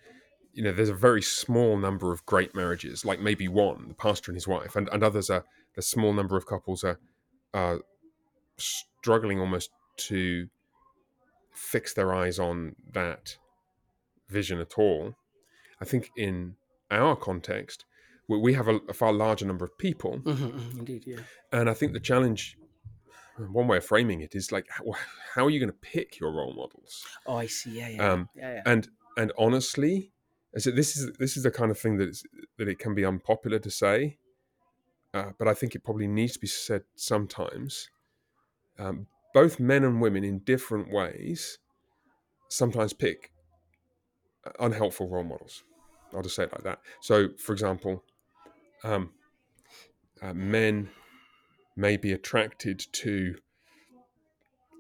you 0.54 0.64
know 0.64 0.72
there's 0.72 0.90
a 0.90 0.94
very 0.94 1.22
small 1.22 1.78
number 1.78 2.12
of 2.12 2.26
great 2.26 2.56
marriages, 2.56 3.06
like 3.06 3.20
maybe 3.20 3.48
one, 3.48 3.88
the 3.88 3.94
pastor 3.94 4.32
and 4.32 4.38
his 4.38 4.48
wife, 4.48 4.76
and, 4.76 4.90
and 4.90 5.04
others 5.04 5.30
are 5.30 5.46
the 5.76 5.82
small 5.82 6.14
number 6.14 6.38
of 6.38 6.46
couples 6.46 6.84
are 6.84 7.00
are 7.54 7.82
struggling 8.58 9.40
almost 9.40 9.70
to 9.98 10.48
fix 11.52 11.94
their 11.94 12.14
eyes 12.14 12.40
on 12.40 12.76
that 12.94 13.38
vision 14.30 14.60
at 14.60 14.78
all. 14.78 15.16
I 15.82 15.86
think 15.86 16.10
in 16.18 16.56
our 16.98 17.16
context, 17.16 17.86
we 18.28 18.38
we 18.38 18.54
have 18.54 18.68
a, 18.68 18.76
a 18.90 18.94
far 18.94 19.14
larger 19.14 19.46
number 19.46 19.66
of 19.66 19.78
people, 19.78 20.20
Mhm, 20.20 20.52
mhm, 20.54 20.80
Indeed, 20.80 21.04
yeah. 21.08 21.22
and 21.52 21.70
I 21.70 21.74
think 21.74 21.94
the 21.94 22.00
challenge, 22.00 22.58
one 23.38 23.68
way 23.68 23.78
of 23.78 23.86
framing 23.86 24.22
it, 24.22 24.36
is 24.36 24.52
like, 24.52 24.66
how, 24.70 24.84
how 25.36 25.46
are 25.46 25.50
you 25.50 25.60
going 25.60 25.72
to 25.72 25.78
pick 25.94 26.20
your 26.20 26.32
role 26.32 26.54
models? 26.54 27.06
Oh, 27.26 27.38
I 27.38 27.48
see. 27.48 27.72
Yeah, 27.80 27.90
yeah, 27.90 28.12
Um, 28.12 28.30
yeah, 28.36 28.54
yeah. 28.56 28.62
and 28.66 28.88
and 29.18 29.32
honestly, 29.38 30.12
said 30.58 30.76
this 30.76 30.96
is 30.98 31.12
this 31.20 31.38
is 31.38 31.44
the 31.44 31.52
kind 31.52 31.72
of 31.72 31.78
thing 31.80 31.98
that 31.98 32.18
that 32.58 32.68
it 32.68 32.80
can 32.80 32.94
be 32.96 33.06
unpopular 33.06 33.60
to 33.60 33.70
say, 33.72 34.18
uh, 35.14 35.32
but 35.38 35.48
I 35.48 35.54
think 35.54 35.76
it 35.76 35.84
probably 35.84 36.08
needs 36.08 36.34
to 36.34 36.40
be 36.40 36.48
said 36.48 36.84
sometimes. 36.96 37.90
Um, 38.78 39.08
both 39.34 39.60
men 39.60 39.84
and 39.84 40.02
women, 40.02 40.24
in 40.24 40.40
different 40.40 40.90
ways, 40.92 41.60
sometimes 42.50 42.94
pick 42.94 43.32
uh, 44.46 44.52
unhelpful 44.60 45.10
role 45.10 45.24
models. 45.24 45.64
I'll 46.16 46.24
just 46.24 46.36
say 46.36 46.44
it 46.44 46.52
like 46.54 46.64
that. 46.64 46.80
So, 47.02 47.30
for 47.38 47.54
example, 47.54 48.04
um, 48.84 49.12
uh, 50.22 50.34
men 50.34 50.90
may 51.76 51.98
be 51.98 52.12
attracted 52.14 52.80
to 52.94 53.36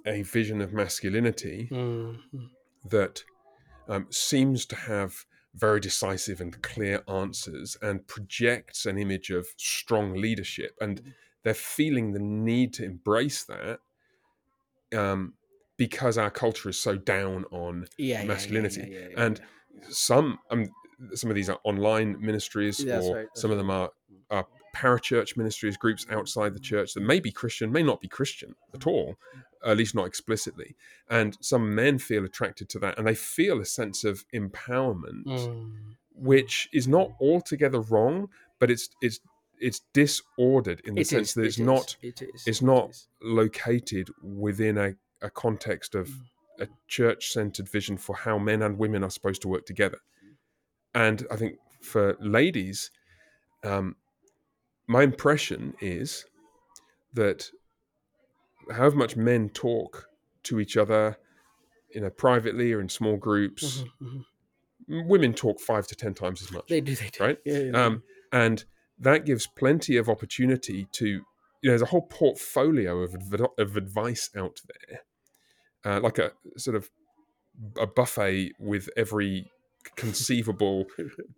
a 0.05 0.21
vision 0.21 0.61
of 0.61 0.71
masculinity 0.71 1.67
Mm, 1.71 2.19
mm. 2.33 2.49
that 2.89 3.23
um, 3.87 4.07
seems 4.11 4.65
to 4.67 4.75
have 4.75 5.25
very 5.55 5.79
decisive 5.79 6.41
and 6.41 6.61
clear 6.61 7.03
answers 7.07 7.77
and 7.81 8.05
projects 8.07 8.85
an 8.85 8.97
image 8.97 9.29
of 9.29 9.47
strong 9.57 10.13
leadership. 10.13 10.75
And 10.79 11.13
they're 11.43 11.53
feeling 11.53 12.11
the 12.11 12.19
need 12.19 12.73
to 12.73 12.85
embrace 12.85 13.43
that 13.45 13.79
um, 14.95 15.33
because 15.77 16.17
our 16.17 16.29
culture 16.31 16.69
is 16.69 16.79
so 16.79 16.97
down 16.97 17.45
on 17.51 17.87
Yeah, 17.97 18.23
masculinity. 18.25 18.89
yeah, 18.91 19.07
yeah, 19.11 19.23
and 19.25 19.41
some 19.89 20.39
um, 20.51 20.67
some 21.13 21.29
of 21.29 21.35
these 21.35 21.49
are 21.49 21.59
online 21.63 22.17
ministries, 22.19 22.77
That's 22.77 23.05
or 23.05 23.15
right, 23.17 23.27
some 23.35 23.51
of 23.51 23.57
them 23.57 23.69
are, 23.69 23.91
are 24.29 24.45
parachurch 24.75 25.37
ministries, 25.37 25.77
groups 25.77 26.05
outside 26.09 26.53
the 26.53 26.59
church 26.59 26.93
that 26.93 27.01
may 27.01 27.19
be 27.19 27.31
Christian, 27.31 27.71
may 27.71 27.83
not 27.83 28.01
be 28.01 28.07
Christian 28.07 28.55
at 28.73 28.85
all, 28.87 29.15
at 29.65 29.77
least 29.77 29.95
not 29.95 30.05
explicitly. 30.05 30.75
And 31.09 31.37
some 31.41 31.73
men 31.73 31.97
feel 31.97 32.25
attracted 32.25 32.69
to 32.69 32.79
that, 32.79 32.97
and 32.97 33.07
they 33.07 33.15
feel 33.15 33.61
a 33.61 33.65
sense 33.65 34.03
of 34.03 34.25
empowerment, 34.33 35.25
Mm. 35.25 35.71
which 36.13 36.69
is 36.73 36.87
not 36.87 37.11
altogether 37.19 37.79
wrong, 37.81 38.29
but 38.59 38.69
it's 38.71 38.89
it's 39.01 39.19
it's 39.59 39.81
disordered 39.93 40.81
in 40.83 40.95
the 40.95 41.01
It 41.01 41.07
sense 41.07 41.29
is, 41.29 41.33
that 41.35 41.41
it 41.43 41.47
it's 41.47 41.59
is, 41.59 41.65
not 41.65 41.95
It 42.01 42.21
is. 42.21 42.43
it's 42.45 42.61
not 42.61 42.89
is. 42.89 43.07
located 43.21 44.09
within 44.21 44.77
a, 44.77 44.95
a 45.21 45.29
context 45.29 45.95
of 45.95 46.09
Mm. 46.09 46.21
a 46.65 46.67
church 46.87 47.31
centered 47.31 47.67
vision 47.69 47.97
for 47.97 48.15
how 48.15 48.37
men 48.37 48.61
and 48.61 48.77
women 48.77 49.03
are 49.03 49.09
supposed 49.09 49.41
to 49.43 49.47
work 49.47 49.65
together. 49.65 49.99
And 50.95 51.27
I 51.29 51.35
think 51.35 51.57
for 51.81 52.15
ladies, 52.19 52.89
um, 53.63 53.95
my 54.87 55.03
impression 55.03 55.75
is 55.81 56.25
that 57.13 57.49
however 58.71 58.95
much 58.95 59.15
men 59.15 59.49
talk 59.49 60.07
to 60.43 60.59
each 60.59 60.77
other, 60.77 61.17
you 61.93 62.01
know, 62.01 62.09
privately 62.09 62.73
or 62.73 62.81
in 62.81 62.89
small 62.89 63.17
groups, 63.17 63.83
Mhm, 64.01 64.25
mhm. 64.89 65.07
women 65.07 65.33
talk 65.33 65.59
five 65.59 65.85
to 65.87 65.95
ten 65.95 66.13
times 66.13 66.41
as 66.41 66.51
much. 66.51 66.67
They 66.67 66.81
do. 66.81 66.95
They 66.95 67.09
do. 67.09 67.23
Right? 67.23 67.39
Yeah, 67.45 67.57
yeah, 67.59 67.71
yeah. 67.71 67.85
um, 67.85 68.03
and 68.31 68.63
that 68.97 69.25
gives 69.25 69.47
plenty 69.47 69.97
of 69.97 70.07
opportunity 70.09 70.87
to 70.93 71.07
you 71.07 71.21
know 71.63 71.71
there's 71.71 71.81
a 71.81 71.87
whole 71.87 72.03
portfolio 72.07 72.99
of, 73.01 73.15
of 73.57 73.75
advice 73.75 74.29
out 74.35 74.61
there 74.67 75.01
uh, 75.83 75.99
like 75.99 76.17
a 76.17 76.31
sort 76.57 76.75
of 76.75 76.89
a 77.77 77.87
buffet 77.87 78.51
with 78.59 78.89
every 78.95 79.51
conceivable 79.95 80.85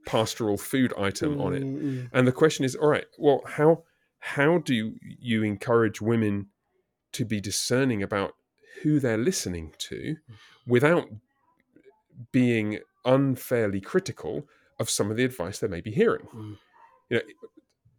pastoral 0.05 0.57
food 0.57 0.93
item 0.97 1.39
on 1.39 1.53
it 1.53 1.63
Mm, 1.63 1.81
mm. 1.81 2.09
and 2.13 2.27
the 2.27 2.31
question 2.31 2.63
is 2.65 2.75
all 2.75 2.89
right 2.89 3.05
well 3.17 3.41
how 3.45 3.83
how 4.19 4.57
do 4.59 4.95
you 5.19 5.43
encourage 5.43 6.01
women 6.01 6.47
to 7.13 7.23
be 7.25 7.39
discerning 7.41 8.01
about 8.03 8.35
who 8.83 8.99
they're 8.99 9.17
listening 9.17 9.73
to 9.77 10.17
without 10.65 11.07
being 12.31 12.79
unfairly 13.05 13.79
critical 13.81 14.47
of 14.79 14.89
some 14.89 15.09
of 15.11 15.17
the 15.17 15.23
advice 15.23 15.59
they 15.59 15.67
may 15.67 15.81
be 15.81 15.91
hearing 15.91 16.27
Mm. 16.33 16.57
you 17.09 17.17
know 17.17 17.23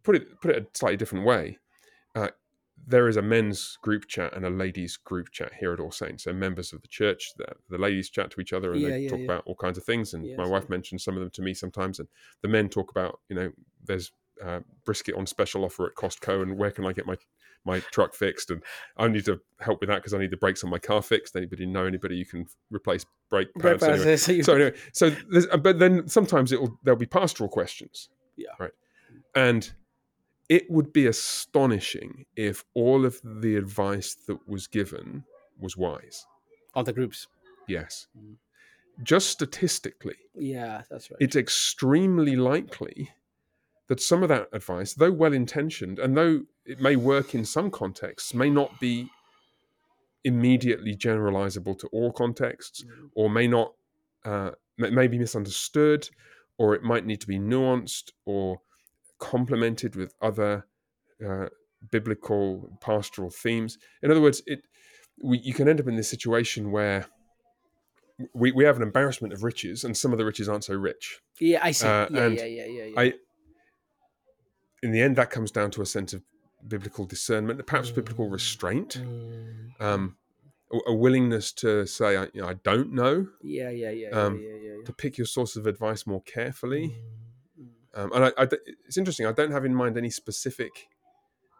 put 0.03 0.15
it 0.15 0.39
put 0.41 0.51
it 0.51 0.63
a 0.63 0.77
slightly 0.77 0.97
different 0.97 1.25
way 1.25 1.57
uh, 2.15 2.29
there 2.87 3.07
is 3.07 3.17
a 3.17 3.21
men's 3.21 3.77
group 3.81 4.07
chat 4.07 4.33
and 4.35 4.45
a 4.45 4.49
ladies 4.49 4.97
group 4.97 5.29
chat 5.31 5.51
here 5.59 5.73
at 5.73 5.79
all 5.79 5.91
saints 5.91 6.23
so 6.23 6.33
members 6.33 6.73
of 6.73 6.81
the 6.81 6.87
church 6.87 7.31
the, 7.37 7.45
the 7.69 7.77
ladies 7.77 8.09
chat 8.09 8.31
to 8.31 8.41
each 8.41 8.53
other 8.53 8.71
and 8.73 8.81
Yeah, 8.81 8.89
they 8.89 8.99
yeah, 9.01 9.09
talk 9.09 9.19
yeah. 9.19 9.25
about 9.25 9.43
all 9.45 9.55
kinds 9.55 9.77
of 9.77 9.83
things 9.83 10.13
and 10.13 10.25
my 10.37 10.45
wife 10.45 10.69
mentions 10.69 11.03
some 11.03 11.15
of 11.15 11.21
them 11.21 11.29
to 11.31 11.41
me 11.41 11.53
sometimes 11.53 11.99
and 11.99 12.07
the 12.41 12.47
men 12.47 12.69
talk 12.69 12.91
about 12.91 13.19
you 13.29 13.35
know 13.35 13.51
there's 13.83 14.11
uh, 14.43 14.59
brisket 14.85 15.15
on 15.15 15.25
special 15.25 15.65
offer 15.65 15.85
at 15.85 15.95
Costco 15.95 16.41
and 16.41 16.57
where 16.57 16.71
can 16.71 16.85
I 16.85 16.93
get 16.93 17.05
my 17.05 17.15
my 17.65 17.81
truck 17.91 18.13
fixed 18.13 18.49
and 18.51 18.63
I 18.97 19.07
need 19.09 19.25
to 19.25 19.41
help 19.59 19.81
with 19.81 19.89
that 19.89 19.97
because 19.97 20.13
I 20.13 20.17
need 20.17 20.31
the 20.31 20.37
brakes 20.37 20.63
on 20.63 20.69
my 20.69 20.79
car 20.79 21.01
fixed 21.01 21.35
anybody 21.35 21.65
know 21.65 21.85
anybody 21.85 22.15
you 22.15 22.25
can 22.25 22.45
replace 22.71 23.05
brake 23.29 23.49
pads 23.59 23.83
anyway, 23.83 24.15
so 24.17 24.31
you- 24.31 24.43
so 24.43 24.55
anyway, 24.55 24.73
so 24.93 25.09
there's, 25.29 25.45
uh, 25.47 25.57
but 25.57 25.77
then 25.79 26.07
sometimes 26.07 26.51
it'll 26.53 26.79
there'll 26.83 26.97
be 26.97 27.05
pastoral 27.05 27.49
questions. 27.49 28.09
Yeah. 28.37 28.47
Right. 28.57 28.71
And 29.35 29.69
it 30.49 30.69
would 30.69 30.91
be 30.91 31.05
astonishing 31.07 32.25
if 32.35 32.65
all 32.73 33.05
of 33.05 33.21
the 33.23 33.55
advice 33.55 34.15
that 34.27 34.39
was 34.47 34.67
given 34.67 35.23
was 35.59 35.77
wise. 35.77 36.25
on 36.75 36.85
the 36.85 36.93
groups. 36.93 37.27
Yes. 37.67 38.07
Mm. 38.17 38.35
Just 39.03 39.29
statistically, 39.29 40.15
Yeah, 40.35 40.81
that's 40.89 41.09
right. 41.09 41.17
it's 41.21 41.35
extremely 41.35 42.35
likely 42.35 43.11
that 43.87 43.99
some 44.01 44.21
of 44.23 44.29
that 44.29 44.49
advice, 44.53 44.93
though 44.93 45.11
well 45.11 45.33
intentioned, 45.33 45.99
and 45.99 46.15
though 46.17 46.41
it 46.65 46.79
may 46.81 46.95
work 46.95 47.33
in 47.33 47.43
some 47.45 47.71
contexts, 47.71 48.33
may 48.33 48.49
not 48.49 48.79
be 48.79 49.09
immediately 50.23 50.95
generalizable 50.95 51.77
to 51.79 51.87
all 51.87 52.11
contexts 52.11 52.83
Mm. 52.83 53.09
or 53.15 53.29
may 53.29 53.47
not 53.47 53.73
uh, 54.25 54.51
may 54.77 55.07
be 55.07 55.17
misunderstood 55.17 56.09
or 56.57 56.75
it 56.75 56.83
might 56.83 57.05
need 57.05 57.21
to 57.21 57.27
be 57.27 57.39
nuanced 57.39 58.11
or 58.25 58.59
complemented 59.19 59.95
with 59.95 60.13
other 60.21 60.65
uh, 61.25 61.47
biblical 61.91 62.77
pastoral 62.81 63.29
themes 63.29 63.77
in 64.01 64.11
other 64.11 64.21
words 64.21 64.41
it 64.47 64.61
we, 65.21 65.37
you 65.39 65.53
can 65.53 65.67
end 65.67 65.79
up 65.79 65.87
in 65.87 65.95
this 65.95 66.09
situation 66.09 66.71
where 66.71 67.05
we, 68.33 68.51
we 68.51 68.63
have 68.65 68.75
an 68.77 68.83
embarrassment 68.83 69.33
of 69.33 69.43
riches 69.43 69.83
and 69.83 69.95
some 69.95 70.11
of 70.11 70.17
the 70.17 70.25
riches 70.25 70.49
aren't 70.49 70.63
so 70.63 70.73
rich 70.73 71.19
yeah, 71.39 71.59
I 71.61 71.71
see. 71.71 71.87
uh, 71.87 72.07
yeah, 72.11 72.27
yeah, 72.27 72.43
yeah, 72.45 72.65
yeah, 72.65 72.83
yeah. 72.85 72.99
I, 72.99 73.13
in 74.81 74.91
the 74.91 75.01
end, 75.01 75.15
that 75.17 75.29
comes 75.29 75.51
down 75.51 75.71
to 75.71 75.81
a 75.81 75.85
sense 75.85 76.13
of 76.13 76.21
biblical 76.67 77.05
discernment, 77.05 77.65
perhaps 77.65 77.91
biblical 77.91 78.27
Mm. 78.27 78.31
restraint, 78.31 78.97
Mm. 79.01 79.81
um, 79.81 80.17
a, 80.71 80.91
a 80.91 80.93
willingness 80.93 81.51
to 81.53 81.85
say, 81.85 82.17
I, 82.17 82.23
you 82.33 82.41
know, 82.41 82.47
I 82.47 82.53
don't 82.55 82.91
know, 82.93 83.27
yeah, 83.41 83.69
yeah, 83.69 83.89
yeah, 83.91 84.09
um, 84.09 84.37
yeah, 84.37 84.49
yeah, 84.49 84.73
yeah. 84.77 84.83
to 84.85 84.93
pick 84.93 85.17
your 85.17 85.27
source 85.27 85.55
of 85.55 85.65
advice 85.67 86.05
more 86.05 86.21
carefully. 86.23 86.89
Mm. 86.89 87.28
Um, 87.95 88.11
and 88.13 88.25
I, 88.25 88.31
I 88.37 88.47
it's 88.87 88.97
interesting. 88.97 89.25
I 89.25 89.31
don't 89.31 89.51
have 89.51 89.65
in 89.65 89.73
mind 89.75 89.97
any 89.97 90.09
specific. 90.09 90.87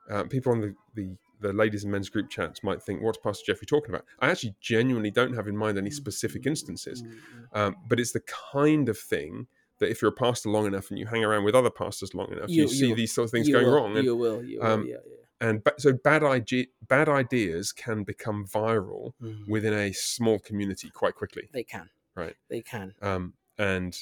Uh, 0.10 0.24
people 0.24 0.52
on 0.52 0.62
the, 0.62 0.74
the 0.96 1.16
the 1.42 1.54
ladies 1.54 1.84
and 1.84 1.92
men's 1.92 2.10
group 2.10 2.30
chats 2.30 2.64
might 2.64 2.82
think, 2.84 3.02
"What's 3.02 3.18
Pastor 3.20 3.44
Jeffery 3.54 3.66
talking 3.68 3.90
about?" 3.94 4.06
I 4.20 4.30
actually 4.30 4.56
genuinely 4.60 5.12
don't 5.12 5.34
have 5.36 5.48
in 5.48 5.56
mind 5.58 5.78
any 5.78 5.92
specific 5.92 6.46
instances, 6.46 7.02
Mm, 7.04 7.08
mm. 7.54 7.58
um, 7.60 7.76
but 7.88 8.00
it's 8.00 8.12
the 8.12 8.22
kind 8.54 8.90
of 8.90 8.98
thing 8.98 9.48
that 9.80 9.90
if 9.90 10.02
you're 10.02 10.10
a 10.10 10.14
pastor 10.14 10.50
long 10.50 10.66
enough 10.68 10.90
and 10.90 11.00
you 11.00 11.06
hang 11.06 11.24
around 11.24 11.44
with 11.46 11.56
other 11.56 11.70
pastors 11.70 12.14
long 12.14 12.32
enough, 12.32 12.50
you, 12.50 12.64
You- 12.64 12.68
see 12.68 12.88
you- 12.90 12.96
these 12.96 13.14
sort 13.14 13.26
of 13.26 13.32
things 13.32 13.48
going 13.50 13.66
will, 13.66 13.74
wrong. 13.76 13.96
And, 13.96 14.04
You 14.06 14.16
will. 14.16 14.44
You 14.44 14.60
will. 14.60 14.66
um, 14.68 14.86
yeah, 14.86 14.96
yeah. 15.08 15.48
and 15.48 15.64
ba- 15.64 15.76
so 15.78 15.94
bad 15.94 16.22
idea, 16.24 16.66
bad 16.88 17.08
ideas 17.08 17.72
can 17.72 18.04
become 18.04 18.46
viral 18.46 19.14
Mm. 19.22 19.48
within 19.48 19.74
a 19.74 19.94
small 19.94 20.38
community 20.40 20.90
quite 20.90 21.16
quickly. 21.16 21.50
They 21.54 21.64
can. 21.64 21.90
Right. 22.16 22.36
They 22.50 22.62
can. 22.62 22.94
Um, 23.02 23.36
and 23.58 23.96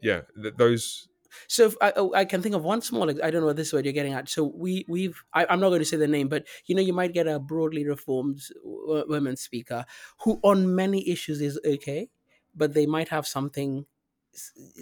yeah, 0.00 0.22
th- 0.40 0.54
those 0.56 1.08
So 1.48 1.66
if 1.66 1.76
I, 1.80 1.92
oh, 1.96 2.12
I 2.14 2.24
can 2.24 2.42
think 2.42 2.54
of 2.54 2.64
one 2.64 2.82
small. 2.82 3.08
I 3.22 3.30
don't 3.30 3.42
know 3.42 3.52
this 3.52 3.68
is 3.68 3.72
what 3.72 3.84
you're 3.84 3.92
getting 3.92 4.12
at. 4.12 4.28
So 4.28 4.44
we 4.44 4.84
we've. 4.88 5.22
I, 5.32 5.46
I'm 5.48 5.60
not 5.60 5.68
going 5.70 5.80
to 5.80 5.84
say 5.84 5.96
the 5.96 6.08
name, 6.08 6.28
but 6.28 6.46
you 6.66 6.74
know, 6.74 6.82
you 6.82 6.92
might 6.92 7.12
get 7.12 7.26
a 7.26 7.38
broadly 7.38 7.86
reformed 7.86 8.40
w- 8.64 9.04
women 9.08 9.36
speaker 9.36 9.84
who, 10.20 10.40
on 10.42 10.74
many 10.74 11.08
issues, 11.08 11.40
is 11.40 11.58
okay, 11.64 12.08
but 12.54 12.74
they 12.74 12.86
might 12.86 13.08
have 13.08 13.26
something 13.26 13.86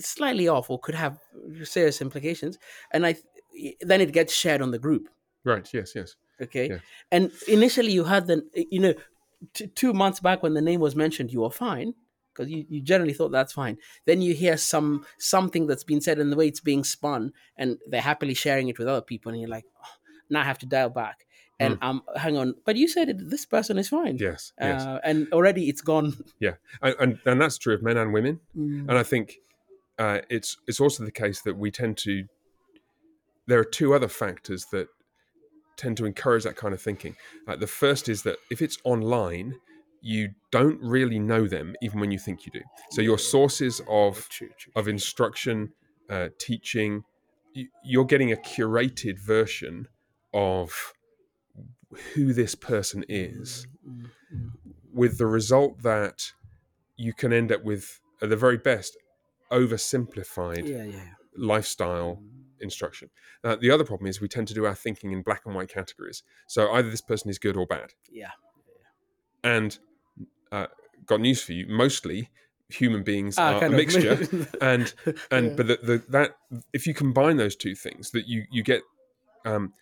slightly 0.00 0.48
off 0.48 0.70
or 0.70 0.78
could 0.78 0.94
have 0.94 1.18
serious 1.64 2.00
implications, 2.00 2.58
and 2.90 3.06
I 3.06 3.16
then 3.80 4.00
it 4.00 4.12
gets 4.12 4.34
shared 4.34 4.62
on 4.62 4.70
the 4.70 4.78
group. 4.78 5.08
right. 5.44 5.68
Yes. 5.72 5.94
Yes. 5.94 6.16
Okay, 6.40 6.68
Yeah. 6.70 6.78
and 7.12 7.30
initially 7.48 7.92
you 7.92 8.04
had 8.04 8.26
the 8.26 8.42
you 8.54 8.80
know 8.80 8.94
t- 9.52 9.66
two 9.66 9.92
months 9.92 10.20
back 10.20 10.42
when 10.42 10.54
the 10.54 10.62
name 10.62 10.80
was 10.80 10.96
mentioned, 10.96 11.32
you 11.32 11.40
were 11.42 11.50
fine 11.50 11.94
because 12.35 12.51
you, 12.51 12.64
you 12.69 12.81
generally 12.81 13.12
thought 13.12 13.31
that's 13.33 13.53
fine. 13.53 13.79
Then 14.07 14.23
you 14.23 14.35
hear 14.35 14.57
some 14.57 15.05
something 15.19 15.66
that's 15.66 15.85
been 15.85 16.01
said 16.01 16.19
and 16.19 16.31
the 16.33 16.37
way 16.37 16.49
it's 16.49 16.61
being 16.61 16.85
spun, 16.85 17.33
and 17.57 17.79
they're 17.88 18.01
happily 18.01 18.35
sharing 18.35 18.69
it 18.69 18.79
with 18.79 18.88
other 18.88 19.03
people, 19.03 19.33
and 19.33 19.40
you're 19.40 19.51
like, 19.51 19.64
oh, 19.83 19.88
now 20.29 20.40
I 20.40 20.45
have 20.45 20.59
to 20.61 20.66
dial 20.66 20.90
back. 20.90 21.27
and 21.61 21.77
I'm 21.83 22.01
hang 22.16 22.37
on, 22.38 22.55
but 22.64 22.77
you 22.77 22.88
said 22.88 23.09
it, 23.11 23.29
this 23.31 23.45
person 23.45 23.77
is 23.79 23.88
fine. 23.88 24.16
Yes, 24.19 24.53
yes, 24.59 24.83
Uh, 24.83 24.99
and 25.05 25.31
already 25.33 25.69
it's 25.69 25.83
gone. 25.83 26.14
and, 26.83 26.95
and 26.99 27.19
and 27.27 27.40
that's 27.40 27.59
true 27.59 27.75
of 27.75 27.83
men 27.83 27.97
and 27.99 28.14
women. 28.14 28.40
Mm. 28.57 28.88
And 28.88 28.93
I 28.93 29.03
think 29.03 29.37
uh, 29.99 30.21
it's 30.31 30.57
it's 30.66 30.81
also 30.81 31.05
the 31.05 31.12
case 31.12 31.43
that 31.43 31.57
we 31.59 31.71
tend 31.71 31.99
to. 31.99 32.25
There 33.47 33.59
are 33.59 33.64
two 33.64 33.93
other 33.95 34.09
factors 34.09 34.66
that 34.73 34.88
tend 35.77 35.97
to 35.97 36.07
encourage 36.07 36.45
that 36.45 36.57
kind 36.57 36.73
of 36.73 36.81
thinking. 36.81 37.16
Uh, 37.49 37.57
the 37.57 37.66
first 37.66 38.09
is 38.09 38.23
that 38.23 38.37
if 38.51 38.62
it's 38.62 38.79
online, 38.85 39.55
you 40.02 40.30
don't 40.50 40.80
really 40.80 41.18
know 41.18 41.46
them, 41.46 41.74
even 41.82 42.00
when 42.00 42.10
you 42.10 42.18
think 42.18 42.46
you 42.46 42.52
do. 42.52 42.62
So 42.90 43.02
your 43.02 43.18
sources 43.18 43.80
of 43.88 44.28
of 44.74 44.88
instruction, 44.88 45.72
uh, 46.08 46.28
teaching, 46.38 47.04
you, 47.52 47.68
you're 47.84 48.04
getting 48.06 48.32
a 48.32 48.36
curated 48.36 49.18
version 49.18 49.88
of 50.32 50.94
who 52.14 52.32
this 52.32 52.54
person 52.54 53.04
is, 53.08 53.66
Mm, 53.88 54.10
mm. 54.34 54.50
with 54.92 55.18
the 55.18 55.26
result 55.26 55.82
that 55.82 56.32
you 56.96 57.12
can 57.12 57.32
end 57.32 57.50
up 57.50 57.64
with, 57.64 58.00
at 58.22 58.28
the 58.28 58.36
very 58.36 58.58
best, 58.58 58.96
oversimplified 59.50 60.68
Yeah, 60.68 60.84
yeah. 60.84 60.84
yeah. 60.84 61.14
lifestyle 61.36 62.22
instruction. 62.60 63.10
Uh, 63.42 63.56
the 63.56 63.70
other 63.70 63.84
problem 63.84 64.06
is 64.08 64.20
we 64.20 64.28
tend 64.28 64.46
to 64.48 64.54
do 64.54 64.66
our 64.66 64.74
thinking 64.74 65.12
in 65.12 65.22
black 65.22 65.42
and 65.46 65.54
white 65.54 65.68
categories. 65.68 66.22
So 66.46 66.70
either 66.72 66.90
this 66.90 67.00
person 67.00 67.30
is 67.30 67.38
good 67.38 67.56
or 67.56 67.66
bad. 67.66 67.94
Yeah. 68.12 68.30
And 69.42 69.78
uh, 70.52 70.66
got 71.06 71.20
news 71.20 71.42
for 71.42 71.52
you: 71.52 71.66
mostly 71.68 72.30
human 72.68 73.02
beings 73.02 73.36
Ah, 73.38 73.58
are 73.58 73.64
a 73.64 73.70
mixture. 73.70 74.18
and 74.60 74.92
and 75.30 75.46
Yeah. 75.48 75.54
but 75.56 75.66
the, 75.66 75.78
the, 75.82 76.04
that 76.10 76.36
if 76.72 76.86
you 76.86 76.94
combine 76.94 77.36
those 77.36 77.56
two 77.56 77.74
things, 77.74 78.10
that 78.12 78.26
you 78.28 78.44
you 78.50 78.62
get 78.62 78.82
um, 79.44 79.72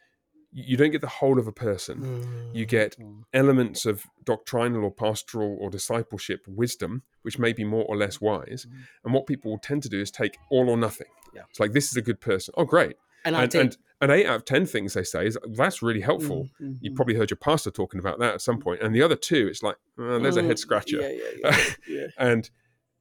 you 0.52 0.76
don't 0.78 0.90
get 0.92 1.02
the 1.02 1.06
whole 1.20 1.38
of 1.38 1.46
a 1.46 1.52
person. 1.52 2.50
you 2.54 2.64
get 2.64 2.96
Mm. 2.98 3.22
Elements 3.34 3.84
of 3.84 4.04
doctrinal 4.24 4.82
or 4.84 4.90
pastoral 4.90 5.56
or 5.60 5.68
discipleship 5.68 6.40
wisdom, 6.48 7.02
which 7.22 7.38
may 7.38 7.52
be 7.52 7.64
more 7.64 7.84
or 7.84 7.96
less 7.98 8.18
wise. 8.20 8.64
Mm. 8.66 8.72
And 9.04 9.12
what 9.14 9.26
people 9.26 9.50
will 9.50 9.58
tend 9.58 9.82
to 9.82 9.88
do 9.90 10.00
is 10.00 10.10
take 10.10 10.38
all 10.50 10.70
or 10.70 10.76
nothing. 10.78 11.08
Yeah. 11.34 11.42
It's 11.50 11.60
like 11.60 11.72
this 11.72 11.90
is 11.90 11.96
a 11.98 12.02
good 12.02 12.20
person. 12.20 12.54
Oh, 12.56 12.64
great. 12.64 12.96
and 13.26 13.36
I 13.36 13.42
And, 13.42 13.50
take 13.52 13.60
and 13.60 13.76
and 14.00 14.10
eight 14.12 14.26
out 14.26 14.36
of 14.36 14.44
ten 14.44 14.64
things 14.66 14.94
they 14.94 15.02
say 15.04 15.26
is 15.26 15.36
that's 15.56 15.82
really 15.82 16.00
helpful. 16.00 16.48
Mm, 16.60 16.68
mm, 16.70 16.78
You 16.80 16.90
mm. 16.92 16.96
probably 16.96 17.14
heard 17.14 17.30
your 17.30 17.36
pastor 17.38 17.70
talking 17.70 17.98
about 18.00 18.18
that 18.20 18.34
at 18.34 18.40
some 18.40 18.58
point. 18.60 18.80
And 18.82 18.94
the 18.94 19.02
other 19.02 19.16
two, 19.16 19.48
it's 19.48 19.62
like 19.62 19.76
oh, 19.98 20.18
there's 20.20 20.36
a 20.36 20.42
head 20.42 20.56
Mm, 20.56 20.58
scratcher. 20.58 21.00
Yeah, 21.00 21.30
yeah, 21.42 21.64
yeah. 21.88 22.06
And 22.18 22.48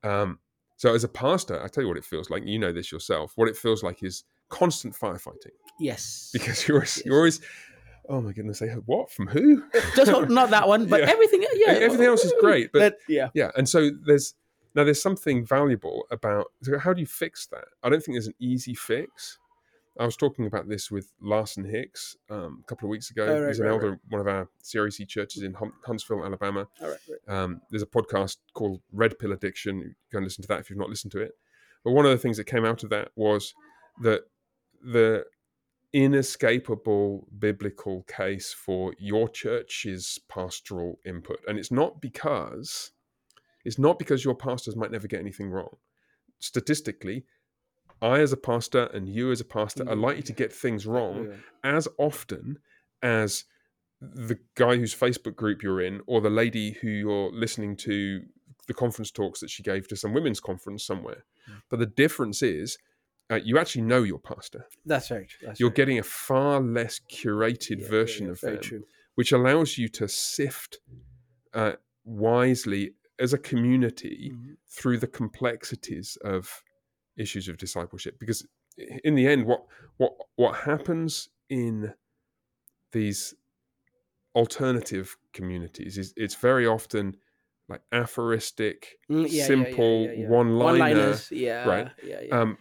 um, 0.04 0.40
so, 0.76 0.94
as 0.94 1.04
a 1.04 1.08
pastor, 1.08 1.62
I 1.64 1.68
tell 1.68 1.84
you 1.84 1.88
what 1.88 1.98
it 1.98 2.06
feels 2.06 2.30
like. 2.30 2.46
You 2.46 2.60
know 2.60 2.72
this 2.72 2.92
yourself. 2.92 3.34
What 3.36 3.48
it 3.50 3.56
feels 3.58 3.84
like 3.84 4.04
is 4.04 4.24
constant 4.50 4.94
firefighting 4.96 5.52
Yes. 5.80 6.30
because 6.34 6.68
you're 6.68 6.78
always, 6.78 6.98
Yes. 6.98 7.06
you're 7.06 7.18
always, 7.18 7.42
oh 8.10 8.22
my 8.22 8.32
goodness, 8.32 8.60
they 8.60 8.68
what 8.70 9.12
from 9.12 9.28
who? 9.28 9.64
Just 9.96 10.12
not- 10.12 10.30
not 10.30 10.50
that 10.52 10.68
one, 10.68 10.86
but 10.88 11.02
everything. 11.16 11.44
Yeah, 11.56 11.74
Everything 11.74 12.06
else 12.08 12.24
is 12.24 12.34
great, 12.40 12.72
but- 12.72 12.98
yeah, 13.08 13.30
yeah, 13.34 13.52
and 13.58 13.68
so 13.68 13.90
there's 14.06 14.34
now 14.76 14.84
there's 14.84 15.02
something 15.02 15.46
valuable 15.46 16.06
about 16.12 16.48
so 16.62 16.78
how 16.78 16.94
do 16.94 17.02
you 17.02 17.08
fix 17.08 17.48
that? 17.48 17.66
I 17.84 17.90
don't 17.90 18.02
think 18.04 18.14
there's 18.16 18.28
an 18.28 18.36
easy 18.40 18.74
fix. 18.76 19.40
I 20.00 20.06
was 20.06 20.16
talking 20.16 20.46
about 20.46 20.68
this 20.68 20.92
with 20.92 21.12
Larson 21.22 21.66
Hicks 21.66 22.16
um, 22.30 22.62
a 22.64 22.68
couple 22.68 22.88
of 22.88 22.92
weeks 22.92 23.10
ago. 23.12 23.26
Oh, 23.26 23.42
right, 23.42 23.48
He's 23.48 23.60
an 23.60 23.66
right, 23.66 23.74
elder, 23.74 24.00
one 24.10 24.22
of 24.22 24.28
our 24.28 24.48
CREC 24.64 25.08
churches 25.08 25.44
in 25.44 25.56
Huntsville, 25.86 26.24
Alabama. 26.24 26.68
all 26.82 26.90
right, 26.90 26.98
right. 27.28 27.36
Um, 27.36 27.62
there's 27.70 27.84
a 27.84 27.88
podcast 27.88 28.38
called 28.54 28.82
Red 28.92 29.18
Pill 29.20 29.32
Addiction. 29.32 29.80
You 29.80 29.94
can 30.12 30.24
listen 30.24 30.42
to 30.44 30.48
that 30.50 30.60
if 30.60 30.70
you've 30.70 30.80
not 30.80 30.90
listened 30.90 31.12
to 31.14 31.20
it. 31.22 31.32
But 31.84 31.92
one 31.92 32.06
of 32.06 32.12
the 32.12 32.18
things 32.18 32.38
that 32.38 32.46
came 32.46 32.66
out 32.66 32.84
of 32.84 32.90
that 32.90 33.10
was 33.16 33.54
that 34.02 34.22
the 34.84 35.26
inescapable 35.94 37.28
biblical 37.40 38.04
case 38.04 38.54
for 38.54 38.94
your 39.00 39.30
church's 39.30 40.20
pastoral 40.30 41.00
input, 41.06 41.40
and 41.48 41.58
it's 41.58 41.72
not 41.72 42.02
because 42.02 42.92
it's 43.66 43.80
not 43.80 44.00
because 44.00 44.24
your 44.24 44.36
pastors 44.36 44.76
might 44.76 44.92
never 44.92 45.08
get 45.08 45.20
anything 45.20 45.50
wrong. 45.50 45.76
Statistically, 46.40 47.26
I 48.02 48.20
as 48.20 48.32
a 48.32 48.38
pastor 48.38 48.86
and 48.94 49.08
you 49.10 49.32
as 49.32 49.42
a 49.42 49.46
pastor 49.46 49.88
are 49.90 49.96
likely 49.96 50.24
to 50.24 50.34
get 50.34 50.54
things 50.54 50.86
wrong 50.86 51.28
Yeah. 51.30 51.36
as 51.64 51.88
often 51.98 52.60
as 53.02 53.46
the 54.00 54.38
guy 54.56 54.76
whose 54.78 54.94
Facebook 54.94 55.36
group 55.36 55.64
you're 55.64 55.82
in, 55.82 56.02
or 56.06 56.22
the 56.22 56.30
lady 56.30 56.74
who 56.82 56.88
you're 56.90 57.32
listening 57.32 57.76
to 57.78 58.22
the 58.68 58.74
conference 58.74 59.10
talks 59.12 59.40
that 59.40 59.50
she 59.50 59.64
gave 59.64 59.88
to 59.88 59.96
some 59.96 60.14
women's 60.14 60.40
conference 60.40 60.84
somewhere. 60.86 61.24
Mm. 61.50 61.62
But 61.70 61.80
the 61.80 61.86
difference 61.88 62.44
is, 62.44 62.78
uh, 63.32 63.40
you 63.44 63.58
actually 63.58 63.82
know 63.84 64.04
your 64.04 64.20
pastor. 64.20 64.68
That's 64.86 65.10
right. 65.10 65.30
That's 65.42 65.60
You're 65.60 65.70
right. 65.70 65.76
getting 65.76 65.98
a 66.00 66.04
far 66.04 66.62
less 66.62 67.00
curated 67.12 67.82
Yeah, 67.82 67.88
version 67.90 68.26
yeah, 68.28 68.32
of 68.34 68.42
them, 68.42 68.60
true. 68.60 68.84
which 69.16 69.32
allows 69.32 69.78
you 69.78 69.88
to 69.90 70.08
sift 70.08 70.80
uh, 71.54 71.74
wisely 72.04 72.94
as 73.20 73.34
a 73.34 73.38
community 73.38 74.32
Mhm. 74.34 74.58
through 74.68 75.00
the 75.00 75.08
complexities 75.08 76.18
of 76.24 76.62
issues 77.18 77.48
of 77.48 77.58
discipleship 77.58 78.20
because 78.20 78.46
in 79.04 79.16
the 79.16 79.28
end 79.28 79.46
what 79.46 79.64
what 79.98 80.14
what 80.36 80.56
happens 80.56 81.30
in 81.50 81.94
these 82.92 83.34
alternative 84.36 85.18
communities 85.34 85.98
is 85.98 86.14
it's 86.16 86.36
very 86.36 86.68
often 86.68 87.16
like 87.70 87.82
aphoristic 87.92 88.98
Mm, 89.10 89.28
yeah, 89.30 89.46
simple 89.48 90.06
yeah, 90.06 90.12
yeah. 90.12 90.28
one-liner 90.30 90.66
One-liners, 90.66 91.32
yeah, 91.32 91.68
right? 91.68 91.88
Yeah, 92.04 92.22
yeah. 92.22 92.40
um 92.40 92.58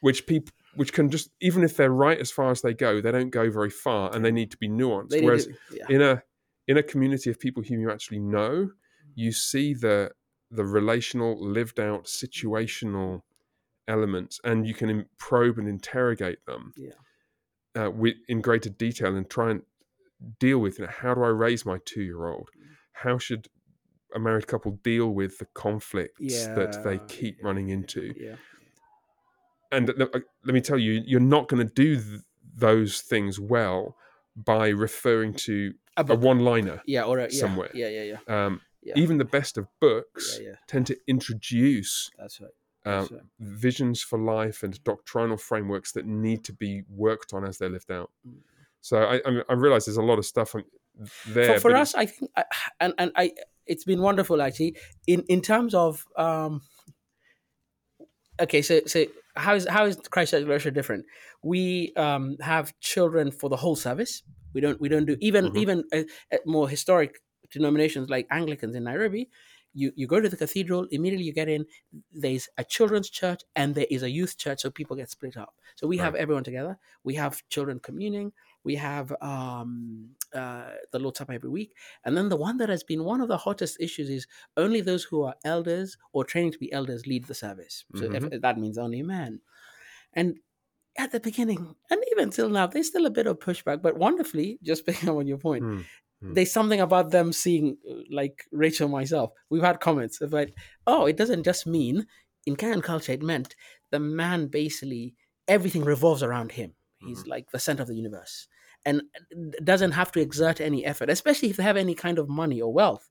which 0.00 0.26
people 0.26 0.52
which 0.74 0.92
can 0.92 1.10
just 1.10 1.30
even 1.40 1.62
if 1.62 1.76
they're 1.76 1.90
right 1.90 2.18
as 2.18 2.30
far 2.30 2.50
as 2.50 2.62
they 2.62 2.74
go 2.74 3.00
they 3.00 3.12
don't 3.12 3.30
go 3.30 3.50
very 3.50 3.70
far 3.70 4.14
and 4.14 4.24
they 4.24 4.32
need 4.32 4.50
to 4.50 4.56
be 4.56 4.68
nuanced 4.68 5.10
They 5.10 5.22
whereas 5.22 5.46
to- 5.46 5.54
in 5.88 6.02
a 6.02 6.22
in 6.68 6.76
a 6.78 6.82
community 6.82 7.30
of 7.30 7.38
people 7.38 7.62
whom 7.62 7.80
you 7.80 7.90
actually 7.90 8.20
know 8.20 8.70
you 9.14 9.32
see 9.32 9.74
the 9.74 10.10
the 10.50 10.64
relational 10.64 11.40
lived 11.40 11.78
out 11.78 12.04
situational 12.06 13.22
elements 13.88 14.40
and 14.44 14.66
you 14.66 14.74
can 14.74 15.06
probe 15.18 15.58
and 15.58 15.68
interrogate 15.68 16.44
them 16.46 16.72
Yeah. 16.76 16.92
uh, 17.86 17.90
with, 17.90 18.16
in 18.28 18.40
greater 18.40 18.70
detail 18.70 19.16
and 19.16 19.28
try 19.28 19.50
and 19.50 19.62
deal 20.38 20.58
with 20.58 20.78
you 20.78 20.84
know, 20.84 20.90
how 20.92 21.14
do 21.14 21.22
i 21.22 21.28
raise 21.28 21.64
my 21.64 21.78
two 21.84 22.02
year 22.02 22.26
old 22.26 22.50
Mm. 22.56 22.74
how 22.92 23.18
should 23.18 23.48
a 24.14 24.18
married 24.18 24.46
couple 24.46 24.72
deal 24.82 25.08
with 25.10 25.38
the 25.38 25.46
conflicts 25.54 26.46
that 26.46 26.82
they 26.84 26.98
keep 27.08 27.36
yeah, 27.38 27.46
running 27.46 27.68
into 27.70 28.12
Yeah. 28.18 28.36
and 29.72 29.88
let, 29.96 30.12
let 30.44 30.54
me 30.54 30.60
tell 30.60 30.78
you 30.78 31.02
you're 31.06 31.20
not 31.20 31.48
going 31.48 31.66
to 31.66 31.72
do 31.72 31.96
th- 31.96 32.20
those 32.54 33.00
things 33.00 33.38
well 33.40 33.96
by 34.36 34.68
referring 34.68 35.32
to 35.34 35.74
A 35.96 36.04
a 36.08 36.14
one 36.16 36.40
liner 36.40 36.82
yeah, 36.86 37.02
or 37.04 37.18
a, 37.18 37.22
yeah, 37.24 37.28
somewhere. 37.40 37.70
Yeah, 37.74 37.88
yeah, 37.88 38.16
yeah. 38.28 38.46
um, 38.46 38.60
Yeah. 38.82 38.94
even 38.96 39.18
the 39.18 39.24
best 39.24 39.56
of 39.58 39.66
books 39.80 40.38
Yeah, 40.40 40.48
yeah. 40.50 40.54
tend 40.66 40.86
to 40.88 40.96
introduce 41.06 42.10
That's 42.18 42.40
right. 42.40 42.50
Uh, 42.82 43.06
visions 43.38 44.02
for 44.02 44.18
life 44.18 44.62
and 44.62 44.82
doctrinal 44.84 45.36
frameworks 45.36 45.92
that 45.92 46.06
need 46.06 46.42
to 46.44 46.52
be 46.52 46.82
worked 46.88 47.34
on 47.34 47.44
as 47.44 47.58
they're 47.58 47.68
lived 47.68 47.90
out. 47.92 48.10
Mm. 48.26 48.38
So 48.80 48.96
I, 49.02 49.16
I, 49.16 49.42
I 49.50 49.52
realize 49.52 49.84
there's 49.84 49.98
a 49.98 50.02
lot 50.02 50.18
of 50.18 50.24
stuff 50.24 50.54
there. 51.26 51.58
for, 51.58 51.60
for 51.60 51.76
us, 51.76 51.94
I 51.94 52.06
think, 52.06 52.30
I- 52.36 52.44
and 52.80 52.94
and 52.96 53.12
I, 53.16 53.32
it's 53.66 53.84
been 53.84 54.00
wonderful 54.00 54.40
actually. 54.40 54.76
In 55.06 55.24
in 55.28 55.42
terms 55.42 55.74
of, 55.74 56.06
um, 56.16 56.62
okay, 58.40 58.62
so 58.62 58.80
so 58.86 59.04
how 59.36 59.54
is 59.54 59.66
how 59.68 59.84
is 59.84 59.96
Christ 60.10 60.30
Church 60.32 60.44
Loresho 60.44 60.72
different? 60.72 61.04
We 61.42 61.92
um 61.96 62.36
have 62.40 62.72
children 62.80 63.30
for 63.30 63.50
the 63.50 63.56
whole 63.56 63.76
service. 63.76 64.22
We 64.54 64.60
don't 64.60 64.80
we 64.80 64.88
don't 64.88 65.04
do 65.06 65.16
even 65.20 65.50
Mhm. 65.50 65.56
even 65.58 65.84
uh, 65.92 66.04
at 66.32 66.46
more 66.46 66.68
historic 66.68 67.20
denominations 67.52 68.08
like 68.08 68.26
Anglicans 68.30 68.74
in 68.74 68.84
Nairobi. 68.84 69.28
You, 69.72 69.92
you 69.94 70.06
go 70.06 70.20
to 70.20 70.28
the 70.28 70.36
cathedral 70.36 70.86
immediately 70.90 71.26
you 71.26 71.32
get 71.32 71.48
in 71.48 71.64
there's 72.12 72.48
a 72.58 72.64
children's 72.64 73.08
church 73.08 73.42
and 73.54 73.74
there 73.74 73.86
is 73.88 74.02
a 74.02 74.10
youth 74.10 74.36
church 74.36 74.62
so 74.62 74.70
people 74.70 74.96
get 74.96 75.10
split 75.10 75.36
up 75.36 75.54
so 75.76 75.86
we 75.86 75.96
have 75.98 76.16
everyone 76.16 76.42
together 76.42 76.76
we 77.04 77.14
have 77.14 77.40
children 77.48 77.78
communing 77.78 78.32
we 78.64 78.74
have 78.76 79.12
um, 79.22 80.10
uh, 80.34 80.70
the 80.92 80.98
Lord's 80.98 81.18
Supper 81.18 81.32
every 81.32 81.48
week. 81.48 81.74
And 82.04 82.16
then 82.16 82.28
the 82.28 82.36
one 82.36 82.58
that 82.58 82.68
has 82.68 82.82
been 82.82 83.04
one 83.04 83.20
of 83.20 83.28
the 83.28 83.36
hottest 83.36 83.80
issues 83.80 84.10
is 84.10 84.26
only 84.56 84.80
those 84.80 85.04
who 85.04 85.22
are 85.22 85.34
elders 85.44 85.96
or 86.12 86.24
training 86.24 86.52
to 86.52 86.58
be 86.58 86.72
elders 86.72 87.06
lead 87.06 87.24
the 87.24 87.34
service. 87.34 87.84
So 87.96 88.12
if, 88.12 88.40
that 88.42 88.58
means 88.58 88.78
only 88.78 89.02
men. 89.02 89.40
And 90.12 90.38
at 90.98 91.12
the 91.12 91.20
beginning, 91.20 91.74
and 91.90 92.04
even 92.12 92.30
till 92.30 92.50
now, 92.50 92.66
there's 92.66 92.88
still 92.88 93.06
a 93.06 93.10
bit 93.10 93.26
of 93.26 93.38
pushback, 93.38 93.80
but 93.80 93.96
wonderfully, 93.96 94.58
just 94.62 94.84
picking 94.86 95.08
up 95.08 95.16
on 95.16 95.26
your 95.26 95.38
point, 95.38 95.62
hmm. 95.64 95.80
Hmm. 96.22 96.34
there's 96.34 96.52
something 96.52 96.80
about 96.80 97.10
them 97.10 97.32
seeing, 97.32 97.78
uh, 97.90 97.94
like 98.10 98.44
Rachel 98.52 98.88
myself, 98.88 99.32
we've 99.48 99.62
had 99.62 99.80
comments 99.80 100.20
about, 100.20 100.48
oh, 100.86 101.06
it 101.06 101.16
doesn't 101.16 101.44
just 101.44 101.66
mean, 101.66 102.06
in 102.46 102.56
Kenyan 102.56 102.82
culture, 102.82 103.12
it 103.12 103.22
meant 103.22 103.56
the 103.90 104.00
man 104.00 104.48
basically, 104.48 105.14
everything 105.48 105.84
revolves 105.84 106.22
around 106.22 106.52
him. 106.52 106.74
He's 106.98 107.20
mm-hmm. 107.20 107.30
like 107.30 107.50
the 107.50 107.58
center 107.58 107.82
of 107.82 107.88
the 107.88 107.96
universe 107.96 108.48
and 108.84 109.02
uh, 109.14 109.60
doesn't 109.62 109.92
have 109.92 110.12
to 110.12 110.20
exert 110.20 110.60
any 110.60 110.84
effort, 110.84 111.10
especially 111.10 111.50
if 111.50 111.56
they 111.56 111.62
have 111.62 111.76
any 111.76 111.94
kind 111.94 112.18
of 112.18 112.28
money 112.28 112.60
or 112.60 112.72
wealth. 112.72 113.10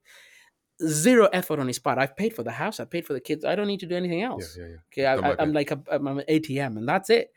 Zero 0.85 1.27
effort 1.33 1.59
on 1.59 1.67
his 1.67 1.79
part. 1.79 1.97
I've 1.97 2.15
paid 2.15 2.33
for 2.33 2.43
the 2.43 2.51
house. 2.51 2.79
I've 2.79 2.89
paid 2.89 3.05
for 3.05 3.13
the 3.13 3.19
kids. 3.19 3.43
I 3.43 3.55
don't 3.55 3.67
need 3.67 3.81
to 3.81 3.85
do 3.85 3.95
anything 3.95 4.21
else. 4.21 4.57
yeah, 4.57 4.65
yeah. 4.65 4.75
Okay, 4.93 5.05
I, 5.05 5.31
I, 5.31 5.35
I'm 5.37 5.49
eh? 5.49 5.53
like 5.53 5.71
a, 5.71 5.81
I'm 5.91 6.07
an 6.07 6.23
ATM, 6.29 6.77
and 6.77 6.87
that's 6.87 7.09
it. 7.09 7.33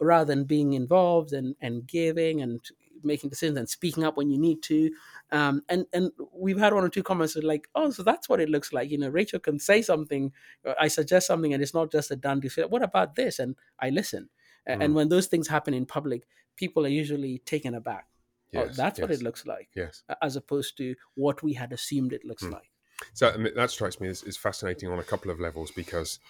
Rather 0.00 0.32
than 0.32 0.44
being 0.44 0.74
involved 0.74 1.32
and 1.32 1.56
and 1.60 1.86
giving 1.86 2.40
and 2.40 2.60
making 3.04 3.30
decisions 3.30 3.58
and 3.58 3.68
speaking 3.68 4.04
up 4.04 4.16
when 4.16 4.30
you 4.30 4.38
need 4.38 4.62
to. 4.64 4.90
Um, 5.32 5.62
and 5.68 5.86
and 5.92 6.10
we've 6.32 6.58
had 6.58 6.72
one 6.74 6.84
or 6.84 6.88
two 6.88 7.02
comments 7.02 7.36
like, 7.36 7.68
oh, 7.74 7.90
so 7.90 8.02
that's 8.02 8.28
what 8.28 8.40
it 8.40 8.48
looks 8.48 8.72
like. 8.72 8.90
You 8.90 8.98
know, 8.98 9.08
Rachel 9.08 9.40
can 9.40 9.58
say 9.58 9.82
something, 9.82 10.32
uh, 10.66 10.74
I 10.80 10.88
suggest 10.88 11.26
something, 11.26 11.52
and 11.52 11.62
it's 11.62 11.74
not 11.74 11.90
just 11.92 12.10
a 12.10 12.16
done 12.16 12.40
deal. 12.40 12.68
What 12.68 12.82
about 12.82 13.14
this? 13.14 13.38
And 13.38 13.56
I 13.80 13.90
listen. 13.90 14.28
Mm. 14.68 14.84
And 14.84 14.94
when 14.94 15.08
those 15.08 15.26
things 15.26 15.48
happen 15.48 15.74
in 15.74 15.86
public, 15.86 16.26
people 16.56 16.84
are 16.86 16.88
usually 16.88 17.38
taken 17.38 17.74
aback. 17.74 18.06
oh, 18.54 18.64
Yes, 18.66 18.76
that's 18.76 19.00
what 19.00 19.10
it 19.10 19.22
looks 19.22 19.44
like, 19.46 19.68
Yes. 19.74 20.04
as 20.22 20.36
opposed 20.36 20.76
to 20.78 20.94
what 21.14 21.42
we 21.42 21.54
had 21.54 21.72
assumed 21.72 22.12
it 22.12 22.24
looks 22.24 22.44
Mm. 22.44 22.52
like. 22.52 22.70
So 23.12 23.28
I 23.28 23.36
mean, 23.36 23.52
that 23.56 23.70
strikes 23.70 24.00
me 24.00 24.08
as, 24.08 24.22
as 24.22 24.36
fascinating 24.36 24.88
on 24.88 24.98
a 25.00 25.02
couple 25.02 25.30
of 25.30 25.40
levels 25.40 25.70
because, 25.72 26.20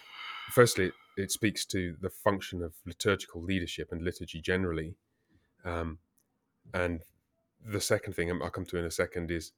firstly, 0.51 0.93
it 1.17 1.31
speaks 1.31 1.65
to 1.67 1.97
the 2.01 2.09
function 2.11 2.63
of 2.63 2.73
liturgical 2.87 3.43
leadership 3.43 3.93
and 3.93 4.03
liturgy 4.03 4.41
generally. 4.41 4.97
Um, 5.65 5.99
and 6.73 7.03
the 7.65 7.81
second 7.81 8.15
thing 8.15 8.31
I'll 8.31 8.51
come 8.51 8.65
to 8.67 8.79
in 8.79 8.85
a 8.85 8.91
second 8.91 9.31
is 9.31 9.53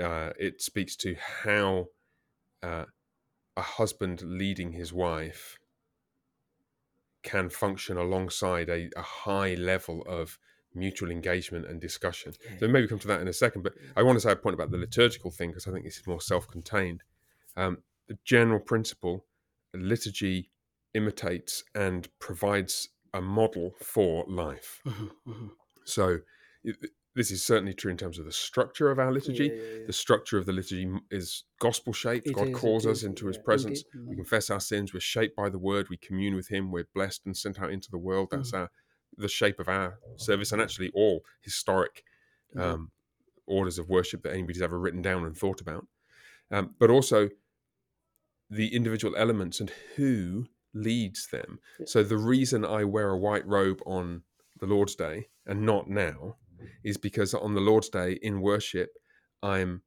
uh, 0.00 0.30
it 0.38 0.60
speaks 0.60 0.96
to 0.96 1.16
how 1.44 1.88
uh, 2.62 2.84
a 3.56 3.62
husband 3.62 4.22
leading 4.22 4.72
his 4.72 4.92
wife 4.92 5.58
can 7.22 7.48
function 7.48 7.96
alongside 7.96 8.68
a, 8.68 8.88
a 8.96 9.02
high 9.02 9.54
level 9.54 10.02
of 10.06 10.38
mutual 10.74 11.10
engagement 11.10 11.66
and 11.66 11.80
discussion. 11.80 12.32
So 12.60 12.68
maybe 12.68 12.86
come 12.86 12.98
to 13.00 13.08
that 13.08 13.20
in 13.20 13.28
a 13.28 13.32
second. 13.32 13.62
But 13.62 13.74
I 13.96 14.02
want 14.02 14.16
to 14.16 14.20
say 14.20 14.30
a 14.30 14.36
point 14.36 14.54
about 14.54 14.70
the 14.70 14.76
liturgical 14.76 15.30
thing 15.30 15.50
because 15.50 15.66
I 15.66 15.72
think 15.72 15.84
this 15.84 15.98
is 15.98 16.06
more 16.06 16.20
self-contained. 16.20 17.02
Um, 17.56 17.78
the 18.06 18.18
general 18.24 18.60
principle, 18.60 19.24
liturgy 19.74 20.50
imitates 20.94 21.64
and 21.74 22.08
provides 22.18 22.90
a 23.12 23.20
model 23.20 23.72
for 23.80 24.24
life. 24.28 24.82
Mhm, 24.84 25.10
mhm. 25.26 25.50
So 25.86 26.18
it, 26.64 26.76
this 27.14 27.30
is 27.30 27.42
certainly 27.42 27.72
true 27.72 27.90
in 27.90 27.96
terms 27.96 28.18
of 28.18 28.26
the 28.26 28.32
structure 28.32 28.90
of 28.90 28.98
our 28.98 29.10
liturgy. 29.10 29.46
Yeah, 29.46 29.52
yeah, 29.52 29.78
yeah. 29.80 29.86
The 29.86 29.92
structure 29.92 30.36
of 30.36 30.44
the 30.44 30.52
liturgy 30.52 30.86
is 31.10 31.44
gospel 31.60 31.92
shaped. 31.94 32.26
It 32.26 32.34
God 32.34 32.48
is, 32.48 32.54
calls 32.56 32.86
us 32.86 33.02
into 33.04 33.26
his 33.26 33.38
presence. 33.38 33.84
indeed. 33.94 34.08
We 34.10 34.14
Mhm. 34.14 34.18
confess 34.18 34.50
our 34.50 34.60
sins. 34.60 34.92
We're 34.92 35.00
shaped 35.00 35.34
by 35.36 35.48
the 35.48 35.58
word. 35.58 35.88
We 35.88 35.96
commune 35.96 36.34
with 36.34 36.48
him. 36.48 36.70
We're 36.70 36.88
blessed 36.94 37.24
and 37.24 37.36
sent 37.36 37.60
out 37.60 37.70
into 37.70 37.90
the 37.90 37.98
world. 37.98 38.28
That's 38.30 38.50
Mm. 38.52 38.58
our 38.60 38.70
the 39.18 39.28
shape 39.28 39.58
of 39.58 39.68
our 39.68 39.98
service 40.16 40.52
and 40.52 40.60
actually 40.60 40.90
all 40.90 41.24
historic 41.40 42.04
um, 42.54 42.90
orders 43.46 43.78
of 43.78 43.88
worship 43.88 44.22
that 44.22 44.32
anybody's 44.32 44.60
ever 44.60 44.78
written 44.78 45.00
down 45.00 45.24
and 45.24 45.34
thought 45.36 45.60
about. 45.62 45.86
Um, 46.50 46.74
but 46.78 46.90
also 46.90 47.30
the 48.50 48.74
individual 48.74 49.16
elements 49.16 49.58
and 49.60 49.70
who 49.96 50.46
leads 50.74 51.28
them. 51.28 51.58
So 51.86 52.02
the 52.02 52.18
reason 52.18 52.64
I 52.64 52.84
wear 52.84 53.08
a 53.10 53.16
white 53.16 53.46
robe 53.46 53.80
on 53.86 54.22
the 54.60 54.66
Lord's 54.66 54.94
Day 54.94 55.28
and 55.46 55.62
not 55.62 55.88
now 55.88 56.36
is 56.82 56.96
because 56.96 57.34
on 57.34 57.54
the 57.54 57.60
Lord's 57.60 57.88
Day 57.88 58.18
in 58.22 58.40
worship, 58.40 58.90
I'm 59.42 59.82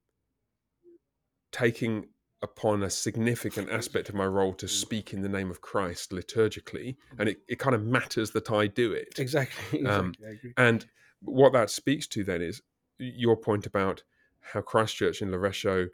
taking 1.51 2.09
upon 2.41 2.83
a 2.83 2.89
significant 2.89 3.69
aspect 3.69 4.07
of 4.07 4.15
my 4.15 4.25
role 4.25 4.53
to 4.53 4.67
speak 4.67 5.13
in 5.13 5.21
the 5.21 5.29
name 5.29 5.51
of 5.51 5.61
Christ 5.61 6.11
liturgically. 6.11 6.95
And 7.17 7.27
it, 7.27 7.37
it 7.49 7.59
kind 7.59 7.75
of 7.75 7.83
matters 7.83 8.31
that 8.31 8.49
I 8.51 8.67
do 8.67 8.93
it. 8.93 9.15
Exactly. 9.17 9.83
Um, 9.87 10.09
exactly. 10.09 10.37
Agree. 10.37 10.53
And 10.57 10.85
what 11.21 11.53
that 11.53 11.69
speaks 11.69 12.07
to 12.07 12.23
then 12.23 12.41
is 12.41 12.61
your 12.97 13.35
point 13.35 13.65
about 13.65 14.03
how 14.41 14.61
Christ 14.61 14.95
Church 14.95 15.21
in 15.21 15.29
Loresho 15.29 15.89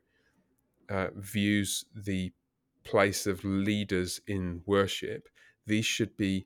uh, 0.90 1.08
views 1.16 1.86
the 1.96 2.32
place 2.84 3.26
of 3.26 3.44
leaders 3.44 4.22
in 4.28 4.62
worship. 4.66 5.28
These 5.66 5.86
should 5.86 6.16
be 6.16 6.46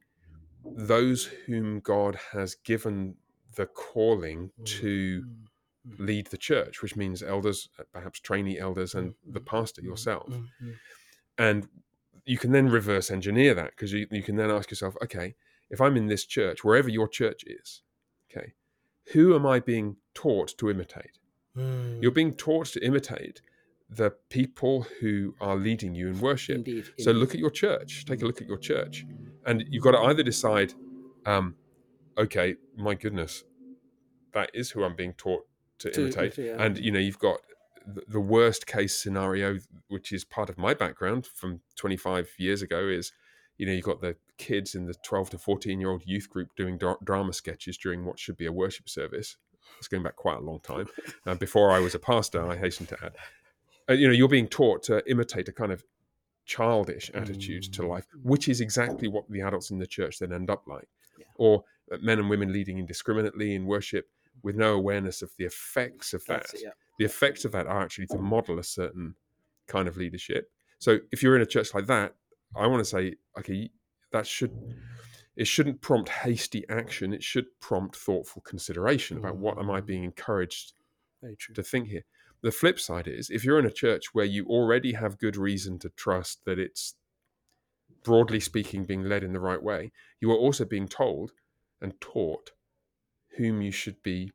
those 0.76 1.26
whom 1.46 1.80
God 1.80 2.18
has 2.32 2.56
given 2.56 3.16
the 3.56 3.66
calling 3.66 4.52
to 4.66 5.22
Mm, 5.22 5.94
mm, 5.94 6.00
lead 6.08 6.28
the 6.28 6.38
church, 6.38 6.82
which 6.82 6.96
means 6.96 7.24
elders, 7.24 7.70
uh, 7.80 7.84
perhaps 7.92 8.20
trainee 8.20 8.60
elders, 8.60 8.94
and 8.96 9.14
the 9.26 9.40
pastor 9.40 9.82
mm, 9.82 9.86
yourself. 9.86 10.30
mm, 10.30 10.48
mm. 10.64 10.76
And 11.38 11.68
you 12.26 12.38
can 12.38 12.52
then 12.52 12.68
reverse 12.70 13.10
engineer 13.10 13.54
that 13.56 13.72
because 13.72 13.92
you, 13.94 14.06
you 14.12 14.22
can 14.24 14.36
then 14.36 14.52
ask 14.52 14.70
yourself, 14.70 14.96
okay, 15.04 15.36
if 15.70 15.80
I'm 15.82 15.96
in 15.98 16.08
this 16.08 16.26
church, 16.26 16.64
wherever 16.64 16.90
your 16.90 17.08
church 17.08 17.44
is, 17.48 17.82
okay, 18.30 18.54
who 19.14 19.34
am 19.36 19.46
I 19.46 19.60
being 19.60 19.96
taught 20.14 20.50
to 20.58 20.70
imitate? 20.70 21.18
You're 21.56 22.12
Mm. 22.12 22.16
being 22.16 22.34
taught 22.34 22.68
to 22.68 22.86
imitate 22.86 23.42
the 23.90 24.12
people 24.30 24.86
who 25.00 25.36
are 25.42 25.56
leading 25.56 25.96
you 25.96 26.08
in 26.10 26.20
worship. 26.20 26.58
Indeed. 26.58 26.86
So 27.00 27.10
indeed. 27.10 27.20
look 27.20 27.34
at 27.34 27.40
your 27.40 27.50
church. 27.50 28.06
Take 28.06 28.22
a 28.22 28.26
look 28.26 28.42
at 28.42 28.48
your 28.48 28.58
church, 28.60 29.06
and 29.46 29.64
you've 29.70 29.84
got 29.84 29.92
to 29.92 30.00
either 30.00 30.24
decide, 30.24 30.74
um, 31.26 31.56
okay, 32.18 32.56
my 32.78 32.96
goodness, 32.96 33.44
that 34.34 34.52
is 34.54 34.72
who 34.72 34.84
I'm 34.84 34.96
being 34.96 35.14
taught 35.14 35.46
to, 35.80 35.92
To 35.92 36.02
imitate, 36.02 36.38
yeah. 36.38 36.56
and 36.62 36.78
you 36.78 36.92
know 36.92 37.00
you've 37.00 37.20
got 37.20 37.40
the, 37.88 38.04
the 38.08 38.20
worst 38.20 38.68
case 38.68 38.98
scenario, 38.98 39.58
which 39.88 40.12
is 40.12 40.26
part 40.26 40.50
of 40.50 40.58
my 40.58 40.74
background 40.74 41.26
from 41.26 41.62
25 41.78 42.30
years 42.38 42.62
ago, 42.62 42.88
is 42.88 43.14
you 43.58 43.66
know 43.66 43.72
you've 43.72 43.86
got 43.86 44.02
the 44.02 44.16
kids 44.38 44.76
in 44.76 44.86
the 44.86 44.94
12 45.04 45.32
to 45.32 45.38
14 45.38 45.80
year 45.80 45.90
old 45.90 46.04
youth 46.06 46.30
group 46.30 46.50
doing 46.56 46.78
dra- 46.78 46.98
drama 47.04 47.34
sketches 47.34 47.78
during 47.78 48.06
what 48.06 48.20
should 48.20 48.38
be 48.38 48.46
a 48.46 48.52
worship 48.52 48.90
service. 48.90 49.38
It's 49.78 49.88
going 49.88 50.04
back 50.04 50.16
quite 50.16 50.38
a 50.38 50.42
long 50.42 50.60
time. 50.62 50.88
Uh, 51.26 51.36
before 51.36 51.70
I 51.72 51.80
was 51.80 51.94
a 51.94 52.00
pastor, 52.00 52.44
I 52.50 52.56
hasten 52.56 52.88
to 52.88 52.98
add. 53.04 53.12
Uh, 53.90 53.94
you 53.94 54.08
know, 54.08 54.14
you're 54.14 54.30
being 54.30 54.48
taught 54.48 54.82
to 54.84 55.08
imitate 55.10 55.48
a 55.48 55.52
kind 55.52 55.72
of 55.72 55.84
childish 56.50 57.12
attitude 57.14 57.72
to 57.72 57.86
life, 57.86 58.08
which 58.24 58.50
is 58.50 58.60
exactly 58.60 59.08
what 59.08 59.30
the 59.30 59.42
adults 59.42 59.70
in 59.70 59.78
the 59.78 59.86
church 59.86 60.18
then 60.18 60.34
end 60.34 60.50
up 60.50 60.64
like. 60.68 60.90
Yeah. 61.18 61.26
Or 61.36 61.64
uh, 61.92 61.98
men 62.02 62.18
and 62.18 62.30
women 62.30 62.52
leading 62.52 62.80
indiscriminately 62.80 63.54
in 63.54 63.68
worship 63.68 64.10
with 64.42 64.56
no 64.56 64.74
awareness 64.74 65.22
of 65.22 65.32
the 65.38 65.46
effects 65.46 66.14
of 66.14 66.26
that. 66.26 66.48
It, 66.54 66.62
yeah. 66.64 66.72
The 66.98 67.06
effects 67.06 67.46
of 67.46 67.52
that 67.52 67.68
are 67.68 67.82
actually 67.84 68.08
to 68.08 68.18
model 68.18 68.58
a 68.58 68.64
certain 68.64 69.14
kind 69.68 69.88
of 69.88 69.96
leadership. 69.96 70.50
So 70.80 70.98
if 71.12 71.22
you're 71.22 71.36
in 71.36 71.44
a 71.44 71.46
church 71.46 71.74
like 71.76 71.86
that, 71.86 72.16
I 72.56 72.66
want 72.66 72.80
to 72.80 72.90
say, 72.90 73.16
okay, 73.38 73.70
that 74.12 74.26
should 74.26 74.52
it 75.36 75.48
shouldn't 75.48 75.82
prompt 75.82 76.10
hasty 76.10 76.66
action. 76.68 77.14
It 77.14 77.24
should 77.24 77.46
prompt 77.62 77.96
thoughtful 77.96 78.42
consideration 78.42 79.18
about 79.18 79.38
what 79.38 79.60
am 79.60 79.70
I 79.70 79.82
being 79.82 80.04
encouraged 80.04 80.74
to 81.54 81.64
think 81.64 81.88
here. 81.88 82.04
The 82.42 82.52
flip 82.52 82.80
side 82.80 83.08
is 83.08 83.30
if 83.30 83.44
you're 83.44 83.60
in 83.60 83.66
a 83.66 83.72
church 83.72 84.14
where 84.14 84.26
you 84.26 84.46
already 84.46 84.94
have 84.94 85.20
good 85.20 85.36
reason 85.36 85.78
to 85.80 85.90
trust 85.90 86.46
that 86.46 86.58
it's 86.58 86.96
broadly 88.04 88.40
speaking 88.40 88.86
being 88.86 89.04
led 89.04 89.24
in 89.24 89.34
the 89.34 89.40
right 89.40 89.62
way, 89.62 89.92
you 90.22 90.32
are 90.32 90.38
also 90.38 90.66
being 90.66 90.88
told 90.88 91.32
and 91.82 92.00
taught 92.00 92.52
whom 93.38 93.62
you 93.62 93.72
should 93.72 94.02
be 94.04 94.32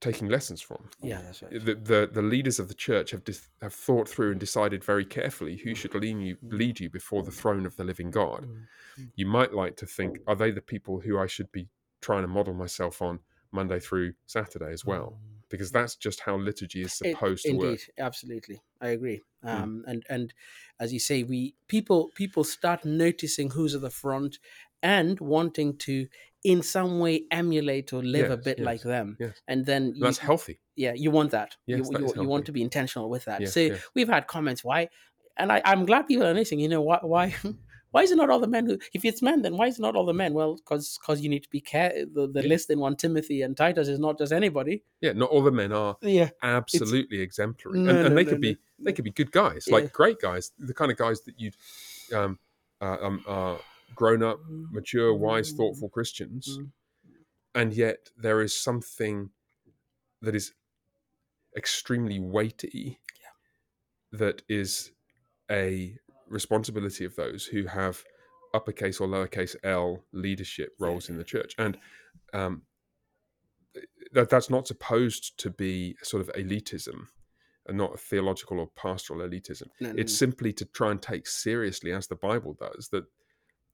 taking 0.00 0.28
lessons 0.28 0.60
from. 0.60 0.90
Yeah, 1.00 1.22
that's 1.22 1.42
right. 1.42 1.52
The, 1.52 1.74
the, 1.74 2.10
the 2.12 2.22
leaders 2.22 2.58
of 2.58 2.68
the 2.68 2.74
church 2.74 3.12
have 3.12 3.24
dis, 3.24 3.48
have 3.62 3.72
thought 3.72 4.08
through 4.08 4.32
and 4.32 4.40
decided 4.40 4.84
very 4.84 5.04
carefully 5.04 5.56
who 5.56 5.70
mm. 5.70 5.76
should 5.76 5.94
lead 5.94 6.18
you 6.18 6.36
lead 6.42 6.78
you 6.80 6.90
before 6.90 7.22
the 7.22 7.30
throne 7.30 7.64
of 7.64 7.76
the 7.76 7.84
living 7.84 8.10
God. 8.10 8.46
Mm. 8.46 8.66
mm. 9.00 9.10
You 9.16 9.26
might 9.26 9.54
like 9.54 9.76
to 9.76 9.86
think, 9.86 10.18
are 10.26 10.36
they 10.36 10.50
the 10.50 10.60
people 10.60 11.00
who 11.00 11.18
I 11.18 11.26
should 11.26 11.50
be 11.52 11.68
trying 12.02 12.22
to 12.22 12.28
model 12.28 12.52
myself 12.52 13.00
on 13.00 13.20
Monday 13.50 13.80
through 13.80 14.12
Saturday 14.26 14.72
as 14.72 14.84
well? 14.84 15.18
Mm. 15.18 15.33
Because 15.54 15.70
that's 15.78 15.94
just 16.06 16.20
how 16.26 16.36
liturgy 16.36 16.82
is 16.82 16.92
It- 17.00 17.12
supposed 17.14 17.42
to 17.44 17.50
indeed, 17.50 17.64
work. 17.64 17.80
absolutely, 18.08 18.58
I 18.80 18.88
agree. 18.96 19.20
Hmm. 19.42 19.48
Um, 19.48 19.84
and 19.90 20.00
and 20.14 20.34
as 20.82 20.92
you 20.94 21.00
say, 21.08 21.18
we 21.32 21.54
people 21.74 22.10
people 22.22 22.44
start 22.44 22.80
noticing 22.84 23.50
who's 23.50 23.74
at 23.74 23.82
the 23.82 23.90
front 24.02 24.32
and 24.82 25.18
wanting 25.20 25.70
to 25.86 25.94
in 26.42 26.62
some 26.62 26.98
way 27.04 27.14
emulate 27.30 27.88
or 27.96 28.02
live 28.02 28.30
a 28.30 28.36
bit 28.36 28.58
yes, 28.58 28.66
like 28.66 28.82
them. 28.82 29.16
yes. 29.18 29.34
And 29.48 29.64
then 29.64 29.82
you, 29.96 30.02
That's 30.04 30.18
healthy. 30.18 30.56
yeah, 30.76 30.92
you 31.04 31.10
want 31.10 31.30
that. 31.30 31.56
Yes, 31.66 31.78
you 31.78 31.84
that 31.92 32.00
you, 32.16 32.22
you 32.22 32.28
want 32.28 32.44
to 32.46 32.52
be 32.52 32.62
intentional 32.62 33.08
with 33.08 33.24
that. 33.24 33.40
Yes, 33.40 33.54
so 33.54 33.60
yes. 33.60 33.80
we've 33.94 34.08
had 34.16 34.26
comments 34.26 34.62
why, 34.64 34.88
and 35.38 35.50
I, 35.52 35.62
I'm 35.64 35.86
glad 35.86 36.02
people 36.06 36.26
are 36.26 36.34
listening. 36.34 36.60
You 36.60 36.68
know 36.68 36.82
why 36.82 36.98
why. 37.02 37.34
Why 37.94 38.02
is 38.02 38.10
it 38.10 38.16
not 38.16 38.28
all 38.28 38.40
the 38.40 38.48
men 38.48 38.66
who? 38.66 38.76
If 38.92 39.04
it's 39.04 39.22
men, 39.22 39.42
then 39.42 39.56
why 39.56 39.68
is 39.68 39.78
it 39.78 39.82
not 39.82 39.94
all 39.94 40.04
the 40.04 40.12
men? 40.12 40.34
Well, 40.34 40.56
because 40.56 40.98
because 40.98 41.20
you 41.20 41.28
need 41.28 41.44
to 41.44 41.48
be 41.48 41.60
care. 41.60 41.92
The, 42.12 42.26
the 42.26 42.42
Yeah. 42.42 42.48
list 42.48 42.68
in 42.70 42.80
one 42.80 42.96
Timothy 42.96 43.42
and 43.42 43.56
Titus 43.56 43.86
is 43.86 44.00
not 44.00 44.18
just 44.18 44.32
anybody. 44.32 44.82
Yeah, 45.00 45.12
not 45.12 45.30
all 45.30 45.44
the 45.44 45.52
men 45.52 45.70
are 45.70 45.96
Yeah, 46.02 46.30
absolutely 46.42 47.20
exemplary, 47.20 47.78
No, 47.78 47.90
and, 47.90 47.98
and 48.00 48.08
no, 48.08 48.14
they 48.16 48.24
no, 48.24 48.30
could 48.30 48.40
be 48.40 48.56
they 48.80 48.92
could 48.92 49.04
be 49.04 49.12
good 49.12 49.30
guys, 49.30 49.68
Yeah. 49.68 49.74
like 49.76 49.92
great 49.92 50.18
guys, 50.18 50.50
the 50.58 50.74
kind 50.74 50.90
of 50.90 50.96
guys 50.96 51.20
that 51.20 51.38
you'd 51.38 51.54
um, 52.12 52.40
uh, 52.80 52.96
um, 53.00 53.22
are 53.28 53.60
grown 53.94 54.24
up, 54.24 54.40
mature, 54.48 55.14
wise, 55.14 55.52
thoughtful 55.52 55.88
Christians, 55.88 56.58
Mm. 56.58 56.70
and 57.54 57.72
yet 57.74 58.10
there 58.16 58.42
is 58.42 58.60
something 58.60 59.30
that 60.20 60.34
is 60.34 60.52
extremely 61.56 62.18
weighty 62.18 62.98
yeah. 63.22 64.18
that 64.18 64.42
is 64.48 64.90
a 65.48 65.96
responsibility 66.34 67.04
of 67.04 67.16
those 67.16 67.46
who 67.46 67.64
have 67.66 68.04
uppercase 68.52 69.00
or 69.00 69.08
lowercase 69.08 69.56
l 69.64 70.04
leadership 70.12 70.74
roles 70.78 71.08
in 71.08 71.16
the 71.16 71.24
church. 71.24 71.54
And 71.58 71.78
um, 72.34 72.62
that 74.12 74.28
that's 74.28 74.50
not 74.50 74.66
supposed 74.66 75.38
to 75.38 75.50
be 75.50 75.96
sort 76.02 76.20
of 76.20 76.34
elitism 76.34 77.06
and 77.66 77.78
not 77.78 77.94
a 77.94 77.96
theological 77.96 78.60
or 78.60 78.68
pastoral 78.76 79.26
elitism. 79.26 79.68
No, 79.80 79.92
no, 79.92 79.94
it's 79.96 80.12
no. 80.12 80.26
simply 80.26 80.52
to 80.52 80.64
try 80.66 80.90
and 80.90 81.00
take 81.00 81.26
seriously 81.26 81.92
as 81.92 82.06
the 82.06 82.16
bible 82.16 82.54
does 82.60 82.88
that 82.92 83.04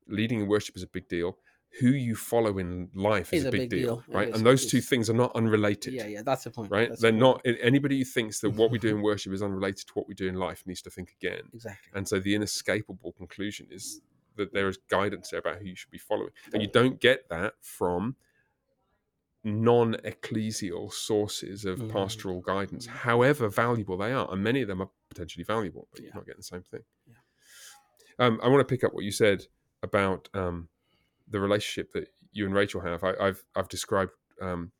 leading 0.06 0.40
in 0.40 0.48
worship 0.48 0.76
is 0.76 0.82
a 0.82 0.86
big 0.86 1.08
deal 1.08 1.38
who 1.78 1.90
you 1.90 2.16
follow 2.16 2.58
in 2.58 2.90
life 2.94 3.32
is 3.32 3.42
Is 3.42 3.46
a 3.46 3.50
big, 3.52 3.70
deal, 3.70 4.02
Yeah, 4.08 4.16
right? 4.16 4.34
And 4.34 4.44
those 4.44 4.66
two 4.66 4.80
things 4.80 5.08
are 5.08 5.14
not 5.14 5.30
unrelated. 5.36 5.94
Yeah, 5.94 6.06
yeah, 6.06 6.22
that's 6.22 6.42
the 6.44 6.50
point. 6.50 6.70
Right? 6.70 6.88
That's 6.88 7.00
They're 7.00 7.12
the 7.12 7.16
not 7.18 7.40
anybody 7.44 7.98
who 7.98 8.04
thinks 8.04 8.40
that 8.40 8.50
what 8.50 8.70
we 8.72 8.78
do 8.78 8.88
in 8.96 9.02
worship 9.02 9.32
is 9.32 9.40
unrelated 9.42 9.86
to 9.86 9.92
what 9.94 10.08
we 10.08 10.14
do 10.14 10.26
in 10.26 10.34
life 10.34 10.66
needs 10.66 10.82
to 10.82 10.90
think 10.90 11.14
again. 11.20 11.42
Exactly. 11.54 11.92
And 11.94 12.08
so 12.08 12.18
the 12.18 12.34
inescapable 12.34 13.12
conclusion 13.12 13.68
is 13.70 14.00
that 14.36 14.52
there 14.52 14.68
is 14.68 14.78
guidance 14.88 15.30
there 15.30 15.38
about 15.40 15.58
who 15.58 15.66
you 15.66 15.76
should 15.76 15.90
be 15.92 15.98
following. 15.98 16.30
And 16.52 16.60
you 16.60 16.68
don't 16.68 17.00
get 17.00 17.28
that 17.28 17.54
from 17.60 18.16
non 19.44 19.94
ecclesial 20.04 20.92
sources 20.92 21.64
of 21.64 21.78
Mhm. 21.78 21.90
pastoral 21.92 22.40
guidance, 22.40 22.86
Mhm. 22.86 22.90
however 22.90 23.48
valuable 23.48 23.96
they 23.96 24.12
are. 24.12 24.30
And 24.32 24.42
many 24.42 24.60
of 24.60 24.68
them 24.68 24.82
are 24.82 24.90
potentially 25.08 25.44
valuable, 25.44 25.88
but 25.92 26.00
Yeah. 26.00 26.06
you're 26.06 26.14
not 26.16 26.26
getting 26.26 26.40
the 26.40 26.42
same 26.42 26.62
thing. 26.62 26.84
Yeah. 27.06 27.14
Um, 28.18 28.38
I 28.42 28.48
want 28.48 28.60
to 28.60 28.70
pick 28.70 28.84
up 28.84 28.92
what 28.92 29.04
you 29.04 29.12
said 29.12 29.46
about 29.82 30.28
um, 30.34 30.68
the 31.30 31.40
relationship 31.40 31.92
that 31.92 32.08
you 32.32 32.44
and 32.46 32.54
Rachel 32.54 32.80
have. 32.80 33.02
I, 33.04 33.14
I've, 33.20 33.44
I've 33.56 33.68
described 33.68 34.12
um, 34.40 34.72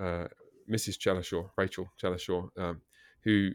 uh, 0.00 0.26
Mrs. 0.70 0.96
Chelashaw, 0.98 1.50
Rachel 1.56 1.88
Chelashaw, 2.02 2.48
um, 2.56 2.82
who 3.24 3.50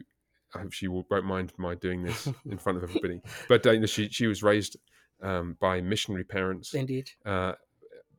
I 0.54 0.60
hope 0.60 0.72
she 0.72 0.88
will, 0.88 1.04
won't 1.10 1.24
mind 1.26 1.52
my 1.56 1.74
doing 1.74 2.02
this 2.04 2.28
in 2.50 2.58
front 2.58 2.78
of 2.78 2.84
everybody. 2.84 3.20
But 3.48 3.66
uh, 3.66 3.72
you 3.72 3.80
know, 3.80 3.86
she 3.86 4.08
she 4.08 4.26
was 4.26 4.42
raised 4.42 4.76
um, 5.22 5.56
by 5.60 5.80
missionary 5.80 6.24
parents. 6.24 6.74
Indeed. 6.74 7.10
Uh, 7.24 7.54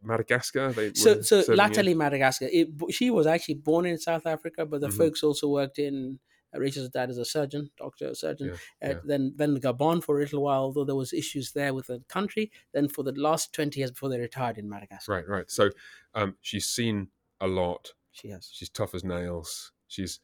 Madagascar. 0.03 0.71
They 0.71 0.93
So, 0.93 1.21
so 1.21 1.41
serving 1.41 1.53
in. 1.53 1.57
latterly 1.57 1.93
Madagascar. 1.95 2.47
It, 2.51 2.69
she 2.91 3.09
was 3.09 3.25
actually 3.25 3.55
born 3.55 3.85
in 3.85 3.97
South 3.97 4.25
Africa, 4.27 4.65
but 4.65 4.81
the 4.81 4.87
Mhm. 4.89 4.97
folks 4.97 5.23
also 5.23 5.47
worked 5.47 5.79
in. 5.79 6.19
Rachel's 6.59 6.89
dad 6.89 7.09
is 7.09 7.17
a 7.17 7.25
surgeon, 7.25 7.69
doctor, 7.77 8.13
surgeon. 8.15 8.47
Yeah, 8.81 8.89
Uh, 8.89 8.93
yeah. 8.93 8.99
Then, 9.03 9.33
then 9.35 9.57
Gabon 9.59 10.03
for 10.03 10.17
a 10.17 10.21
little 10.21 10.41
while, 10.43 10.61
although 10.63 10.85
there 10.85 10.95
was 10.95 11.13
issues 11.13 11.51
there 11.51 11.73
with 11.73 11.87
the 11.87 11.99
country. 12.07 12.51
Then 12.73 12.87
for 12.89 13.03
the 13.03 13.11
last 13.13 13.53
twenty 13.53 13.79
years 13.79 13.91
before 13.91 14.09
they 14.09 14.19
retired 14.19 14.57
in 14.57 14.69
Madagascar, 14.69 15.11
Right, 15.13 15.27
right. 15.27 15.49
So 15.51 15.69
um, 16.13 16.35
she's 16.41 16.67
seen 16.67 17.09
a 17.41 17.47
lot. 17.47 17.93
she 18.11 18.29
has 18.29 18.49
She's 18.51 18.69
tough 18.69 18.95
as 18.95 19.03
nails. 19.03 19.71
She's 19.87 20.19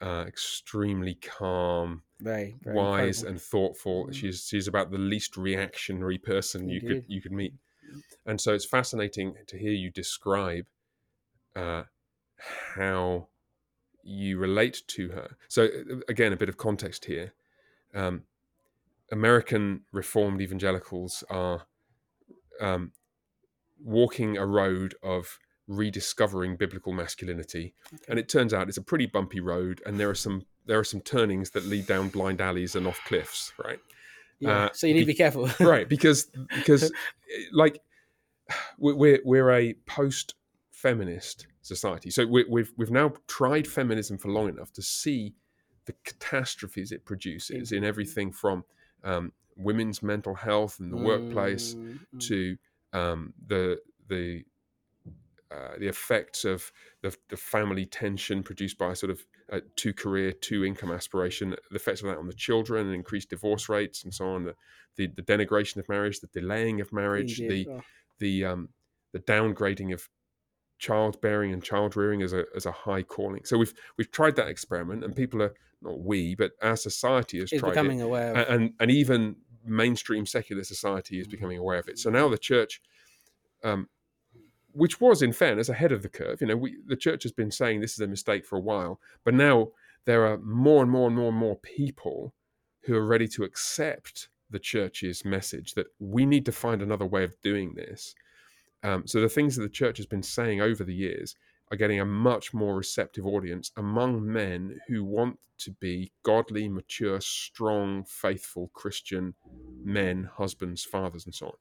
uh, 0.00 0.24
extremely 0.26 1.14
calm, 1.14 2.02
very, 2.20 2.56
very 2.62 2.76
wise, 2.76 3.18
incredible. 3.18 3.28
and 3.30 3.40
thoughtful. 3.40 4.06
Mhm. 4.08 4.14
She's 4.14 4.46
she's 4.48 4.66
about 4.68 4.90
the 4.90 4.98
least 4.98 5.36
reactionary 5.36 6.18
person 6.18 6.68
you 6.68 6.80
could 6.80 7.04
you 7.08 7.20
could 7.22 7.32
meet. 7.32 7.54
And 8.26 8.40
so 8.40 8.52
it's 8.54 8.64
fascinating 8.64 9.34
to 9.46 9.56
hear 9.58 9.72
you 9.72 9.90
describe 9.90 10.66
uh, 11.54 11.84
how 12.74 13.28
you 14.02 14.38
relate 14.38 14.82
to 14.88 15.08
her. 15.10 15.36
So 15.48 15.64
uh, 15.64 15.96
again, 16.08 16.32
a 16.32 16.36
bit 16.36 16.48
of 16.48 16.56
context 16.56 17.04
here. 17.06 17.34
Um, 17.94 18.22
American 19.10 19.82
Reformed 19.92 20.40
evangelicals 20.40 21.22
are 21.28 21.66
um, 22.60 22.92
walking 23.82 24.38
a 24.38 24.46
road 24.46 24.94
of 25.02 25.38
rediscovering 25.68 26.56
biblical 26.56 26.92
masculinity, 26.92 27.74
and 28.08 28.18
it 28.18 28.28
turns 28.28 28.54
out 28.54 28.68
it's 28.68 28.78
a 28.78 28.82
pretty 28.82 29.06
bumpy 29.06 29.40
road, 29.40 29.82
and 29.84 30.00
there 30.00 30.08
are 30.08 30.14
some 30.14 30.46
there 30.66 30.78
are 30.78 30.84
some 30.84 31.00
turnings 31.00 31.50
that 31.50 31.64
lead 31.66 31.86
down 31.86 32.08
blind 32.08 32.40
alleys 32.40 32.74
and 32.74 32.86
off 32.86 33.00
cliffs, 33.04 33.52
right? 33.62 33.80
yeah. 34.42 34.64
uh, 34.64 34.68
so 34.72 34.86
you 34.86 34.94
need 34.94 35.00
to 35.00 35.06
be 35.06 35.14
careful. 35.14 35.48
right 35.60 35.88
because 35.88 36.26
because 36.54 36.84
eh, 36.90 37.42
like 37.52 37.80
we're 38.78 39.20
we're 39.24 39.50
a 39.50 39.74
post 39.86 40.34
feminist 40.70 41.46
society 41.62 42.10
so 42.10 42.26
we, 42.26 42.44
we've 42.48 42.72
we've 42.76 42.90
now 42.90 43.12
tried 43.28 43.66
feminism 43.66 44.18
for 44.18 44.28
long 44.28 44.48
enough 44.48 44.72
to 44.72 44.82
see 44.82 45.34
the 45.86 45.94
catastrophes 46.04 46.92
it 46.92 47.04
produces 47.04 47.72
in 47.72 47.84
everything 47.84 48.30
from 48.32 48.64
um, 49.04 49.32
women's 49.56 50.02
mental 50.02 50.34
health 50.34 50.78
in 50.80 50.90
the 50.90 50.96
workplace 50.96 51.74
Mm, 51.74 51.98
mm. 52.14 52.20
to 52.28 52.56
um, 52.92 53.32
the 53.46 53.80
the 54.08 54.44
uh, 55.52 55.76
the 55.78 55.88
effects 55.88 56.44
of 56.44 56.72
the, 57.02 57.14
the 57.28 57.36
family 57.36 57.84
tension 57.84 58.42
produced 58.42 58.78
by 58.78 58.94
sort 58.94 59.10
of 59.10 59.26
uh, 59.52 59.60
two 59.76 59.92
career, 59.92 60.32
two 60.32 60.64
income 60.64 60.90
aspiration, 60.90 61.50
the 61.50 61.76
effects 61.76 62.00
of 62.00 62.08
that 62.08 62.16
on 62.16 62.26
the 62.26 62.32
children, 62.32 62.86
and 62.86 62.94
increased 62.94 63.28
divorce 63.28 63.68
rates, 63.68 64.02
and 64.04 64.14
so 64.14 64.26
on. 64.28 64.44
The, 64.44 64.54
the, 64.96 65.08
the 65.08 65.22
denigration 65.22 65.76
of 65.76 65.88
marriage, 65.90 66.20
the 66.20 66.28
delaying 66.28 66.80
of 66.80 66.90
marriage, 66.90 67.38
the 67.38 67.66
Oh, 67.68 67.82
the 68.18 68.44
um, 68.46 68.68
the 69.12 69.18
downgrading 69.18 69.92
of 69.92 70.08
childbearing 70.82 71.52
and 71.52 71.62
child 71.62 71.96
rearing 71.96 72.22
as 72.22 72.32
a 72.32 72.44
as 72.56 72.66
a 72.66 72.72
high 72.72 73.04
calling. 73.04 73.44
So 73.44 73.56
we've 73.56 73.72
we've 73.96 74.10
tried 74.10 74.34
that 74.36 74.48
experiment, 74.48 75.04
and 75.04 75.14
people 75.14 75.40
are 75.40 75.54
not 75.80 76.00
we, 76.00 76.34
but 76.34 76.52
our 76.60 76.76
society 76.76 77.38
has 77.38 77.52
is 77.52 77.60
tried 77.60 77.70
it 77.70 77.74
becoming 77.74 78.02
aware 78.02 78.32
of. 78.32 78.36
and, 78.36 78.48
and 78.48 78.72
and 78.80 78.90
even 78.90 79.36
mainstream 79.64 80.26
secular 80.26 80.64
society 80.64 81.20
is 81.20 81.28
becoming 81.28 81.56
aware 81.56 81.78
of 81.78 81.88
it. 81.88 82.00
So 82.00 82.10
now 82.10 82.28
the 82.28 82.36
church, 82.36 82.82
um, 83.62 83.88
which 84.72 85.00
was 85.00 85.22
in 85.22 85.32
fairness 85.32 85.68
ahead 85.68 85.92
of 85.92 86.02
the 86.02 86.08
curve, 86.08 86.40
you 86.40 86.48
know, 86.48 86.56
we, 86.56 86.76
the 86.84 86.96
church 86.96 87.22
has 87.22 87.32
been 87.32 87.52
saying 87.52 87.80
this 87.80 87.92
is 87.92 88.00
a 88.00 88.08
mistake 88.08 88.44
for 88.44 88.56
a 88.56 88.60
while, 88.60 88.98
but 89.24 89.34
now 89.34 89.68
there 90.04 90.26
are 90.26 90.38
more 90.38 90.82
and 90.82 90.90
more 90.90 91.06
and 91.06 91.16
more 91.16 91.28
and 91.28 91.38
more 91.38 91.56
people 91.56 92.34
who 92.86 92.96
are 92.96 93.06
ready 93.06 93.28
to 93.28 93.44
accept 93.44 94.28
the 94.50 94.58
church's 94.58 95.24
message 95.24 95.74
that 95.74 95.86
we 96.00 96.26
need 96.26 96.44
to 96.46 96.52
find 96.52 96.82
another 96.82 97.06
way 97.06 97.22
of 97.22 97.40
doing 97.40 97.74
this. 97.74 98.16
Um, 98.82 99.06
so 99.06 99.20
the 99.20 99.28
things 99.28 99.56
that 99.56 99.62
the 99.62 99.68
church 99.68 99.96
has 99.98 100.06
been 100.06 100.22
saying 100.22 100.60
over 100.60 100.84
the 100.84 100.94
years 100.94 101.36
are 101.70 101.76
getting 101.76 102.00
a 102.00 102.04
much 102.04 102.52
more 102.52 102.76
receptive 102.76 103.26
audience 103.26 103.70
among 103.76 104.30
men 104.30 104.78
who 104.88 105.04
want 105.04 105.38
to 105.58 105.70
be 105.72 106.10
godly, 106.24 106.68
mature, 106.68 107.20
strong, 107.20 108.04
faithful 108.04 108.70
Christian 108.74 109.34
men, 109.84 110.28
husbands, 110.36 110.84
fathers, 110.84 111.24
and 111.24 111.34
so 111.34 111.46
on. 111.46 111.52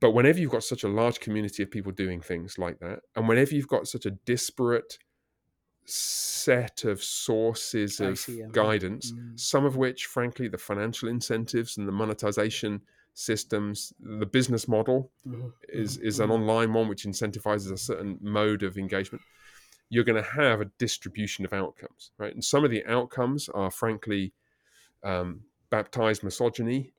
But 0.00 0.12
whenever 0.12 0.38
you've 0.38 0.52
got 0.52 0.62
such 0.64 0.84
a 0.84 0.88
large 0.88 1.18
community 1.18 1.62
of 1.64 1.70
people 1.70 1.90
doing 1.92 2.20
things 2.20 2.56
like 2.58 2.78
that, 2.78 3.00
and 3.16 3.28
whenever 3.28 3.54
you've 3.54 3.68
got 3.68 3.88
such 3.88 4.06
a 4.06 4.12
disparate 4.12 4.98
set 5.84 6.84
of 6.84 7.02
sources 7.02 7.98
of 8.00 8.18
see, 8.18 8.38
yeah. 8.38 8.46
guidance, 8.52 9.12
Mm. 9.12 9.38
some 9.38 9.64
of 9.64 9.76
which, 9.76 10.06
frankly, 10.06 10.46
the 10.46 10.58
financial 10.58 11.08
incentives 11.08 11.76
and 11.76 11.88
the 11.88 11.92
monetization 11.92 12.82
systems, 13.14 13.92
the 14.00 14.26
business 14.26 14.68
model 14.68 15.10
Mhm, 15.26 15.52
is 15.68 15.98
mhm, 15.98 16.04
is 16.04 16.20
an 16.20 16.28
mhm. 16.28 16.34
online 16.34 16.72
one 16.72 16.88
which 16.88 17.04
incentivizes 17.04 17.72
a 17.72 17.76
certain 17.76 18.18
mode 18.20 18.62
of 18.62 18.76
engagement. 18.78 19.22
You're 19.90 20.04
going 20.04 20.22
to 20.22 20.30
have 20.30 20.60
a 20.60 20.66
distribution 20.78 21.44
of 21.44 21.52
outcomes 21.52 22.12
right? 22.18 22.34
And 22.34 22.44
some 22.44 22.64
of 22.64 22.70
the 22.70 22.84
outcomes 22.86 23.48
are 23.50 23.70
frankly 23.70 24.32
um, 25.04 25.42
baptized 25.70 26.22
misogyny 26.24 26.92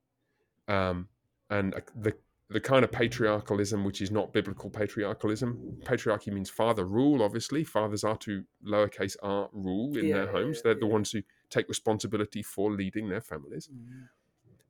um, 0.67 1.07
and 1.49 1.73
a- 1.73 1.83
the 1.95 2.13
the 2.49 2.59
kind 2.59 2.83
of 2.83 2.91
patriarchalism 2.91 3.83
which 3.83 3.99
is 4.01 4.11
not 4.11 4.31
biblical 4.31 4.69
patriarchalism. 4.69 5.57
Patriarchy 5.83 6.31
means 6.31 6.49
father 6.49 6.85
rule 6.85 7.23
obviously. 7.23 7.63
Fathers 7.63 8.03
are 8.03 8.17
to 8.17 8.43
lowercase 8.63 9.15
r 9.23 9.49
rule 9.53 9.97
in 9.97 10.07
Yeah, 10.07 10.15
their 10.15 10.27
homes. 10.27 10.57
yeah, 10.57 10.61
they're 10.65 10.79
the 10.79 10.85
ones 10.85 11.11
who 11.11 11.23
take 11.49 11.67
responsibility 11.67 12.43
for 12.43 12.71
leading 12.71 13.09
their 13.09 13.21
families. 13.21 13.69
Mm, 13.73 14.07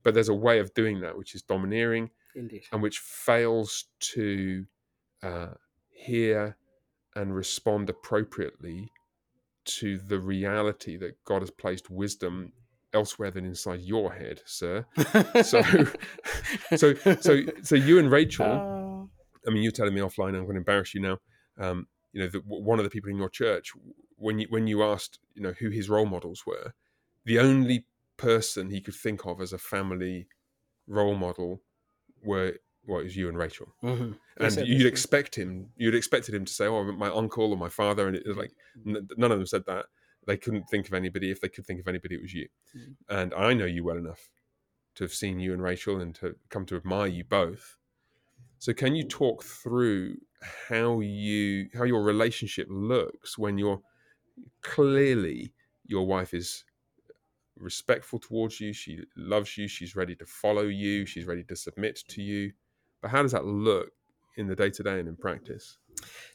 but 0.04 0.14
there's 0.14 0.30
a 0.30 0.34
way 0.34 0.60
of 0.60 0.74
doing 0.74 1.02
that 1.02 1.18
which 1.18 1.36
is 1.36 1.42
domineering 1.42 2.10
Indeed. 2.36 2.64
and 2.72 2.82
which 2.82 3.00
fails 3.00 3.86
to 4.00 4.66
uh, 5.22 5.50
hear 5.90 6.58
and 7.16 7.36
respond 7.36 7.90
appropriately 7.90 8.92
to 9.66 9.98
the 9.98 10.20
reality 10.20 10.98
that 10.98 11.24
God 11.26 11.42
has 11.42 11.52
placed 11.52 11.90
wisdom 11.90 12.52
elsewhere 12.94 13.32
than 13.32 13.46
inside 13.46 13.82
your 13.82 14.14
head, 14.14 14.42
sir. 14.46 14.86
So, 15.44 15.62
so, 16.76 16.94
so, 17.22 17.42
so 17.62 17.76
you 17.76 18.00
and 18.00 18.12
Rachel. 18.12 18.46
Uh, 18.46 19.50
I 19.50 19.54
mean, 19.54 19.64
you're 19.64 19.72
telling 19.72 19.94
me 19.94 20.02
offline. 20.02 20.30
I'm 20.30 20.44
going 20.44 20.54
to 20.54 20.58
embarrass 20.58 20.94
you 20.94 21.02
now. 21.02 21.18
Um, 21.58 21.88
you 22.14 22.22
know, 22.22 22.28
the, 22.28 22.40
one 22.46 22.80
of 22.80 22.86
the 22.86 22.90
people 22.90 23.10
in 23.10 23.18
your 23.18 23.30
church, 23.30 23.72
when 24.18 24.40
you 24.40 24.48
when 24.50 24.68
you 24.68 24.84
asked, 24.84 25.20
you 25.34 25.42
know, 25.42 25.54
who 25.60 25.70
his 25.70 25.90
role 25.90 26.06
models 26.06 26.46
were, 26.46 26.74
the 27.26 27.40
only 27.40 27.86
person 28.18 28.70
he 28.70 28.82
could 28.82 28.96
think 28.96 29.26
of 29.26 29.42
as 29.42 29.54
a 29.54 29.58
family 29.58 30.28
role 30.88 31.16
model 31.16 31.62
were 32.24 32.58
well, 32.86 33.00
it 33.00 33.06
was 33.06 33.16
you 33.16 33.30
and 33.30 33.38
Rachel. 33.38 33.74
mhm. 33.82 34.20
And 34.38 34.60
you'd 34.68 34.86
expect 34.88 35.36
him, 35.36 35.72
you'd 35.78 35.96
expected 35.96 36.36
him 36.36 36.44
to 36.46 36.54
say, 36.54 36.66
"Oh, 36.68 36.84
my 36.92 37.10
uncle 37.10 37.52
or 37.52 37.58
my 37.58 37.70
father," 37.70 38.08
and 38.08 38.16
it 38.18 38.28
was 38.28 38.36
like 38.38 38.52
n- 38.86 39.08
none 39.18 39.32
of 39.32 39.38
them 39.38 39.48
said 39.48 39.66
that. 39.68 39.86
They 40.28 40.38
couldn't 40.38 40.66
think 40.66 40.88
of 40.88 40.94
anybody. 40.94 41.32
If 41.32 41.40
they 41.42 41.50
could 41.50 41.66
think 41.66 41.80
of 41.82 41.88
anybody, 41.88 42.16
it 42.16 42.22
was 42.22 42.34
you. 42.34 42.50
Mhm. 42.76 42.98
And 43.10 43.34
I 43.34 43.54
know 43.54 43.66
you 43.66 43.84
well 43.86 43.98
enough 43.98 44.30
to 44.96 45.04
have 45.06 45.14
seen 45.14 45.40
you 45.40 45.54
and 45.54 45.62
Rachel 45.64 46.02
and 46.02 46.16
to 46.16 46.38
come 46.50 46.66
to 46.68 46.76
admire 46.78 47.08
you 47.08 47.24
both. 47.26 47.78
So, 48.60 48.74
can 48.74 48.96
you 48.96 49.06
talk 49.08 49.44
through 49.44 50.18
how 50.42 51.00
you 51.02 51.70
how 51.74 51.84
your 51.86 52.04
relationship 52.04 52.68
looks 52.70 53.38
when 53.38 53.58
you're 53.58 53.82
clearly 54.62 55.54
your 55.86 56.06
wife 56.08 56.34
is 56.34 56.66
respectful 57.58 58.20
towards 58.20 58.60
you, 58.60 58.74
she 58.74 59.00
loves 59.16 59.58
you, 59.58 59.68
she's 59.68 59.96
ready 59.96 60.16
to 60.16 60.26
follow 60.26 60.64
you, 60.64 61.06
she's 61.06 61.26
ready 61.26 61.44
to 61.44 61.56
submit 61.56 62.00
to 62.10 62.22
you. 62.22 62.52
But 63.02 63.12
how 63.12 63.22
does 63.22 63.34
that 63.34 63.46
look 63.46 63.92
in 64.38 64.48
the 64.48 64.56
day 64.56 64.70
to 64.72 64.84
day 64.84 65.00
and 65.00 65.08
in 65.08 65.16
practice? 65.16 65.78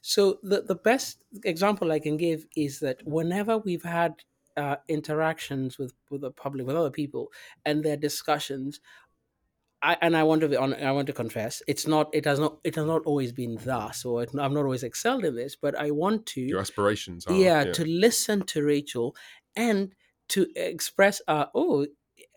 So 0.03 0.39
the 0.43 0.63
the 0.63 0.75
best 0.75 1.25
example 1.45 1.91
I 1.93 1.99
can 1.99 2.17
give 2.17 2.47
is 2.57 2.81
that 2.81 3.01
whenever 3.05 3.59
we've 3.59 3.83
had 3.83 4.23
uh, 4.57 4.77
interactions 4.89 5.79
with 5.79 5.95
with 6.11 6.21
the 6.21 6.31
public, 6.31 6.67
with 6.67 6.77
other 6.77 6.91
people, 6.91 7.29
and 7.65 7.83
their 7.83 7.97
discussions, 7.97 8.81
I, 9.83 9.97
and 10.01 10.17
I 10.17 10.25
want 10.25 10.41
to 10.41 10.49
be 10.49 10.57
on. 10.57 10.75
I 10.75 10.93
want 10.93 11.07
to 11.07 11.13
confess, 11.13 11.63
it's 11.67 11.87
not. 11.87 12.11
It 12.13 12.25
has 12.25 12.39
not. 12.39 12.59
It 12.65 12.75
has 12.75 12.85
not 12.85 13.03
always 13.05 13.33
been 13.33 13.59
thus, 13.65 14.05
or 14.05 14.23
it, 14.23 14.31
I'm 14.39 14.55
not 14.55 14.65
always 14.65 14.83
excelled 14.83 15.25
in 15.25 15.37
this. 15.37 15.57
But 15.57 15.77
I 15.77 15.91
want 15.91 16.27
to. 16.27 16.41
Your 16.41 16.61
aspirations 16.61 17.27
are 17.27 17.35
yeah, 17.35 17.65
to 17.65 17.85
listen 17.85 18.43
to 18.47 18.63
Rachel 18.63 19.15
and 19.55 19.95
to 20.29 20.47
express. 20.57 21.21
Uh, 21.29 21.47
oh, 21.55 21.87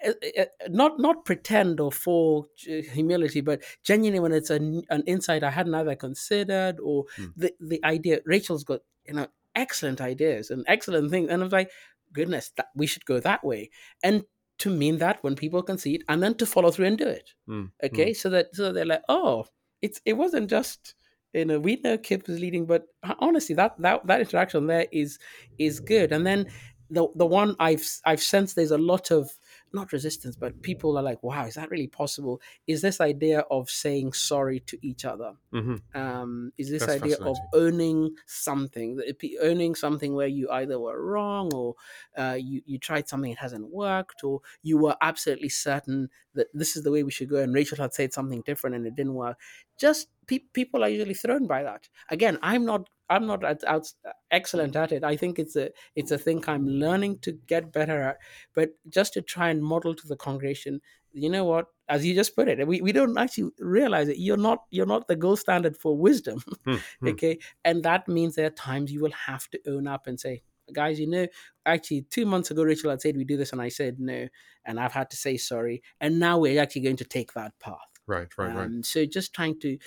uh, 0.05 0.11
uh, 0.39 0.45
not 0.69 0.99
not 0.99 1.25
pretend 1.25 1.79
or 1.79 1.91
for 1.91 2.45
humility, 2.57 3.41
but 3.41 3.63
genuinely 3.83 4.19
when 4.19 4.31
it's 4.31 4.49
an, 4.49 4.83
an 4.89 5.03
insight 5.05 5.43
I 5.43 5.51
hadn't 5.51 5.75
either 5.75 5.95
considered 5.95 6.79
or 6.79 7.05
Hmm. 7.15 7.27
the 7.35 7.53
the 7.59 7.83
idea. 7.83 8.19
Rachel's 8.25 8.63
got 8.63 8.81
you 9.05 9.13
know 9.13 9.27
excellent 9.55 10.01
ideas 10.01 10.49
and 10.51 10.63
excellent 10.67 11.11
things, 11.11 11.29
and 11.29 11.41
I 11.41 11.45
was 11.45 11.53
like, 11.53 11.71
goodness, 12.13 12.51
that, 12.57 12.67
we 12.75 12.87
should 12.87 13.05
go 13.05 13.19
that 13.19 13.43
way, 13.43 13.69
and 14.03 14.23
to 14.59 14.69
mean 14.69 14.97
that 14.99 15.23
when 15.23 15.35
people 15.35 15.63
can 15.63 15.77
see 15.77 15.95
it, 15.95 16.03
and 16.07 16.21
then 16.21 16.35
to 16.35 16.45
follow 16.45 16.71
through 16.71 16.85
and 16.85 16.97
do 16.97 17.07
it. 17.07 17.33
Mm, 17.49 17.71
Okay, 17.83 18.13
so 18.13 18.29
that 18.29 18.55
so 18.55 18.71
they're 18.71 18.85
like, 18.85 19.03
oh, 19.09 19.45
it's 19.81 20.01
it 20.05 20.13
wasn't 20.13 20.49
just 20.49 20.95
you 21.33 21.45
know 21.45 21.59
we 21.59 21.77
know 21.77 21.97
Kip 21.97 22.27
is 22.29 22.39
leading, 22.39 22.65
but 22.65 22.85
honestly, 23.19 23.55
that 23.55 23.79
that 23.81 24.05
that 24.07 24.21
interaction 24.21 24.67
there 24.67 24.87
is 24.91 25.19
is 25.57 25.79
good, 25.79 26.11
and 26.11 26.25
then 26.25 26.47
the 26.91 27.07
the 27.15 27.25
one 27.25 27.55
I've 27.59 27.87
I've 28.05 28.21
sensed 28.21 28.55
there's 28.55 28.71
a 28.71 28.77
lot 28.77 29.11
of 29.11 29.31
not 29.73 29.91
resistance, 29.93 30.35
but 30.35 30.61
people 30.61 30.97
are 30.97 31.03
like, 31.03 31.23
wow, 31.23 31.45
is 31.45 31.55
that 31.55 31.71
really 31.71 31.87
possible? 31.87 32.41
Is 32.67 32.81
this 32.81 33.01
idea 33.01 33.41
of 33.51 33.69
saying 33.69 34.13
sorry 34.13 34.59
to 34.61 34.77
each 34.85 35.05
other? 35.05 35.35
hmm 35.51 35.77
Um, 35.93 36.53
is 36.57 36.69
this 36.69 36.87
That's 36.87 36.87
idea 36.87 37.17
of 37.17 37.41
owning 37.53 38.15
something, 38.25 39.01
owning 39.41 39.75
something 39.75 40.13
where 40.15 40.27
you 40.27 40.49
either 40.49 40.79
were 40.79 41.03
wrong 41.03 41.53
or 41.53 41.75
uh, 42.17 42.37
you 42.39 42.61
you 42.65 42.79
tried 42.79 43.09
something 43.09 43.31
it 43.31 43.39
hasn't 43.39 43.69
worked, 43.69 44.23
or 44.23 44.41
you 44.61 44.77
were 44.77 44.95
absolutely 45.01 45.49
certain 45.49 46.09
that 46.33 46.47
this 46.53 46.77
is 46.77 46.83
the 46.83 46.91
way 46.91 47.03
we 47.03 47.11
should 47.11 47.29
go, 47.29 47.37
and 47.43 47.53
Rachel 47.53 47.77
had 47.77 47.93
said 47.93 48.13
something 48.13 48.41
different 48.45 48.77
and 48.77 48.87
it 48.87 48.95
didn't 48.95 49.15
work. 49.15 49.37
Just 49.77 50.07
pe- 50.27 50.39
people 50.53 50.83
are 50.83 50.89
usually 50.89 51.13
thrown 51.13 51.47
by 51.47 51.63
that. 51.63 51.89
Again, 52.09 52.39
I'm 52.41 52.65
not 52.65 52.89
I'm 53.11 53.27
not 53.27 53.43
at, 53.43 53.63
out, 53.65 53.91
excellent 54.31 54.75
at 54.75 54.91
it. 54.91 55.03
I 55.03 55.15
think 55.17 55.37
it's 55.37 55.55
a 55.55 55.69
it's 55.95 56.11
a 56.11 56.17
thing 56.17 56.43
I'm 56.47 56.65
learning 56.65 57.19
to 57.19 57.33
get 57.33 57.71
better 57.71 58.01
at. 58.01 58.17
But 58.55 58.69
just 58.89 59.13
to 59.13 59.21
try 59.21 59.49
and 59.49 59.63
model 59.63 59.93
to 59.93 60.07
the 60.07 60.15
congregation, 60.15 60.81
you 61.13 61.29
know 61.29 61.43
what? 61.43 61.67
As 61.89 62.05
you 62.05 62.15
just 62.15 62.35
put 62.35 62.47
it, 62.47 62.65
we, 62.65 62.81
we 62.81 62.93
don't 62.93 63.17
actually 63.17 63.51
realize 63.59 64.07
it. 64.07 64.17
You're 64.17 64.37
not 64.37 64.59
you're 64.69 64.85
not 64.85 65.07
the 65.07 65.15
gold 65.15 65.39
standard 65.39 65.75
for 65.75 65.97
wisdom. 65.97 66.41
Hmm, 66.65 66.75
hmm. 67.01 67.07
okay, 67.09 67.39
and 67.65 67.83
that 67.83 68.07
means 68.07 68.35
there 68.35 68.47
are 68.47 68.51
times 68.51 68.91
you 68.91 69.01
will 69.01 69.11
have 69.27 69.49
to 69.49 69.59
own 69.67 69.87
up 69.87 70.07
and 70.07 70.19
say, 70.19 70.43
guys, 70.71 70.99
you 70.99 71.07
know, 71.07 71.27
actually 71.65 72.03
two 72.09 72.25
months 72.25 72.49
ago 72.49 72.63
Rachel 72.63 72.91
had 72.91 73.01
said 73.01 73.17
we 73.17 73.25
do 73.25 73.37
this, 73.37 73.51
and 73.51 73.61
I 73.61 73.69
said 73.69 73.99
no, 73.99 74.27
and 74.65 74.79
I've 74.79 74.93
had 74.93 75.09
to 75.09 75.17
say 75.17 75.35
sorry, 75.37 75.83
and 75.99 76.19
now 76.19 76.39
we're 76.39 76.61
actually 76.61 76.83
going 76.83 76.97
to 76.97 77.05
take 77.05 77.33
that 77.33 77.59
path. 77.59 77.77
Right, 78.07 78.27
right, 78.37 78.55
right. 78.55 78.65
Um, 78.65 78.83
so 78.83 79.05
just 79.05 79.33
trying 79.33 79.59
to, 79.61 79.77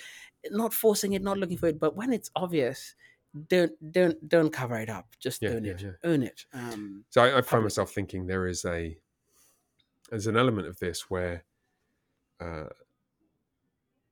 not 0.51 0.73
forcing 0.73 1.13
it, 1.13 1.21
not 1.21 1.37
looking 1.37 1.57
for 1.57 1.67
it, 1.67 1.79
but 1.79 1.95
when 1.95 2.13
it's 2.13 2.31
obvious, 2.35 2.95
don't 3.47 3.91
don't 3.91 4.27
don't 4.29 4.51
cover 4.53 4.77
it 4.79 4.89
up. 4.89 5.07
Just 5.19 5.41
Yeah, 5.41 5.49
own 5.51 5.65
yeah, 5.65 5.71
it. 5.73 5.81
yeah. 5.81 5.91
Own 6.03 6.23
it. 6.23 6.45
Um, 6.53 7.05
So 7.09 7.21
I, 7.21 7.27
I 7.27 7.31
find 7.33 7.45
public. 7.47 7.63
myself 7.65 7.91
thinking 7.91 8.27
there 8.27 8.47
is 8.47 8.65
a 8.65 8.97
there's 10.09 10.27
an 10.27 10.37
element 10.37 10.67
of 10.67 10.79
this 10.79 11.09
where 11.09 11.43
uh, 12.39 12.65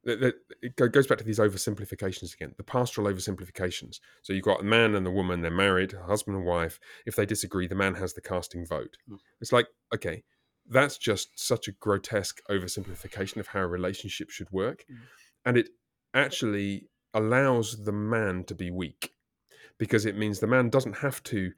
that, 0.04 0.20
that 0.20 0.36
it 0.62 0.76
goes 0.76 1.08
back 1.08 1.18
to 1.20 1.24
these 1.24 1.40
oversimplifications 1.40 2.34
again, 2.34 2.54
the 2.58 2.64
pastoral 2.64 3.08
oversimplifications. 3.08 4.00
So 4.22 4.34
you've 4.34 4.44
got 4.44 4.60
a 4.62 4.64
man 4.64 4.96
and 4.96 5.08
a 5.08 5.12
woman, 5.12 5.42
they're 5.42 5.52
married, 5.52 5.94
husband 5.94 6.36
and 6.36 6.46
wife. 6.46 6.80
If 7.06 7.16
they 7.16 7.26
disagree, 7.26 7.68
the 7.68 7.76
man 7.76 7.96
has 7.96 8.14
the 8.14 8.22
casting 8.22 8.66
vote. 8.66 8.98
Mm. 9.10 9.20
It's 9.40 9.54
like, 9.54 9.68
okay, 9.96 10.24
that's 10.68 10.98
just 10.98 11.40
such 11.40 11.68
a 11.68 11.72
grotesque 11.74 12.42
oversimplification 12.50 13.38
of 13.38 13.48
how 13.48 13.62
a 13.62 13.68
relationship 13.68 14.30
should 14.30 14.52
work. 14.52 14.84
Mm. 14.92 14.98
And 15.46 15.58
it 15.58 15.70
actually 16.14 16.90
allows 17.14 17.84
the 17.84 17.92
man 17.94 18.44
to 18.46 18.56
be 18.56 18.72
weak 18.72 19.13
because 19.78 20.06
it 20.06 20.18
means 20.18 20.40
the 20.40 20.48
man 20.48 20.70
doesn't 20.70 20.98
have 20.98 21.22
to 21.24 21.52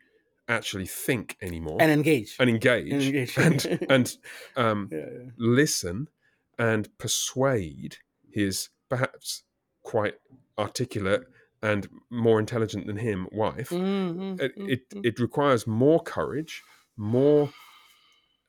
actually 0.48 0.86
think 0.86 1.38
anymore 1.42 1.78
and 1.80 1.92
engage. 1.92 2.36
and 2.40 2.50
engage 2.50 2.92
And 2.92 3.04
engage. 3.04 3.38
and, 3.38 3.88
and 3.90 4.18
um, 4.56 4.90
yeah, 4.92 5.00
yeah. 5.00 5.30
listen 5.38 6.08
and 6.58 6.96
persuade 6.98 7.98
his 8.30 8.70
perhaps 8.90 9.44
quite 9.84 10.16
articulate 10.58 11.24
and 11.62 11.88
more 12.10 12.40
intelligent 12.40 12.86
than 12.86 12.98
him 12.98 13.28
wife. 13.32 13.70
Mm, 13.70 14.16
mm, 14.16 14.40
It, 14.40 14.58
mm, 14.58 14.70
it, 14.70 14.90
mm, 14.90 15.06
it 15.06 15.20
requires 15.20 15.66
more 15.66 16.00
courage, 16.00 16.62
more 16.96 17.50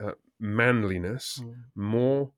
uh, 0.04 0.12
manliness, 0.38 1.40
mm. 1.42 1.54
more 1.74 2.30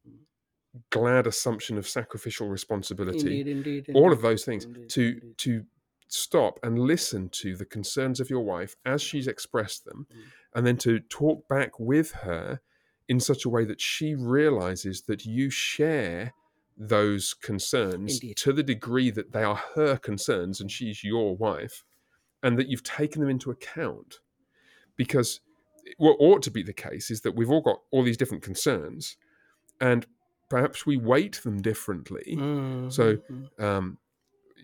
glad 0.90 1.26
assumption 1.26 1.78
of 1.78 1.88
sacrificial 1.88 2.48
responsibility. 2.48 3.40
Indeed, 3.40 3.48
indeed, 3.48 3.86
All 3.94 4.04
indeed. 4.04 4.16
of 4.16 4.22
those 4.22 4.44
things 4.44 4.66
to 4.94 5.20
to 5.38 5.64
stop 6.08 6.58
and 6.62 6.78
listen 6.78 7.28
to 7.28 7.54
the 7.56 7.64
concerns 7.64 8.18
of 8.20 8.30
your 8.30 8.40
wife 8.42 8.76
as 8.84 9.00
she's 9.02 9.26
expressed 9.28 9.84
them, 9.84 10.06
Mm. 10.10 10.22
and 10.54 10.66
then 10.66 10.76
to 10.78 10.98
talk 11.00 11.46
back 11.48 11.78
with 11.78 12.12
her 12.12 12.60
in 13.08 13.20
such 13.20 13.44
a 13.44 13.48
way 13.48 13.64
that 13.64 13.80
she 13.80 14.14
realizes 14.14 15.02
that 15.02 15.24
you 15.24 15.48
share 15.50 16.34
those 16.76 17.34
concerns 17.34 18.14
Indeed. 18.20 18.36
to 18.38 18.52
the 18.52 18.62
degree 18.62 19.10
that 19.10 19.32
they 19.32 19.42
are 19.42 19.60
her 19.74 19.96
concerns 19.96 20.60
and 20.60 20.70
she's 20.70 21.02
your 21.04 21.36
wife, 21.36 21.84
and 22.42 22.58
that 22.58 22.68
you've 22.68 22.82
taken 22.84 23.20
them 23.20 23.30
into 23.30 23.50
account. 23.50 24.20
Because 24.96 25.40
what 25.96 26.16
ought 26.20 26.42
to 26.42 26.50
be 26.50 26.62
the 26.62 26.72
case 26.72 27.10
is 27.10 27.22
that 27.22 27.32
we've 27.34 27.50
all 27.50 27.62
got 27.62 27.80
all 27.90 28.02
these 28.02 28.16
different 28.16 28.42
concerns, 28.44 29.16
and 29.80 30.06
perhaps 30.48 30.84
we 30.86 30.96
weight 30.96 31.40
them 31.44 31.60
differently. 31.62 32.36
Mm, 32.38 32.92
So, 32.92 33.16
mm, 33.16 33.48
mm. 33.58 33.62
Um, 33.64 33.98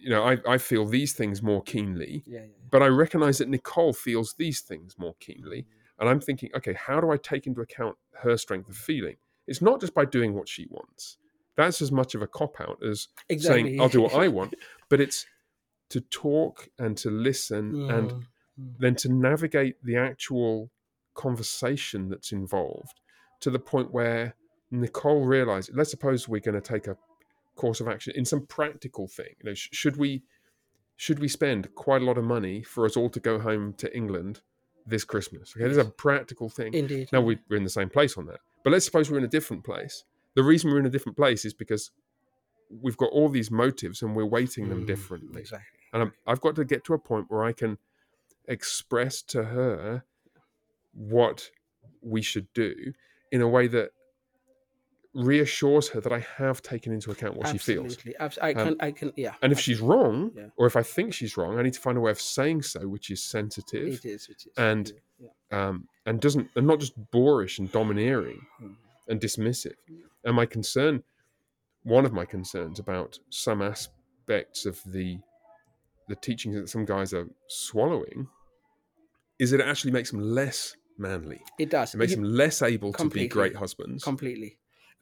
you 0.04 0.10
know, 0.10 0.22
I, 0.22 0.36
I 0.48 0.58
feel 0.58 0.86
these 0.86 1.12
things 1.12 1.42
more 1.42 1.62
keenly, 1.62 2.22
yeah, 2.26 2.40
yeah. 2.40 2.46
but 2.70 2.82
I 2.82 2.86
recognize 2.86 3.38
that 3.38 3.48
Nicole 3.48 3.92
feels 3.92 4.34
these 4.38 4.60
things 4.60 4.96
more 4.98 5.14
keenly. 5.20 5.66
And 5.98 6.08
I'm 6.08 6.20
thinking, 6.20 6.50
okay, 6.56 6.74
how 6.74 7.00
do 7.00 7.10
I 7.10 7.16
take 7.16 7.46
into 7.46 7.60
account 7.60 7.96
her 8.22 8.36
strength 8.36 8.68
of 8.68 8.76
feeling? 8.76 9.16
It's 9.46 9.62
not 9.62 9.80
just 9.80 9.94
by 9.94 10.04
doing 10.04 10.34
what 10.34 10.48
she 10.48 10.66
wants. 10.70 11.18
That's 11.56 11.80
as 11.80 11.92
much 11.92 12.14
of 12.14 12.22
a 12.22 12.26
cop 12.26 12.60
out 12.60 12.78
as 12.88 13.08
exactly. 13.28 13.62
saying, 13.62 13.80
I'll 13.80 13.88
do 13.88 14.02
what 14.02 14.14
I 14.14 14.28
want. 14.28 14.54
But 14.88 15.00
it's 15.00 15.24
to 15.90 16.00
talk 16.00 16.68
and 16.78 16.96
to 16.98 17.10
listen 17.10 17.90
and 17.90 18.24
Mm, 18.58 18.66
mm. 18.66 18.78
then 18.78 18.94
to 18.96 19.12
navigate 19.12 19.76
the 19.84 19.96
actual 19.96 20.70
conversation 21.14 22.08
that's 22.08 22.32
involved 22.32 23.00
to 23.40 23.50
the 23.50 23.58
point 23.58 23.92
where 23.92 24.34
Nicole 24.70 25.24
realizes, 25.24 25.74
let's 25.74 25.90
suppose 25.90 26.28
we're 26.28 26.40
going 26.40 26.60
to 26.60 26.60
take 26.60 26.86
a 26.86 26.96
course 27.54 27.80
of 27.80 27.88
action 27.88 28.12
in 28.16 28.24
some 28.24 28.46
practical 28.46 29.06
thing. 29.08 29.34
You 29.42 29.50
know, 29.50 29.54
sh- 29.54 29.68
should 29.72 29.96
we 29.96 30.22
should 30.96 31.18
we 31.18 31.28
spend 31.28 31.74
quite 31.74 32.02
a 32.02 32.04
lot 32.04 32.16
of 32.18 32.24
money 32.24 32.62
for 32.62 32.84
us 32.86 32.96
all 32.96 33.10
to 33.10 33.18
go 33.20 33.38
home 33.40 33.72
to 33.74 33.96
England 33.96 34.40
this 34.86 35.04
Christmas? 35.04 35.52
Okay, 35.56 35.64
there's 35.64 35.76
a 35.76 35.84
practical 35.90 36.48
thing. 36.48 36.72
Indeed. 36.74 37.08
Now 37.12 37.20
we- 37.20 37.38
we're 37.48 37.56
in 37.56 37.64
the 37.64 37.70
same 37.70 37.90
place 37.90 38.16
on 38.16 38.26
that, 38.26 38.40
but 38.62 38.72
let's 38.72 38.84
suppose 38.84 39.10
we're 39.10 39.18
in 39.18 39.24
a 39.24 39.28
different 39.28 39.64
place. 39.64 40.04
The 40.34 40.42
reason 40.44 40.70
we're 40.70 40.78
in 40.80 40.86
a 40.86 40.90
different 40.90 41.16
place 41.16 41.44
is 41.44 41.52
because 41.54 41.90
we've 42.70 42.96
got 42.96 43.10
all 43.10 43.28
these 43.28 43.50
motives 43.50 44.02
and 44.02 44.14
we're 44.16 44.24
weighting 44.26 44.68
them 44.68 44.82
Mm, 44.84 44.86
differently. 44.86 45.40
Exactly. 45.40 45.80
And 45.92 46.02
I'm, 46.02 46.12
I've 46.26 46.40
got 46.40 46.56
to 46.56 46.64
get 46.64 46.84
to 46.84 46.94
a 46.94 46.98
point 46.98 47.26
where 47.28 47.44
I 47.44 47.52
can 47.52 47.78
express 48.48 49.22
to 49.22 49.44
her 49.44 50.04
what 50.92 51.50
we 52.02 52.22
should 52.22 52.52
do 52.52 52.92
in 53.32 53.40
a 53.40 53.48
way 53.48 53.66
that 53.68 53.90
reassures 55.14 55.88
her 55.90 56.00
that 56.00 56.12
I 56.12 56.18
have 56.36 56.60
taken 56.62 56.92
into 56.92 57.10
account 57.10 57.36
what 57.36 57.48
she 57.48 57.58
feels. 57.58 57.94
Absolutely. 57.94 58.16
Abs- 58.16 58.38
I 58.42 58.52
Um, 58.52 58.66
can. 58.68 58.76
I 58.80 58.90
can. 58.90 59.12
Yeah. 59.16 59.34
And 59.42 59.52
if 59.52 59.60
she's 59.60 59.80
wrong, 59.80 60.32
Yeah. 60.36 60.48
or 60.56 60.66
if 60.66 60.76
I 60.76 60.82
think 60.82 61.14
she's 61.14 61.36
wrong, 61.36 61.58
I 61.58 61.62
need 61.62 61.74
to 61.74 61.80
find 61.80 61.96
a 61.96 62.00
way 62.00 62.10
of 62.10 62.20
saying 62.20 62.62
so, 62.62 62.88
which 62.88 63.10
is 63.10 63.22
sensitive 63.22 63.86
it 63.86 64.04
is. 64.04 64.28
It 64.28 64.36
is. 64.46 64.48
and- 64.56 64.92
yeah, 65.18 65.28
um, 65.52 65.88
and 66.04 66.20
doesn't 66.20 66.50
and 66.56 66.66
not 66.66 66.80
just 66.80 66.94
boorish 67.12 67.58
and 67.60 67.70
domineering 67.70 68.46
Mm. 68.60 68.76
and 69.08 69.20
dismissive. 69.20 69.76
And 70.24 70.34
my 70.34 70.46
concern, 70.46 71.04
one 71.84 72.04
of 72.04 72.12
my 72.12 72.24
concerns 72.24 72.78
about 72.80 73.18
some 73.30 73.62
aspects 73.62 74.66
of 74.66 74.80
the 74.84 75.18
the 76.08 76.16
teachings 76.16 76.54
that 76.56 76.68
some 76.68 76.84
guys 76.84 77.14
are 77.14 77.30
swallowing, 77.48 78.28
is 79.38 79.52
that 79.52 79.60
it 79.60 79.66
actually 79.66 79.90
makes 79.90 80.10
them 80.10 80.20
less 80.20 80.76
manly. 80.98 81.42
It 81.58 81.70
does. 81.70 81.94
It 81.94 81.98
makes 81.98 82.10
You- 82.10 82.16
them 82.16 82.24
less 82.24 82.60
able 82.60 82.92
to 82.92 83.08
be 83.08 83.26
great 83.26 83.56
husbands. 83.56 84.04
completely. 84.04 84.58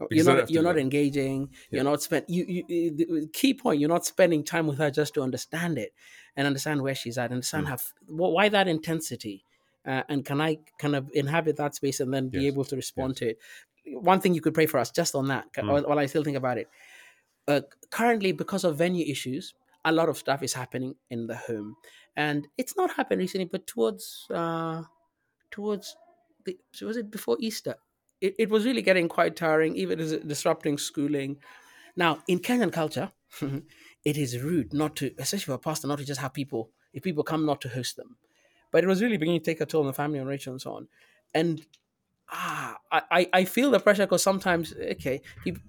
Because 0.08 0.26
You're 0.26 0.36
not. 0.36 0.50
You're 0.50 0.62
not 0.62 0.78
engaging. 0.78 1.48
Yeah. 1.70 1.76
You're 1.76 1.84
not 1.84 2.02
spend. 2.02 2.24
You, 2.28 2.44
you. 2.68 2.90
The 2.96 3.28
key 3.32 3.54
point. 3.54 3.80
You're 3.80 3.88
not 3.88 4.04
spending 4.06 4.44
time 4.44 4.66
with 4.66 4.78
her 4.78 4.90
just 4.90 5.14
to 5.14 5.22
understand 5.22 5.78
it 5.78 5.92
and 6.36 6.46
understand 6.46 6.82
where 6.82 6.94
she's 6.94 7.18
at. 7.18 7.30
Understand 7.30 7.66
Mm. 7.66 7.70
how. 7.70 7.76
Why 8.06 8.48
that 8.48 8.68
intensity? 8.68 9.44
Uh, 9.84 10.02
and 10.08 10.24
can 10.24 10.40
I 10.40 10.58
kind 10.78 10.94
of 10.94 11.10
inhabit 11.12 11.56
that 11.56 11.74
space 11.74 11.98
and 12.00 12.14
then 12.14 12.28
be 12.28 12.46
able 12.46 12.64
to 12.66 12.76
respond 12.76 13.16
to 13.16 13.30
it? 13.30 13.38
One 13.86 14.20
thing 14.20 14.32
you 14.32 14.40
could 14.40 14.54
pray 14.54 14.66
for 14.66 14.78
us 14.78 14.90
just 14.92 15.14
on 15.16 15.26
that 15.28 15.52
Mm. 15.54 15.68
while, 15.68 15.82
while 15.82 15.98
I 15.98 16.06
still 16.06 16.22
think 16.22 16.36
about 16.36 16.58
it. 16.58 16.68
Uh, 17.48 17.62
currently, 17.90 18.30
because 18.30 18.62
of 18.62 18.78
venue 18.78 19.04
issues, 19.04 19.54
a 19.84 19.90
lot 19.90 20.08
of 20.08 20.16
stuff 20.16 20.44
is 20.44 20.52
happening 20.52 20.94
in 21.10 21.26
the 21.26 21.34
home, 21.36 21.74
and 22.16 22.46
it's 22.56 22.76
not 22.76 22.92
happened 22.92 23.18
recently, 23.18 23.46
but 23.46 23.66
towards 23.66 24.28
uh, 24.30 24.84
towards 25.50 25.96
the 26.44 26.56
was 26.82 26.96
it 26.96 27.10
before 27.10 27.36
Easter? 27.40 27.74
It, 28.22 28.36
it 28.38 28.50
was 28.50 28.64
really 28.64 28.82
getting 28.82 29.08
quite 29.08 29.34
tiring, 29.34 29.74
even 29.76 29.98
as 29.98 30.12
disrupting 30.12 30.78
schooling. 30.78 31.38
Now, 31.96 32.20
in 32.28 32.38
Kenyan 32.38 32.72
culture, 32.72 33.10
it 34.04 34.16
is 34.16 34.38
rude 34.38 34.72
not 34.72 34.96
to, 34.96 35.12
especially 35.18 35.44
for 35.46 35.54
a 35.54 35.58
pastor, 35.58 35.88
not 35.88 35.98
to 35.98 36.04
just 36.04 36.20
have 36.20 36.32
people, 36.32 36.70
if 36.94 37.02
people 37.02 37.24
come, 37.24 37.44
not 37.44 37.60
to 37.62 37.68
host 37.68 37.96
them. 37.96 38.16
But 38.70 38.84
it 38.84 38.86
was 38.86 39.02
really 39.02 39.16
beginning 39.16 39.40
to 39.40 39.44
take 39.44 39.60
a 39.60 39.66
toll 39.66 39.82
on 39.82 39.88
the 39.88 39.92
family 39.92 40.18
and 40.18 40.28
Rachel 40.28 40.52
and 40.52 40.62
so 40.62 40.74
on. 40.74 40.88
And 41.34 41.66
ah, 42.30 42.78
I, 42.90 43.28
I- 43.32 43.44
feel 43.44 43.70
the 43.72 43.80
pressure 43.80 44.06
because 44.06 44.22
sometimes, 44.22 44.72
okay, 44.72 45.20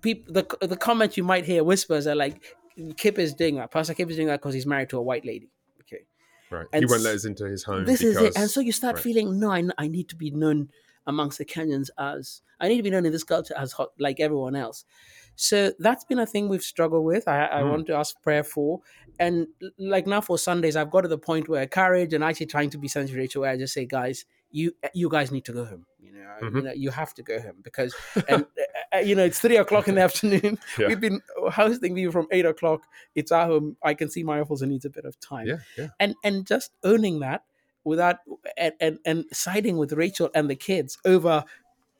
people, 0.01 0.31
the, 0.31 0.45
the 0.65 0.77
comment 0.77 1.17
you 1.17 1.23
might 1.23 1.45
hear 1.45 1.63
whispers 1.63 2.05
are 2.05 2.15
like, 2.15 2.55
Kip 2.97 3.17
is 3.17 3.33
doing 3.33 3.55
that. 3.55 3.71
Pastor 3.71 3.93
Kip 3.95 4.09
is 4.09 4.15
doing 4.15 4.27
that 4.27 4.41
because 4.41 4.53
he's 4.53 4.65
married 4.65 4.89
to 4.89 4.97
a 4.97 5.01
white 5.01 5.25
lady. 5.25 5.49
Okay. 5.81 6.03
Right. 6.49 6.67
And 6.71 6.83
he 6.83 6.85
won't 6.85 7.03
let 7.03 7.15
us 7.15 7.25
into 7.25 7.45
his 7.45 7.63
home. 7.63 7.85
This 7.85 7.99
because, 7.99 8.17
is 8.17 8.21
it. 8.21 8.37
And 8.37 8.49
so 8.49 8.61
you 8.61 8.71
start 8.71 8.95
right. 8.95 9.03
feeling, 9.03 9.39
no, 9.39 9.51
I, 9.51 9.63
I 9.77 9.87
need 9.87 10.09
to 10.09 10.15
be 10.15 10.31
known 10.31 10.69
amongst 11.07 11.37
the 11.37 11.45
Kenyans 11.45 11.89
as, 11.97 12.41
I 12.59 12.67
need 12.67 12.77
to 12.77 12.83
be 12.83 12.89
known 12.89 13.05
in 13.05 13.11
this 13.11 13.23
culture 13.23 13.55
as 13.57 13.71
hot, 13.73 13.89
like 13.99 14.19
everyone 14.19 14.55
else. 14.55 14.85
So 15.35 15.73
that's 15.79 16.03
been 16.05 16.19
a 16.19 16.25
thing 16.25 16.47
we've 16.49 16.61
struggled 16.63 17.05
with. 17.05 17.27
I, 17.27 17.45
I 17.47 17.61
Mm. 17.61 17.69
want 17.69 17.87
to 17.87 17.95
ask 17.95 18.21
prayer 18.21 18.43
for. 18.43 18.81
And 19.19 19.47
like 19.77 20.07
now 20.07 20.21
for 20.21 20.37
Sundays, 20.37 20.75
I've 20.75 20.91
got 20.91 21.01
to 21.01 21.07
the 21.07 21.17
point 21.17 21.47
where 21.49 21.65
courage 21.67 22.13
and 22.13 22.23
actually 22.23 22.47
trying 22.47 22.69
to 22.71 22.77
be 22.77 22.87
sensitive, 22.87 23.17
Rachel, 23.17 23.41
where 23.41 23.51
I 23.51 23.57
just 23.57 23.73
say, 23.73 23.85
guys, 23.85 24.25
you 24.51 24.71
you 24.93 25.09
guys 25.09 25.31
need 25.31 25.45
to 25.45 25.53
go 25.53 25.65
home. 25.65 25.85
You 25.99 26.11
know, 26.13 26.35
you 26.41 26.49
Mhm. 26.49 26.63
know, 26.63 26.71
you 26.73 26.91
have 26.91 27.13
to 27.15 27.23
go 27.23 27.39
home 27.41 27.57
because, 27.63 27.95
and 28.27 28.45
uh, 28.93 28.97
uh, 28.97 28.99
you 28.99 29.15
know, 29.15 29.23
it's 29.25 29.39
three 29.39 29.57
o'clock 29.57 29.87
in 29.87 29.95
the 29.95 30.01
afternoon. 30.01 30.59
Yeah. 30.77 30.87
We've 30.87 30.99
been 30.99 31.21
hosting 31.51 31.97
you 31.97 32.11
from 32.11 32.27
eight 32.31 32.45
o'clock. 32.45 32.83
It's 33.15 33.31
our 33.31 33.45
home. 33.47 33.77
I 33.83 33.93
can 33.95 34.09
see 34.09 34.23
my 34.23 34.39
and 34.39 34.61
needs 34.69 34.85
a 34.85 34.89
bit 34.89 35.05
of 35.05 35.19
time 35.19 35.47
Yeah, 35.47 35.57
yeah. 35.77 35.87
and 35.99 36.15
and 36.23 36.45
just 36.45 36.71
owning 36.83 37.19
that 37.19 37.43
without 37.83 38.17
and, 38.57 38.73
and 38.79 38.99
and 39.05 39.25
siding 39.31 39.77
with 39.77 39.93
Rachel 39.93 40.29
and 40.35 40.49
the 40.49 40.55
kids 40.55 40.97
over 41.05 41.43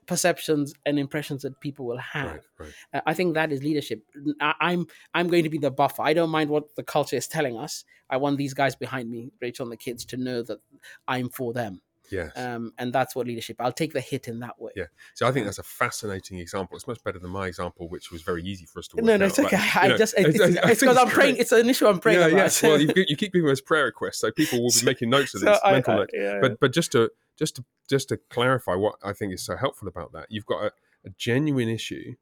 perceptions 0.05 0.73
and 0.85 0.99
impressions 0.99 1.43
that 1.43 1.59
people 1.59 1.85
will 1.85 1.97
have. 1.97 2.27
Right, 2.27 2.41
right. 2.59 2.73
Uh, 2.93 3.01
I 3.05 3.13
think 3.13 3.33
that 3.33 3.51
is 3.51 3.63
leadership. 3.63 4.03
I, 4.41 4.53
I'm 4.59 4.87
I'm 5.13 5.27
going 5.27 5.43
to 5.43 5.49
be 5.49 5.57
the 5.57 5.71
buffer. 5.71 6.01
I 6.01 6.13
don't 6.13 6.29
mind 6.29 6.49
what 6.49 6.75
the 6.75 6.83
culture 6.83 7.15
is 7.15 7.27
telling 7.27 7.57
us. 7.57 7.85
I 8.09 8.17
want 8.17 8.37
these 8.37 8.53
guys 8.53 8.75
behind 8.75 9.09
me, 9.09 9.31
Rachel 9.41 9.63
and 9.63 9.71
the 9.71 9.77
kids, 9.77 10.05
to 10.05 10.17
know 10.17 10.43
that 10.43 10.59
I'm 11.07 11.29
for 11.29 11.53
them, 11.53 11.81
Yes. 12.13 12.31
um, 12.37 12.71
and 12.77 12.93
that's 12.93 13.15
what 13.15 13.27
leadership. 13.27 13.57
I'll 13.59 13.71
take 13.71 13.93
the 13.93 14.01
hit 14.01 14.27
in 14.27 14.39
that 14.39 14.61
way. 14.61 14.71
Yeah. 14.75 14.85
So 15.15 15.27
I 15.27 15.31
think 15.31 15.45
that's 15.45 15.57
a 15.59 15.63
fascinating 15.63 16.37
example. 16.39 16.75
It's 16.77 16.87
much 16.87 17.03
better 17.03 17.19
than 17.19 17.31
my 17.31 17.47
example, 17.47 17.89
which 17.89 18.11
was 18.11 18.21
very 18.21 18.43
easy 18.43 18.65
for 18.65 18.79
us 18.79 18.87
to 18.89 18.97
work 18.97 19.05
No, 19.05 19.17
no, 19.17 19.25
out. 19.25 19.29
it's 19.29 19.39
okay. 19.39 19.57
Like, 19.57 19.75
I 19.75 19.87
know, 19.89 19.97
just 19.97 20.13
it's 20.17 20.39
I- 20.39 20.43
I 20.43 20.47
it's 20.47 20.57
think 20.61 20.79
because 20.79 20.97
I'm 20.97 21.09
praying. 21.09 21.37
It's 21.37 21.51
an 21.51 21.69
issue 21.69 21.87
I'm 21.87 21.99
praying 21.99 22.19
yeah, 22.19 22.27
about. 22.27 22.37
yes. 22.37 22.61
Well, 22.63 22.79
you, 22.79 22.93
you 23.07 23.15
keep 23.17 23.33
giving 23.33 23.49
us 23.49 23.61
prayer 23.61 23.85
requests, 23.85 24.19
so 24.19 24.31
people 24.31 24.61
will 24.61 24.71
be 24.79 24.85
making 24.85 25.09
notes 25.09 25.33
of 25.33 25.41
So 25.41 25.47
this, 25.47 25.59
I- 25.63 25.71
mental 25.73 25.93
I- 25.93 25.97
notes. 25.97 26.13
yeah, 26.15 26.37
But 26.39 26.59
but 26.59 26.71
just 26.71 26.91
to 26.93 27.09
just 27.37 27.55
to 27.57 27.65
just 27.89 28.09
to 28.09 28.17
clarify 28.29 28.75
what 28.75 28.95
I 29.03 29.13
think 29.13 29.33
is 29.33 29.43
so 29.43 29.57
helpful 29.57 29.87
about 29.87 30.11
that, 30.13 30.27
you've 30.29 30.45
got 30.45 30.63
a, 30.63 30.71
a 31.05 31.09
genuine 31.17 31.67
issue 31.69 32.13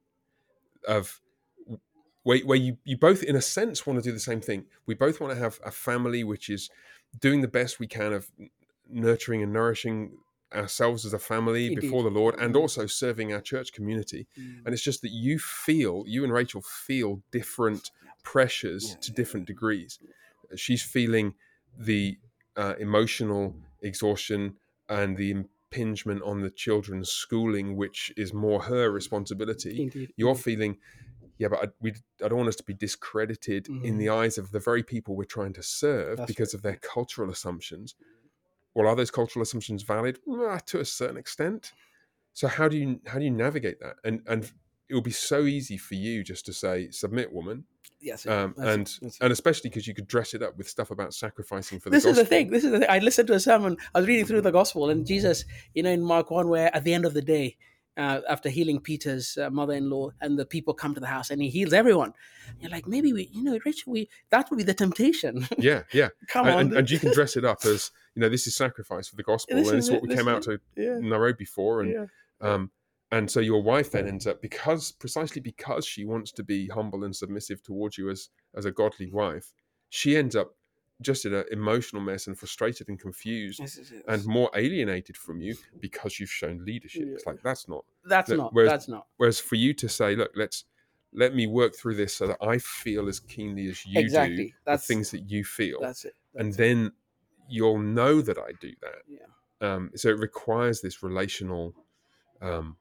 of 0.88 1.22
where, 2.24 2.39
where 2.39 2.58
you, 2.58 2.78
you 2.84 2.98
both 2.98 3.24
in 3.24 3.36
a 3.36 3.42
sense 3.42 3.86
want 3.86 3.98
to 4.02 4.04
do 4.04 4.12
the 4.12 4.20
same 4.20 4.42
thing. 4.42 4.66
We 4.86 4.94
both 4.94 5.20
want 5.20 5.34
to 5.34 5.39
have 5.39 5.60
a 5.66 5.72
family 5.72 6.24
which 6.24 6.50
is 6.50 6.70
doing 7.20 7.42
the 7.42 7.48
best 7.48 7.80
we 7.80 7.88
can 7.88 8.14
of 8.14 8.30
nurturing 8.92 9.42
and 9.44 9.54
nourishing 9.54 10.18
ourselves 10.54 11.06
as 11.06 11.14
a 11.14 11.20
family 11.20 11.68
Indeed. 11.68 11.82
before 11.82 12.04
the 12.04 12.10
Lord 12.10 12.36
and 12.38 12.54
Mhm. 12.54 12.60
also 12.60 12.86
serving 12.86 13.32
our 13.34 13.39
church 13.42 13.72
community. 13.72 14.28
Mm. 14.38 14.66
And 14.66 14.74
it's 14.74 14.84
just 14.84 15.02
that 15.02 15.12
you 15.12 15.39
feel, 15.39 16.04
you 16.08 16.24
and 16.26 16.34
Rachel 16.34 16.62
feel 16.62 17.24
different 17.32 17.89
pressures 18.24 18.89
Yeah. 18.92 18.96
to 18.98 19.12
different 19.14 19.48
degrees. 19.48 19.98
She's 20.56 20.84
feeling 20.84 21.36
the 21.78 22.18
uh, 22.58 22.76
emotional 22.80 23.56
exhaustion 23.82 24.58
and 24.89 25.16
the 25.16 25.32
impingement 25.32 26.22
on 26.24 26.42
the 26.42 26.50
children's 26.52 27.10
schooling, 27.10 27.78
which 27.78 28.12
is 28.18 28.34
more 28.34 28.64
her 28.64 28.92
responsibility. 28.92 29.84
Indeed. 29.84 30.14
You're 30.18 30.36
feeling, 30.36 30.78
yeah, 31.38 31.48
but 31.48 31.64
I, 31.64 31.68
we, 31.80 31.94
I 32.22 32.28
don't 32.28 32.39
want 32.39 32.50
us 32.50 32.58
to 32.58 32.64
be 32.66 32.74
discredited 32.74 33.70
in 33.70 33.98
the 33.98 34.10
eyes 34.10 34.38
of 34.38 34.52
the 34.52 34.60
very 34.60 34.84
people 34.84 35.16
we're 35.16 35.24
trying 35.24 35.54
to 35.54 35.64
serve 35.64 36.08
Mm-hmm. 36.10 36.16
That's 36.18 36.28
because 36.28 36.54
of 36.54 36.62
their 36.62 36.76
cultural 36.76 37.32
assumptions. 37.32 37.96
Well, 38.74 38.88
are 38.88 38.96
those 38.96 39.12
cultural 39.12 39.44
assumptions 39.44 39.84
valid? 39.84 40.20
To 40.26 40.80
a 40.80 40.86
certain 40.86 41.18
extent. 41.18 41.74
So 42.34 42.48
how 42.48 42.68
do 42.70 42.78
you 42.78 43.00
how 43.08 43.20
do 43.20 43.26
you 43.26 43.32
navigate 43.32 43.80
that? 43.82 43.96
And 44.04 44.22
and 44.28 44.50
it 44.90 44.94
will 44.94 45.02
be 45.02 45.12
so 45.12 45.44
easy 45.44 45.78
for 45.78 45.96
you 45.96 46.24
just 46.24 46.46
to 46.46 46.54
say 46.54 46.90
submit, 46.92 47.32
woman, 47.32 47.66
Yes. 48.02 48.26
um, 48.26 48.54
that's 48.58 48.70
and 48.70 48.88
that's 49.02 49.20
and 49.22 49.32
especially 49.32 49.70
because 49.70 49.88
you 49.88 49.94
could 49.94 50.08
dress 50.08 50.34
it 50.34 50.42
up 50.42 50.58
with 50.58 50.68
stuff 50.68 50.92
about 50.92 51.14
sacrificing 51.14 51.80
for 51.80 51.90
the 51.90 51.96
this 51.98 52.06
is 52.06 52.18
the 52.18 52.26
thing. 52.26 52.50
This 52.50 52.64
is 52.64 52.72
the 52.72 52.80
thing. 52.80 52.90
I 52.90 53.00
listened 53.00 53.28
to 53.28 53.34
a 53.34 53.40
sermon. 53.40 53.78
I 53.94 54.00
was 54.00 54.08
reading 54.08 54.26
through 54.26 54.42
the 54.42 54.52
gospel, 54.52 54.90
and 54.90 55.06
Jesus, 55.06 55.46
you 55.74 55.84
know, 55.84 55.92
in 55.92 56.02
Mark 56.02 56.32
one, 56.32 56.50
where 56.50 56.74
at 56.76 56.84
the 56.84 56.94
end 56.94 57.06
of 57.06 57.14
the 57.14 57.22
day, 57.22 57.58
uh, 57.98 58.22
after 58.30 58.50
healing 58.50 58.80
Peter's 58.80 59.38
uh, 59.38 59.50
mother-in-law, 59.50 60.12
and 60.22 60.38
the 60.39 60.46
people 60.46 60.74
come 60.74 60.94
to 60.94 61.00
the 61.00 61.08
house, 61.08 61.30
and 61.30 61.42
he 61.42 61.50
heals 61.50 61.74
everyone. 61.74 62.14
You're 62.60 62.72
like, 62.72 62.88
maybe 62.88 63.14
we, 63.14 63.30
you 63.32 63.44
know, 63.44 63.60
Rachel, 63.66 63.94
we 63.94 64.10
that 64.30 64.50
would 64.50 64.58
be 64.58 64.64
the 64.64 64.74
temptation. 64.74 65.48
Yeah, 65.58 65.84
yeah, 65.94 66.10
come 66.28 66.48
and, 66.48 66.56
on, 66.56 66.62
and, 66.62 66.74
and 66.74 66.89
you 66.89 66.98
can 66.98 67.14
dress 67.14 67.36
it 67.38 67.46
up 67.46 67.66
as 67.66 67.92
you 68.16 68.22
know 68.22 68.30
this 68.30 68.48
is 68.48 68.56
sacrifice 68.56 69.08
for 69.08 69.16
the 69.16 69.24
gospel, 69.24 69.58
This 69.58 69.70
and 69.70 69.78
is 69.78 69.88
it's 69.88 69.94
what 69.94 70.02
we 70.02 70.10
came 70.10 70.28
is 70.28 70.28
out 70.28 70.42
to 70.44 70.60
yeah, 70.76 70.98
Nairobi 71.00 71.46
for, 71.46 71.82
and 71.82 71.92
yeah. 71.92 72.06
um, 72.42 72.72
and 73.12 73.30
so 73.30 73.39
your 73.39 73.62
wife 73.62 73.92
then 73.92 74.08
ends 74.08 74.26
up 74.26 74.42
because 74.42 74.92
precisely 74.92 75.42
because 75.42 75.86
she 75.86 76.06
wants 76.06 76.32
to 76.32 76.44
be 76.44 76.68
humble 76.70 77.04
and 77.04 77.16
submissive 77.16 77.62
towards 77.62 77.98
you 77.98 78.10
as 78.10 78.30
as 78.56 78.66
a 78.66 78.72
godly 78.72 79.12
wife, 79.12 79.54
she 79.89 80.16
ends 80.16 80.36
up 80.36 80.56
just 81.02 81.26
in 81.26 81.34
an 81.34 81.45
emotional 81.52 82.02
mess 82.02 82.28
and 82.28 82.38
frustrated 82.38 82.88
and 82.89 82.99
confused 82.99 83.62
This 83.62 83.78
is 83.78 83.91
it. 83.91 84.04
and 84.08 84.26
more 84.26 84.49
alienated 84.56 85.18
from 85.18 85.41
you 85.41 85.56
because 85.80 86.20
you've 86.20 86.30
shown 86.30 86.64
leadership. 86.66 87.04
It's 87.08 87.26
like 87.26 87.41
that's 87.43 87.68
not. 87.68 87.84
that's 88.06 88.30
that- 88.30 88.38
not. 88.38 88.54
whereas- 88.54 88.72
That's 88.72 88.88
not 88.88 89.08
Whereas 89.18 89.39
for 89.39 89.56
you 89.56 89.74
to 89.76 89.89
say, 89.89 90.16
look, 90.16 90.32
let's 90.36 90.66
let 91.14 91.36
me 91.36 91.45
work 91.47 91.76
through 91.76 91.95
this 91.95 92.14
so 92.16 92.28
that 92.28 92.38
I 92.41 92.58
feel 92.58 93.10
as 93.10 93.20
keenly 93.20 93.68
as 93.68 93.86
you 93.86 93.95
do 93.95 93.99
exactly. 93.99 94.54
the 94.66 94.78
things 94.78 95.12
that 95.12 95.30
you 95.30 95.43
feel, 95.43 95.80
That's 95.82 96.06
it. 96.06 96.16
and 96.36 96.54
it. 96.54 96.58
then 96.58 96.91
you'll 97.49 97.80
know 97.80 98.22
that 98.22 98.38
I 98.38 98.52
do 98.62 98.72
that. 98.82 99.02
yeah. 99.08 99.26
Um, 99.60 99.91
so 99.95 100.08
it 100.10 100.18
requires 100.18 100.80
this 100.82 101.04
relational 101.04 101.76
um, 102.41 102.78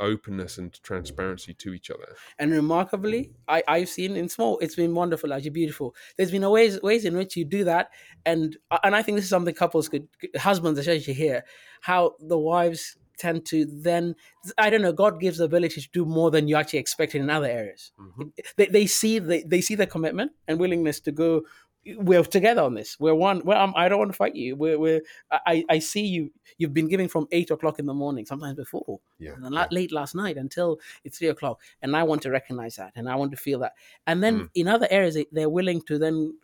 openness 0.00 0.58
and 0.58 0.80
transparency 0.82 1.52
to 1.54 1.72
each 1.74 1.90
other. 1.90 2.16
and 2.38 2.52
remarkably 2.52 3.32
I, 3.48 3.62
i've 3.68 3.88
seen 3.88 4.16
in 4.16 4.28
small 4.28 4.58
it's 4.58 4.76
been 4.76 4.94
wonderful 4.94 5.32
actually 5.32 5.50
beautiful 5.50 5.94
there's 6.16 6.30
been 6.30 6.44
a 6.44 6.50
ways 6.50 6.80
ways 6.82 7.04
in 7.04 7.16
which 7.16 7.36
you 7.36 7.44
do 7.44 7.64
that 7.64 7.90
and 8.24 8.56
and 8.84 8.94
i 8.94 9.02
think 9.02 9.16
this 9.16 9.24
is 9.24 9.30
something 9.30 9.54
couples 9.54 9.88
could 9.88 10.08
husbands 10.36 10.78
especially 10.78 11.14
here 11.14 11.44
how 11.80 12.14
the 12.20 12.38
wives 12.38 12.96
tend 13.18 13.44
to 13.46 13.64
then 13.66 14.14
i 14.58 14.70
don't 14.70 14.82
know 14.82 14.92
god 14.92 15.18
gives 15.20 15.38
the 15.38 15.44
ability 15.44 15.80
to 15.80 15.88
do 15.92 16.04
more 16.04 16.30
than 16.30 16.46
you 16.46 16.54
actually 16.56 16.78
expected 16.78 17.20
in 17.20 17.28
other 17.30 17.48
areas 17.48 17.90
Mhm. 18.00 18.32
they, 18.56 18.66
they 18.66 18.86
see 18.86 19.18
the, 19.18 19.42
they 19.46 19.60
see 19.60 19.74
the 19.74 19.86
commitment 19.86 20.30
and 20.46 20.60
willingness 20.60 21.00
to 21.00 21.10
go 21.10 21.42
we're 21.98 22.22
together 22.24 22.62
on 22.62 22.74
this. 22.74 22.96
We're 23.00 23.14
one 23.14 23.42
well 23.44 23.58
I'm, 23.62 23.72
i 23.76 23.88
don't 23.88 23.98
want 23.98 24.10
to 24.12 24.16
fight 24.16 24.34
you. 24.36 24.56
We're, 24.56 24.78
we're 24.78 25.00
I, 25.30 25.64
I 25.68 25.78
see 25.78 26.06
you 26.06 26.30
you've 26.58 26.74
been 26.74 26.88
giving 26.88 27.08
from 27.08 27.26
eight 27.32 27.50
o'clock 27.50 27.78
in 27.78 27.86
the 27.86 27.94
morning 27.94 28.26
sometimes 28.26 28.56
before. 28.56 29.00
Yeah, 29.18 29.32
and 29.34 29.54
la- 29.54 29.66
late 29.70 29.92
last 29.92 30.14
night 30.14 30.36
until 30.36 30.78
it's 31.04 31.18
three 31.18 31.28
o'clock. 31.28 31.60
And 31.82 31.96
i 31.96 32.02
want 32.02 32.22
to 32.22 32.30
recognize 32.30 32.76
that 32.76 32.92
and 32.96 33.08
i 33.08 33.14
want 33.14 33.30
to 33.32 33.36
feel 33.36 33.60
that. 33.60 33.72
And 34.06 34.22
then 34.22 34.40
Mm. 34.40 34.50
in 34.54 34.68
other 34.68 34.88
areas 34.90 35.14
they- 35.14 35.26
they're 35.32 35.48
willing 35.48 35.82
to 35.82 35.98
then 35.98 36.38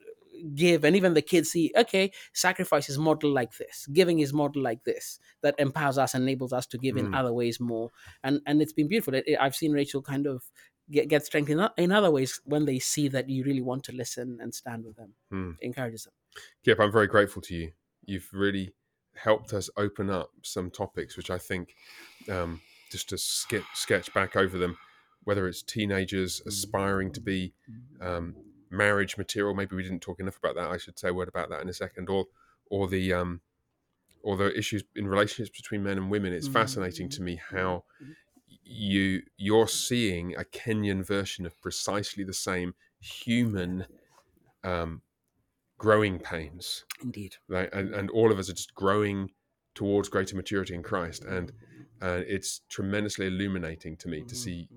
give 0.54 0.84
and 0.84 0.96
even 0.96 1.14
the 1.14 1.22
kids 1.22 1.50
see 1.52 1.72
okay 1.76 2.10
sacrifice 2.32 2.88
is 2.88 2.98
model 2.98 3.30
like 3.32 3.56
this. 3.56 3.86
Giving 3.92 4.18
is 4.18 4.32
model 4.32 4.62
like 4.62 4.82
this 4.84 5.18
that 5.42 5.54
empowers 5.58 5.96
us 5.96 6.12
and 6.14 6.22
enables 6.24 6.52
us 6.52 6.66
to 6.66 6.78
give 6.78 6.96
in 6.96 7.08
Mm. 7.08 7.16
other 7.18 7.32
ways 7.32 7.60
more. 7.60 7.90
And 8.24 8.40
and 8.46 8.60
it's 8.60 8.72
been 8.72 8.88
beautiful. 8.88 9.14
It- 9.14 9.24
it- 9.28 9.38
i've 9.40 9.54
seen 9.54 9.72
rachel 9.72 10.02
kind 10.02 10.26
of 10.26 10.50
get, 10.90 11.08
get 11.08 11.24
strength 11.24 11.50
in, 11.50 11.66
in 11.76 11.92
other 11.92 12.10
ways 12.10 12.40
when 12.44 12.64
they 12.64 12.78
see 12.78 13.08
that 13.08 13.28
you 13.28 13.44
really 13.44 13.62
want 13.62 13.84
to 13.84 13.92
listen 13.92 14.38
and 14.40 14.54
stand 14.54 14.84
with 14.84 14.96
them 14.96 15.14
Mm. 15.32 15.56
encourages 15.60 16.04
them 16.04 16.12
Kip, 16.64 16.80
I'm 16.80 16.92
very 16.92 17.06
grateful 17.06 17.42
to 17.42 17.54
you. 17.54 17.72
You've 18.04 18.28
really 18.32 18.74
helped 19.14 19.52
us 19.52 19.70
open 19.76 20.10
up 20.10 20.30
some 20.42 20.70
topics, 20.70 21.16
which 21.16 21.30
I 21.30 21.38
think, 21.38 21.74
um, 22.28 22.60
just 22.90 23.08
to 23.10 23.18
skip, 23.18 23.64
sketch 23.74 24.12
back 24.12 24.34
over 24.36 24.58
them, 24.58 24.76
whether 25.22 25.46
it's 25.46 25.62
teenagers 25.62 26.42
aspiring 26.46 27.12
to 27.12 27.20
be 27.20 27.54
um, 28.00 28.34
marriage 28.70 29.16
material. 29.16 29.54
Maybe 29.54 29.76
we 29.76 29.82
didn't 29.82 30.00
talk 30.00 30.20
enough 30.20 30.38
about 30.38 30.56
that. 30.56 30.70
I 30.70 30.76
should 30.76 30.98
say 30.98 31.08
a 31.08 31.14
word 31.14 31.28
about 31.28 31.50
that 31.50 31.62
in 31.62 31.68
a 31.68 31.72
second. 31.72 32.08
Or, 32.08 32.26
or 32.68 32.88
the, 32.88 33.12
um, 33.12 33.40
or 34.22 34.36
the 34.36 34.56
issues 34.58 34.82
in 34.96 35.06
relationships 35.06 35.56
between 35.56 35.82
men 35.84 35.98
and 35.98 36.10
women. 36.10 36.32
It's 36.32 36.48
fascinating 36.48 37.08
to 37.10 37.22
me 37.22 37.40
how 37.50 37.84
you 38.64 39.22
you're 39.36 39.68
seeing 39.68 40.34
a 40.34 40.44
Kenyan 40.44 41.04
version 41.04 41.46
of 41.46 41.60
precisely 41.60 42.24
the 42.24 42.32
same 42.34 42.74
human 43.00 43.86
um, 44.62 45.02
growing 45.78 46.18
pains 46.18 46.84
indeed 47.02 47.36
right? 47.48 47.72
And, 47.72 47.94
and 47.94 48.10
all 48.10 48.32
of 48.32 48.38
us 48.38 48.48
are 48.48 48.54
just 48.54 48.74
growing 48.74 49.30
towards 49.74 50.08
greater 50.08 50.36
maturity 50.36 50.74
in 50.74 50.82
Christ, 50.82 51.24
and 51.24 51.50
uh, 52.00 52.20
it's 52.26 52.60
tremendously 52.68 53.26
illuminating 53.26 53.96
to 53.96 54.08
me 54.08 54.22
to 54.22 54.34
see 54.34 54.68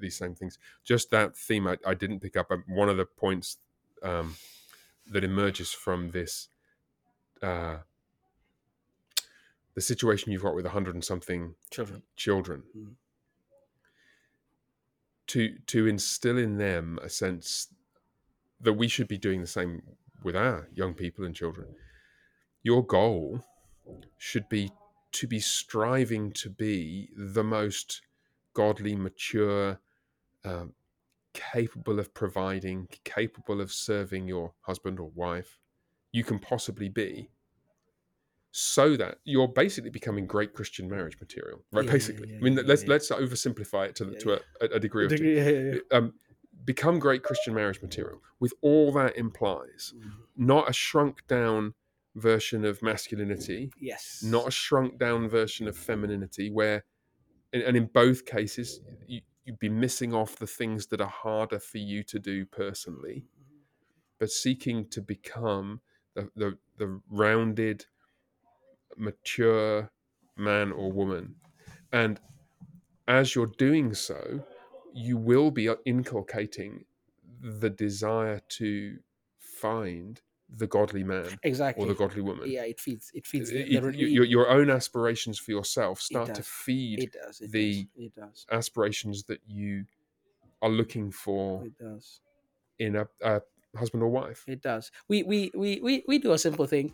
these 0.00 0.16
same 0.16 0.34
things. 0.34 0.58
Just 0.84 1.10
that 1.10 1.36
theme 1.36 1.66
I, 1.66 1.76
I 1.86 1.94
didn't 1.94 2.20
pick 2.20 2.36
up. 2.36 2.50
um, 2.50 2.64
One 2.66 2.88
of 2.88 2.96
the 2.96 3.04
points 3.04 3.58
um, 4.02 4.36
that 5.06 5.22
emerges 5.22 5.72
from 5.72 6.10
this, 6.12 6.48
uh, 7.42 7.76
the 9.74 9.80
situation 9.82 10.32
you've 10.32 10.42
got 10.42 10.54
with 10.54 10.66
a 10.66 10.70
hundred 10.70 10.94
and 10.94 11.04
something 11.04 11.54
children 11.70 12.02
children, 12.16 12.62
Mm. 12.76 12.94
To 15.28 15.56
to 15.66 15.86
instill 15.86 16.38
in 16.38 16.58
them 16.58 16.98
a 17.02 17.08
sense 17.08 17.68
that 18.60 18.72
we 18.72 18.88
should 18.88 19.08
be 19.08 19.18
doing 19.18 19.40
the 19.40 19.46
same 19.46 19.82
with 20.22 20.34
our 20.36 20.68
young 20.74 20.94
people 20.94 21.24
and 21.24 21.34
children. 21.34 21.68
Your 22.62 22.84
goal 22.84 23.44
should 24.18 24.48
be 24.48 24.70
to 25.12 25.26
be 25.26 25.40
striving 25.40 26.32
to 26.32 26.50
be 26.50 27.08
the 27.16 27.44
most 27.44 28.02
godly, 28.52 28.96
mature, 28.96 29.78
um, 30.44 30.72
capable 31.32 31.98
of 31.98 32.12
providing, 32.12 32.88
capable 33.04 33.60
of 33.60 33.72
serving 33.72 34.26
your 34.26 34.52
husband 34.62 34.98
or 34.98 35.10
wife 35.14 35.58
you 36.12 36.24
can 36.24 36.38
possibly 36.38 36.88
be 36.88 37.28
so 38.50 38.96
that 38.96 39.18
you're 39.24 39.48
basically 39.48 39.90
becoming 39.90 40.26
great 40.26 40.54
Christian 40.54 40.88
marriage 40.88 41.18
material, 41.20 41.60
right? 41.72 41.84
Yeah, 41.84 41.88
yeah, 41.88 41.92
basically, 41.92 42.30
yeah, 42.30 42.36
I 42.38 42.40
mean, 42.40 42.56
yeah, 42.56 42.62
let's 42.66 42.82
yeah. 42.82 42.88
let's 42.88 43.10
oversimplify 43.10 43.88
it 43.88 43.94
to, 43.96 44.04
Yeah, 44.12 44.18
to 44.20 44.32
a, 44.34 44.64
a 44.76 44.80
degree 44.80 45.04
of 45.04 45.10
Degree- 45.10 45.36
yeah, 45.36 45.48
yeah, 45.48 45.74
yeah. 45.74 45.96
um, 45.96 46.14
become 46.64 46.98
great 46.98 47.22
Christian 47.22 47.54
marriage 47.54 47.80
material 47.82 48.22
with 48.40 48.52
all 48.62 48.92
that 48.92 49.16
implies, 49.16 49.94
Mhm. 49.96 50.10
not 50.36 50.68
a 50.68 50.72
shrunk 50.72 51.26
down 51.26 51.74
version 52.14 52.64
of 52.64 52.82
masculinity, 52.82 53.70
Yes. 53.80 54.22
not 54.24 54.48
a 54.48 54.50
shrunk 54.50 54.98
down 54.98 55.28
version 55.28 55.68
of 55.68 55.76
femininity, 55.76 56.50
where, 56.50 56.84
and, 57.52 57.62
and 57.62 57.76
in 57.76 57.86
both 57.86 58.24
cases, 58.24 58.80
you, 59.06 59.20
you'd 59.44 59.58
be 59.58 59.68
missing 59.68 60.12
off 60.14 60.36
the 60.36 60.46
things 60.46 60.86
that 60.88 61.00
are 61.00 61.08
harder 61.08 61.58
for 61.60 61.78
you 61.78 62.02
to 62.04 62.18
do 62.18 62.44
personally, 62.44 63.24
but 64.18 64.30
seeking 64.30 64.88
to 64.88 65.00
become 65.00 65.80
the, 66.14 66.28
the, 66.34 66.58
the 66.76 67.00
rounded, 67.08 67.86
mature 68.96 69.90
man 70.36 70.72
or 70.72 70.90
woman. 70.92 71.34
And 71.92 72.20
as 73.06 73.34
you're 73.34 73.52
doing 73.58 73.94
so, 73.94 74.44
you 74.94 75.16
will 75.16 75.50
be 75.50 75.68
uh, 75.68 75.76
inculcating 75.84 76.84
the 77.40 77.70
desire 77.70 78.40
to 78.48 78.98
find 79.38 80.20
the 80.56 80.66
godly 80.66 81.04
man 81.04 81.26
exactly. 81.42 81.84
or 81.84 81.88
the 81.88 81.94
godly 81.94 82.22
woman. 82.22 82.50
yeah, 82.50 82.62
it 82.64 82.80
feeds. 82.80 83.10
It 83.14 83.26
feeds. 83.26 83.50
It- 83.50 83.68
it- 83.72 83.94
your- 83.94 84.24
your 84.24 84.48
own 84.48 84.70
aspirations 84.70 85.38
for 85.38 85.50
yourself 85.50 86.00
start 86.00 86.34
to 86.34 86.42
feed 86.42 87.02
it 87.02 87.12
does. 87.12 87.40
It 87.40 87.50
the- 87.52 87.82
does. 87.82 87.86
It 87.96 88.14
does. 88.14 88.46
aspirations 88.50 89.24
that 89.24 89.40
you 89.46 89.84
are 90.62 90.70
looking 90.70 91.10
for 91.10 91.64
It 91.66 91.76
does. 91.78 92.20
in 92.78 92.96
a, 92.96 93.06
a 93.22 93.42
husband 93.76 94.02
or 94.02 94.08
wife. 94.08 94.44
It 94.48 94.62
does. 94.62 94.90
We 95.08 95.22
we 95.22 95.50
we 95.54 95.80
we, 95.80 96.04
we 96.08 96.18
do 96.18 96.32
a 96.32 96.38
simple 96.38 96.66
thing, 96.66 96.92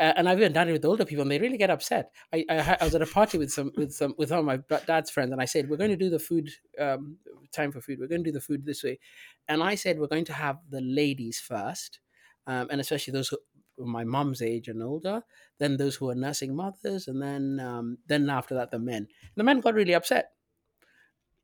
uh, 0.00 0.14
and 0.16 0.28
I've 0.28 0.38
even 0.38 0.54
done 0.54 0.68
it 0.68 0.72
with 0.72 0.84
older 0.84 1.04
people, 1.04 1.22
and 1.22 1.30
they 1.30 1.38
really 1.38 1.58
get 1.58 1.68
upset. 1.68 2.10
I, 2.32 2.44
I 2.48 2.78
I 2.80 2.84
was 2.84 2.94
at 2.94 3.02
a 3.02 3.06
party 3.06 3.36
with 3.36 3.52
some 3.52 3.70
with 3.76 3.92
some 3.92 4.14
with 4.16 4.30
some 4.30 4.38
of 4.38 4.44
my 4.46 4.78
dad's 4.86 5.10
friends, 5.10 5.30
and 5.30 5.42
I 5.42 5.44
said 5.44 5.68
we're 5.68 5.76
going 5.76 5.90
to 5.90 5.96
do 5.96 6.08
the 6.08 6.18
food 6.18 6.48
um, 6.78 7.18
time 7.52 7.70
for 7.70 7.82
food. 7.82 7.98
We're 8.00 8.08
going 8.08 8.24
to 8.24 8.30
do 8.30 8.32
the 8.32 8.40
food 8.40 8.64
this 8.64 8.82
way, 8.82 8.98
and 9.46 9.62
I 9.62 9.74
said 9.74 9.98
we're 9.98 10.06
going 10.06 10.24
to 10.24 10.32
have 10.32 10.56
the 10.70 10.80
ladies 10.80 11.38
first, 11.38 12.00
um, 12.46 12.68
and 12.70 12.80
especially 12.80 13.12
those 13.12 13.28
who 13.28 13.36
my 13.76 14.04
mom's 14.04 14.40
age 14.42 14.68
and 14.68 14.82
older, 14.82 15.22
then 15.58 15.76
those 15.76 15.96
who 15.96 16.08
are 16.08 16.14
nursing 16.14 16.56
mothers, 16.56 17.06
and 17.06 17.20
then 17.20 17.60
um, 17.60 17.98
then 18.06 18.30
after 18.30 18.54
that 18.54 18.70
the 18.70 18.78
men. 18.78 19.06
The 19.36 19.44
men 19.44 19.60
got 19.60 19.74
really 19.74 19.94
upset. 19.94 20.32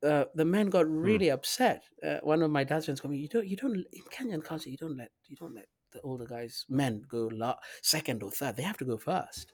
Uh, 0.03 0.25
the 0.35 0.45
men 0.45 0.71
got 0.71 0.89
really 0.89 1.31
upset. 1.31 1.85
Uh, 2.07 2.19
one 2.23 2.43
of 2.43 2.51
my 2.51 2.65
dad's 2.65 2.87
friends 2.87 3.01
told 3.01 3.13
me, 3.13 3.19
"You 3.19 3.29
don't, 3.29 3.47
you 3.47 3.57
don't 3.57 3.85
in 3.93 4.03
Kenyan 4.11 4.43
culture, 4.43 4.71
you 4.71 4.79
don't 4.79 4.97
let, 4.97 5.11
you 5.29 5.37
don't 5.37 5.55
let 5.55 5.67
the 5.97 6.03
older 6.03 6.27
guys, 6.27 6.65
men, 6.69 7.03
go 7.09 7.23
la- 7.33 7.59
second 7.83 8.23
or 8.23 8.31
third. 8.31 8.57
They 8.57 8.63
have 8.71 8.79
to 8.79 8.85
go 8.93 8.97
first. 8.99 9.53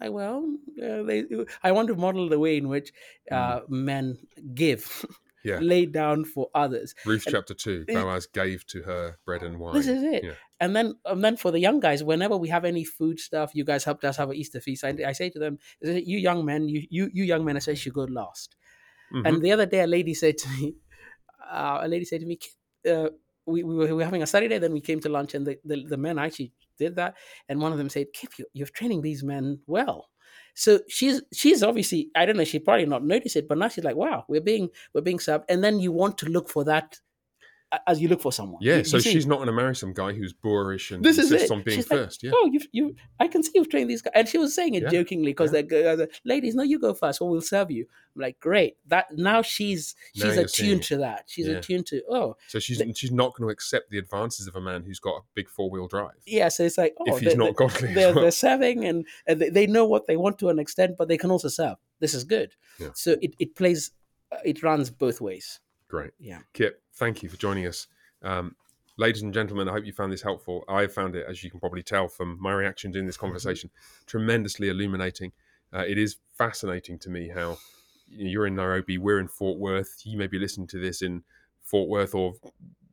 I 0.00 0.08
well, 0.08 0.38
uh, 0.82 1.02
they, 1.04 1.24
I 1.62 1.70
want 1.72 1.88
to 1.88 1.94
model 1.94 2.28
the 2.28 2.38
way 2.38 2.56
in 2.56 2.68
which 2.68 2.92
uh, 3.30 3.60
men 3.68 4.18
give, 4.54 5.06
Yeah. 5.44 5.58
lay 5.72 5.86
down 5.86 6.24
for 6.24 6.50
others. 6.54 6.94
Ruth 7.06 7.24
And- 7.26 7.34
chapter 7.34 7.54
two, 7.54 7.84
Boaz 7.86 8.26
gave 8.26 8.66
to 8.72 8.82
her 8.82 9.18
bread 9.24 9.42
and 9.42 9.58
wine. 9.60 9.74
This 9.74 9.86
is 9.86 10.02
it. 10.02 10.24
Yeah. 10.24 10.32
And 10.60 10.74
then, 10.74 10.94
and 11.04 11.22
then 11.24 11.36
for 11.36 11.50
the 11.52 11.60
young 11.60 11.78
guys, 11.80 12.02
whenever 12.02 12.36
we 12.36 12.48
have 12.48 12.64
any 12.64 12.84
food 12.84 13.20
stuff, 13.20 13.52
you 13.54 13.64
guys 13.64 13.84
helped 13.84 14.04
us 14.04 14.16
have 14.16 14.30
an 14.30 14.36
Easter 14.36 14.60
feast. 14.60 14.82
I, 14.84 14.94
I 15.06 15.12
say 15.12 15.28
to 15.30 15.38
them, 15.38 15.58
"You 15.80 16.18
young 16.18 16.44
men, 16.44 16.68
you 16.68 16.80
you 16.90 17.10
you 17.12 17.24
young 17.24 17.44
men, 17.44 17.56
I 17.56 17.60
say, 17.60 17.74
should 17.74 17.94
go 17.94 18.04
last." 18.20 18.56
Mhm. 19.12 19.26
And 19.28 19.42
the 19.42 19.52
other 19.52 19.66
day, 19.66 19.80
a 19.80 19.86
lady 19.86 20.14
said 20.14 20.38
to 20.38 20.48
me, 20.56 20.74
uh, 21.52 21.78
a 21.82 21.88
lady 21.88 22.04
said 22.04 22.20
to 22.20 22.26
me, 22.26 22.38
uh, 22.90 23.08
we, 23.46 23.62
we, 23.62 23.74
were, 23.74 23.86
we 23.86 23.92
were 23.92 24.04
having 24.04 24.22
a 24.22 24.26
study 24.26 24.48
day, 24.48 24.58
then 24.58 24.72
we 24.72 24.80
came 24.80 25.00
to 25.00 25.08
lunch, 25.08 25.34
and 25.34 25.46
the, 25.46 25.58
the, 25.64 25.84
the 25.84 25.96
men 25.96 26.18
actually 26.18 26.52
did 26.78 26.96
that. 26.96 27.14
And 27.48 27.60
one 27.60 27.72
of 27.72 27.78
them 27.78 27.88
said, 27.88 28.06
Kip, 28.12 28.32
you, 28.38 28.46
you're 28.52 28.66
training 28.66 29.02
these 29.02 29.22
men 29.22 29.60
well. 29.66 30.08
So 30.54 30.80
she's 30.88 31.20
she's 31.32 31.62
obviously 31.62 32.10
I 32.14 32.24
don't 32.26 32.36
know 32.36 32.44
she 32.44 32.58
probably 32.60 32.86
not 32.86 33.04
noticed 33.04 33.36
it 33.36 33.48
but 33.48 33.58
now 33.58 33.68
she's 33.68 33.84
like 33.84 33.96
wow 33.96 34.24
we're 34.28 34.40
being 34.40 34.68
we're 34.92 35.00
being 35.00 35.18
served 35.18 35.44
and 35.48 35.62
then 35.62 35.80
you 35.80 35.90
want 35.90 36.16
to 36.18 36.26
look 36.26 36.48
for 36.48 36.64
that 36.64 36.98
as 37.86 38.00
you 38.00 38.08
look 38.08 38.20
for 38.20 38.32
someone 38.32 38.58
yeah, 38.62 38.72
You- 38.74 38.78
you 38.78 38.84
so 38.84 38.98
see- 38.98 39.12
she's 39.12 39.26
not 39.26 39.36
going 39.36 39.46
to 39.46 39.52
marry 39.52 39.74
some 39.76 39.92
guy 39.92 40.12
who's 40.12 40.32
boorish 40.32 40.90
and 40.90 41.04
this 41.04 41.18
is 41.18 41.30
insists 41.30 41.50
it. 41.50 41.54
on 41.54 41.62
being 41.62 41.76
She's 41.78 41.90
like, 41.90 41.98
first. 42.00 42.22
yeah. 42.22 42.30
Oh, 42.34 42.46
you, 42.52 42.60
you, 42.72 42.94
I 43.20 43.28
can 43.28 43.42
see 43.42 43.52
you've 43.54 43.68
trained 43.68 43.88
these 43.90 44.02
guys. 44.02 44.12
And 44.14 44.28
she 44.28 44.38
was 44.38 44.54
saying 44.54 44.74
it 44.74 44.82
Yeah, 44.84 44.88
jokingly 44.90 45.32
because 45.32 45.52
yeah. 45.52 45.62
they're 45.62 45.96
go- 45.96 46.06
ladies, 46.24 46.54
no, 46.54 46.62
you 46.62 46.78
go 46.78 46.94
first, 46.94 47.20
or 47.20 47.28
we'll 47.30 47.40
serve 47.40 47.70
you. 47.70 47.86
I'm 48.16 48.22
like, 48.22 48.38
great. 48.40 48.76
That 48.86 49.06
now 49.16 49.42
she's 49.42 49.94
she's 50.14 50.24
you're 50.24 50.44
attuned 50.44 50.82
to 50.84 50.98
that. 50.98 51.24
She's 51.26 51.46
Yeah. 51.48 51.54
attuned 51.56 51.86
to 51.86 52.02
oh 52.10 52.36
So 52.48 52.58
she's 52.58 52.78
the- 52.78 52.92
she's 52.94 53.10
not 53.12 53.34
going 53.34 53.48
to 53.48 53.52
accept 53.52 53.90
the 53.90 53.98
advances 53.98 54.46
of 54.46 54.56
a 54.56 54.60
man 54.60 54.82
who's 54.84 55.00
got 55.00 55.16
a 55.16 55.20
big 55.34 55.48
four 55.48 55.70
wheel 55.70 55.88
drive 55.88 56.12
yeah. 56.26 56.48
So 56.48 56.62
it's 56.64 56.78
like 56.78 56.94
oh, 57.00 57.14
if 57.16 57.20
he's 57.20 57.30
they- 57.30 57.36
not 57.36 57.56
godly. 57.56 57.92
they're, 57.94 58.12
well. 58.14 58.22
they're 58.22 58.30
serving 58.30 58.84
and, 58.84 59.06
and 59.26 59.40
they, 59.40 59.66
know 59.66 59.84
what 59.84 60.06
they 60.06 60.16
want 60.16 60.38
to 60.38 60.48
an 60.50 60.58
extent, 60.58 60.96
but 60.98 61.08
they 61.08 61.16
can 61.18 61.30
also 61.30 61.48
serve. 61.48 61.76
This 62.00 62.14
is 62.14 62.24
good. 62.24 62.54
Yeah. 62.78 62.88
So 62.94 63.16
it, 63.22 63.34
it 63.38 63.54
plays, 63.56 63.90
uh, 64.30 64.36
it 64.44 64.62
runs 64.62 64.90
both 64.90 65.20
ways. 65.20 65.60
Great. 65.94 66.10
Yeah. 66.18 66.40
Kip, 66.54 66.82
thank 66.94 67.22
you 67.22 67.28
for 67.28 67.36
joining 67.36 67.68
us. 67.68 67.86
Um, 68.20 68.56
ladies 68.96 69.22
and 69.22 69.32
gentlemen, 69.32 69.68
I 69.68 69.72
hope 69.72 69.86
you 69.86 69.92
found 69.92 70.12
this 70.12 70.22
helpful. 70.22 70.64
I 70.68 70.88
found 70.88 71.14
it, 71.14 71.24
as 71.28 71.44
you 71.44 71.52
can 71.52 71.60
probably 71.60 71.84
tell 71.84 72.08
from 72.08 72.36
my 72.40 72.52
reactions 72.52 72.96
in 72.96 73.06
this 73.06 73.16
conversation, 73.16 73.70
tremendously 74.04 74.68
illuminating. 74.68 75.30
Uh, 75.72 75.84
it 75.86 75.96
is 75.96 76.16
fascinating 76.36 76.98
to 76.98 77.10
me 77.10 77.28
how 77.28 77.58
you're 78.08 78.48
in 78.48 78.56
Nairobi, 78.56 78.98
we're 78.98 79.20
in 79.20 79.28
Fort 79.28 79.56
Worth. 79.56 80.02
You 80.04 80.18
may 80.18 80.26
be 80.26 80.40
listening 80.40 80.66
to 80.68 80.80
this 80.80 81.00
in 81.00 81.22
Fort 81.62 81.88
Worth 81.88 82.12
or 82.12 82.34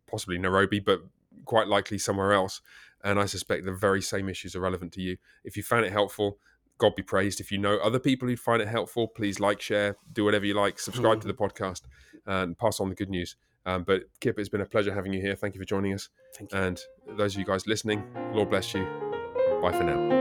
possibly 0.07 0.37
Nairobi, 0.37 0.79
but 0.79 1.01
quite 1.45 1.67
likely 1.67 1.97
somewhere 1.97 2.33
else. 2.33 2.61
And 3.03 3.19
I 3.19 3.25
suspect 3.25 3.65
the 3.65 3.73
very 3.73 4.03
same 4.03 4.29
issues 4.29 4.55
are 4.55 4.59
relevant 4.61 4.93
to 4.93 5.01
you. 5.01 5.17
If 5.43 5.57
you 5.57 5.63
found 5.63 5.85
it 5.85 5.91
helpful, 5.91 6.37
God 6.77 6.95
be 6.95 7.03
praised. 7.03 7.39
If 7.39 7.51
you 7.51 7.57
know 7.57 7.77
other 7.77 7.99
people 7.99 8.27
who'd 8.27 8.39
find 8.39 8.61
it 8.61 8.67
helpful, 8.67 9.07
please 9.07 9.39
like, 9.39 9.59
share, 9.59 9.97
do 10.13 10.23
whatever 10.23 10.45
you 10.45 10.53
like, 10.53 10.77
subscribe 10.79 11.21
to 11.21 11.27
the 11.27 11.33
podcast, 11.33 11.81
and 12.25 12.57
pass 12.57 12.79
on 12.79 12.89
the 12.89 12.95
good 12.95 13.09
news. 13.09 13.35
Um, 13.65 13.83
but 13.83 14.03
Kip, 14.19 14.39
it's 14.39 14.49
been 14.49 14.61
a 14.61 14.65
pleasure 14.65 14.93
having 14.93 15.13
you 15.13 15.21
here. 15.21 15.35
Thank 15.35 15.53
you 15.55 15.59
for 15.61 15.65
joining 15.65 15.93
us. 15.93 16.09
Thank 16.35 16.51
you. 16.51 16.57
And 16.57 16.81
those 17.17 17.35
of 17.35 17.39
you 17.39 17.45
guys 17.45 17.67
listening, 17.67 18.03
Lord 18.33 18.49
bless 18.49 18.73
you. 18.73 18.83
Bye 19.61 19.71
for 19.71 19.83
now. 19.83 20.20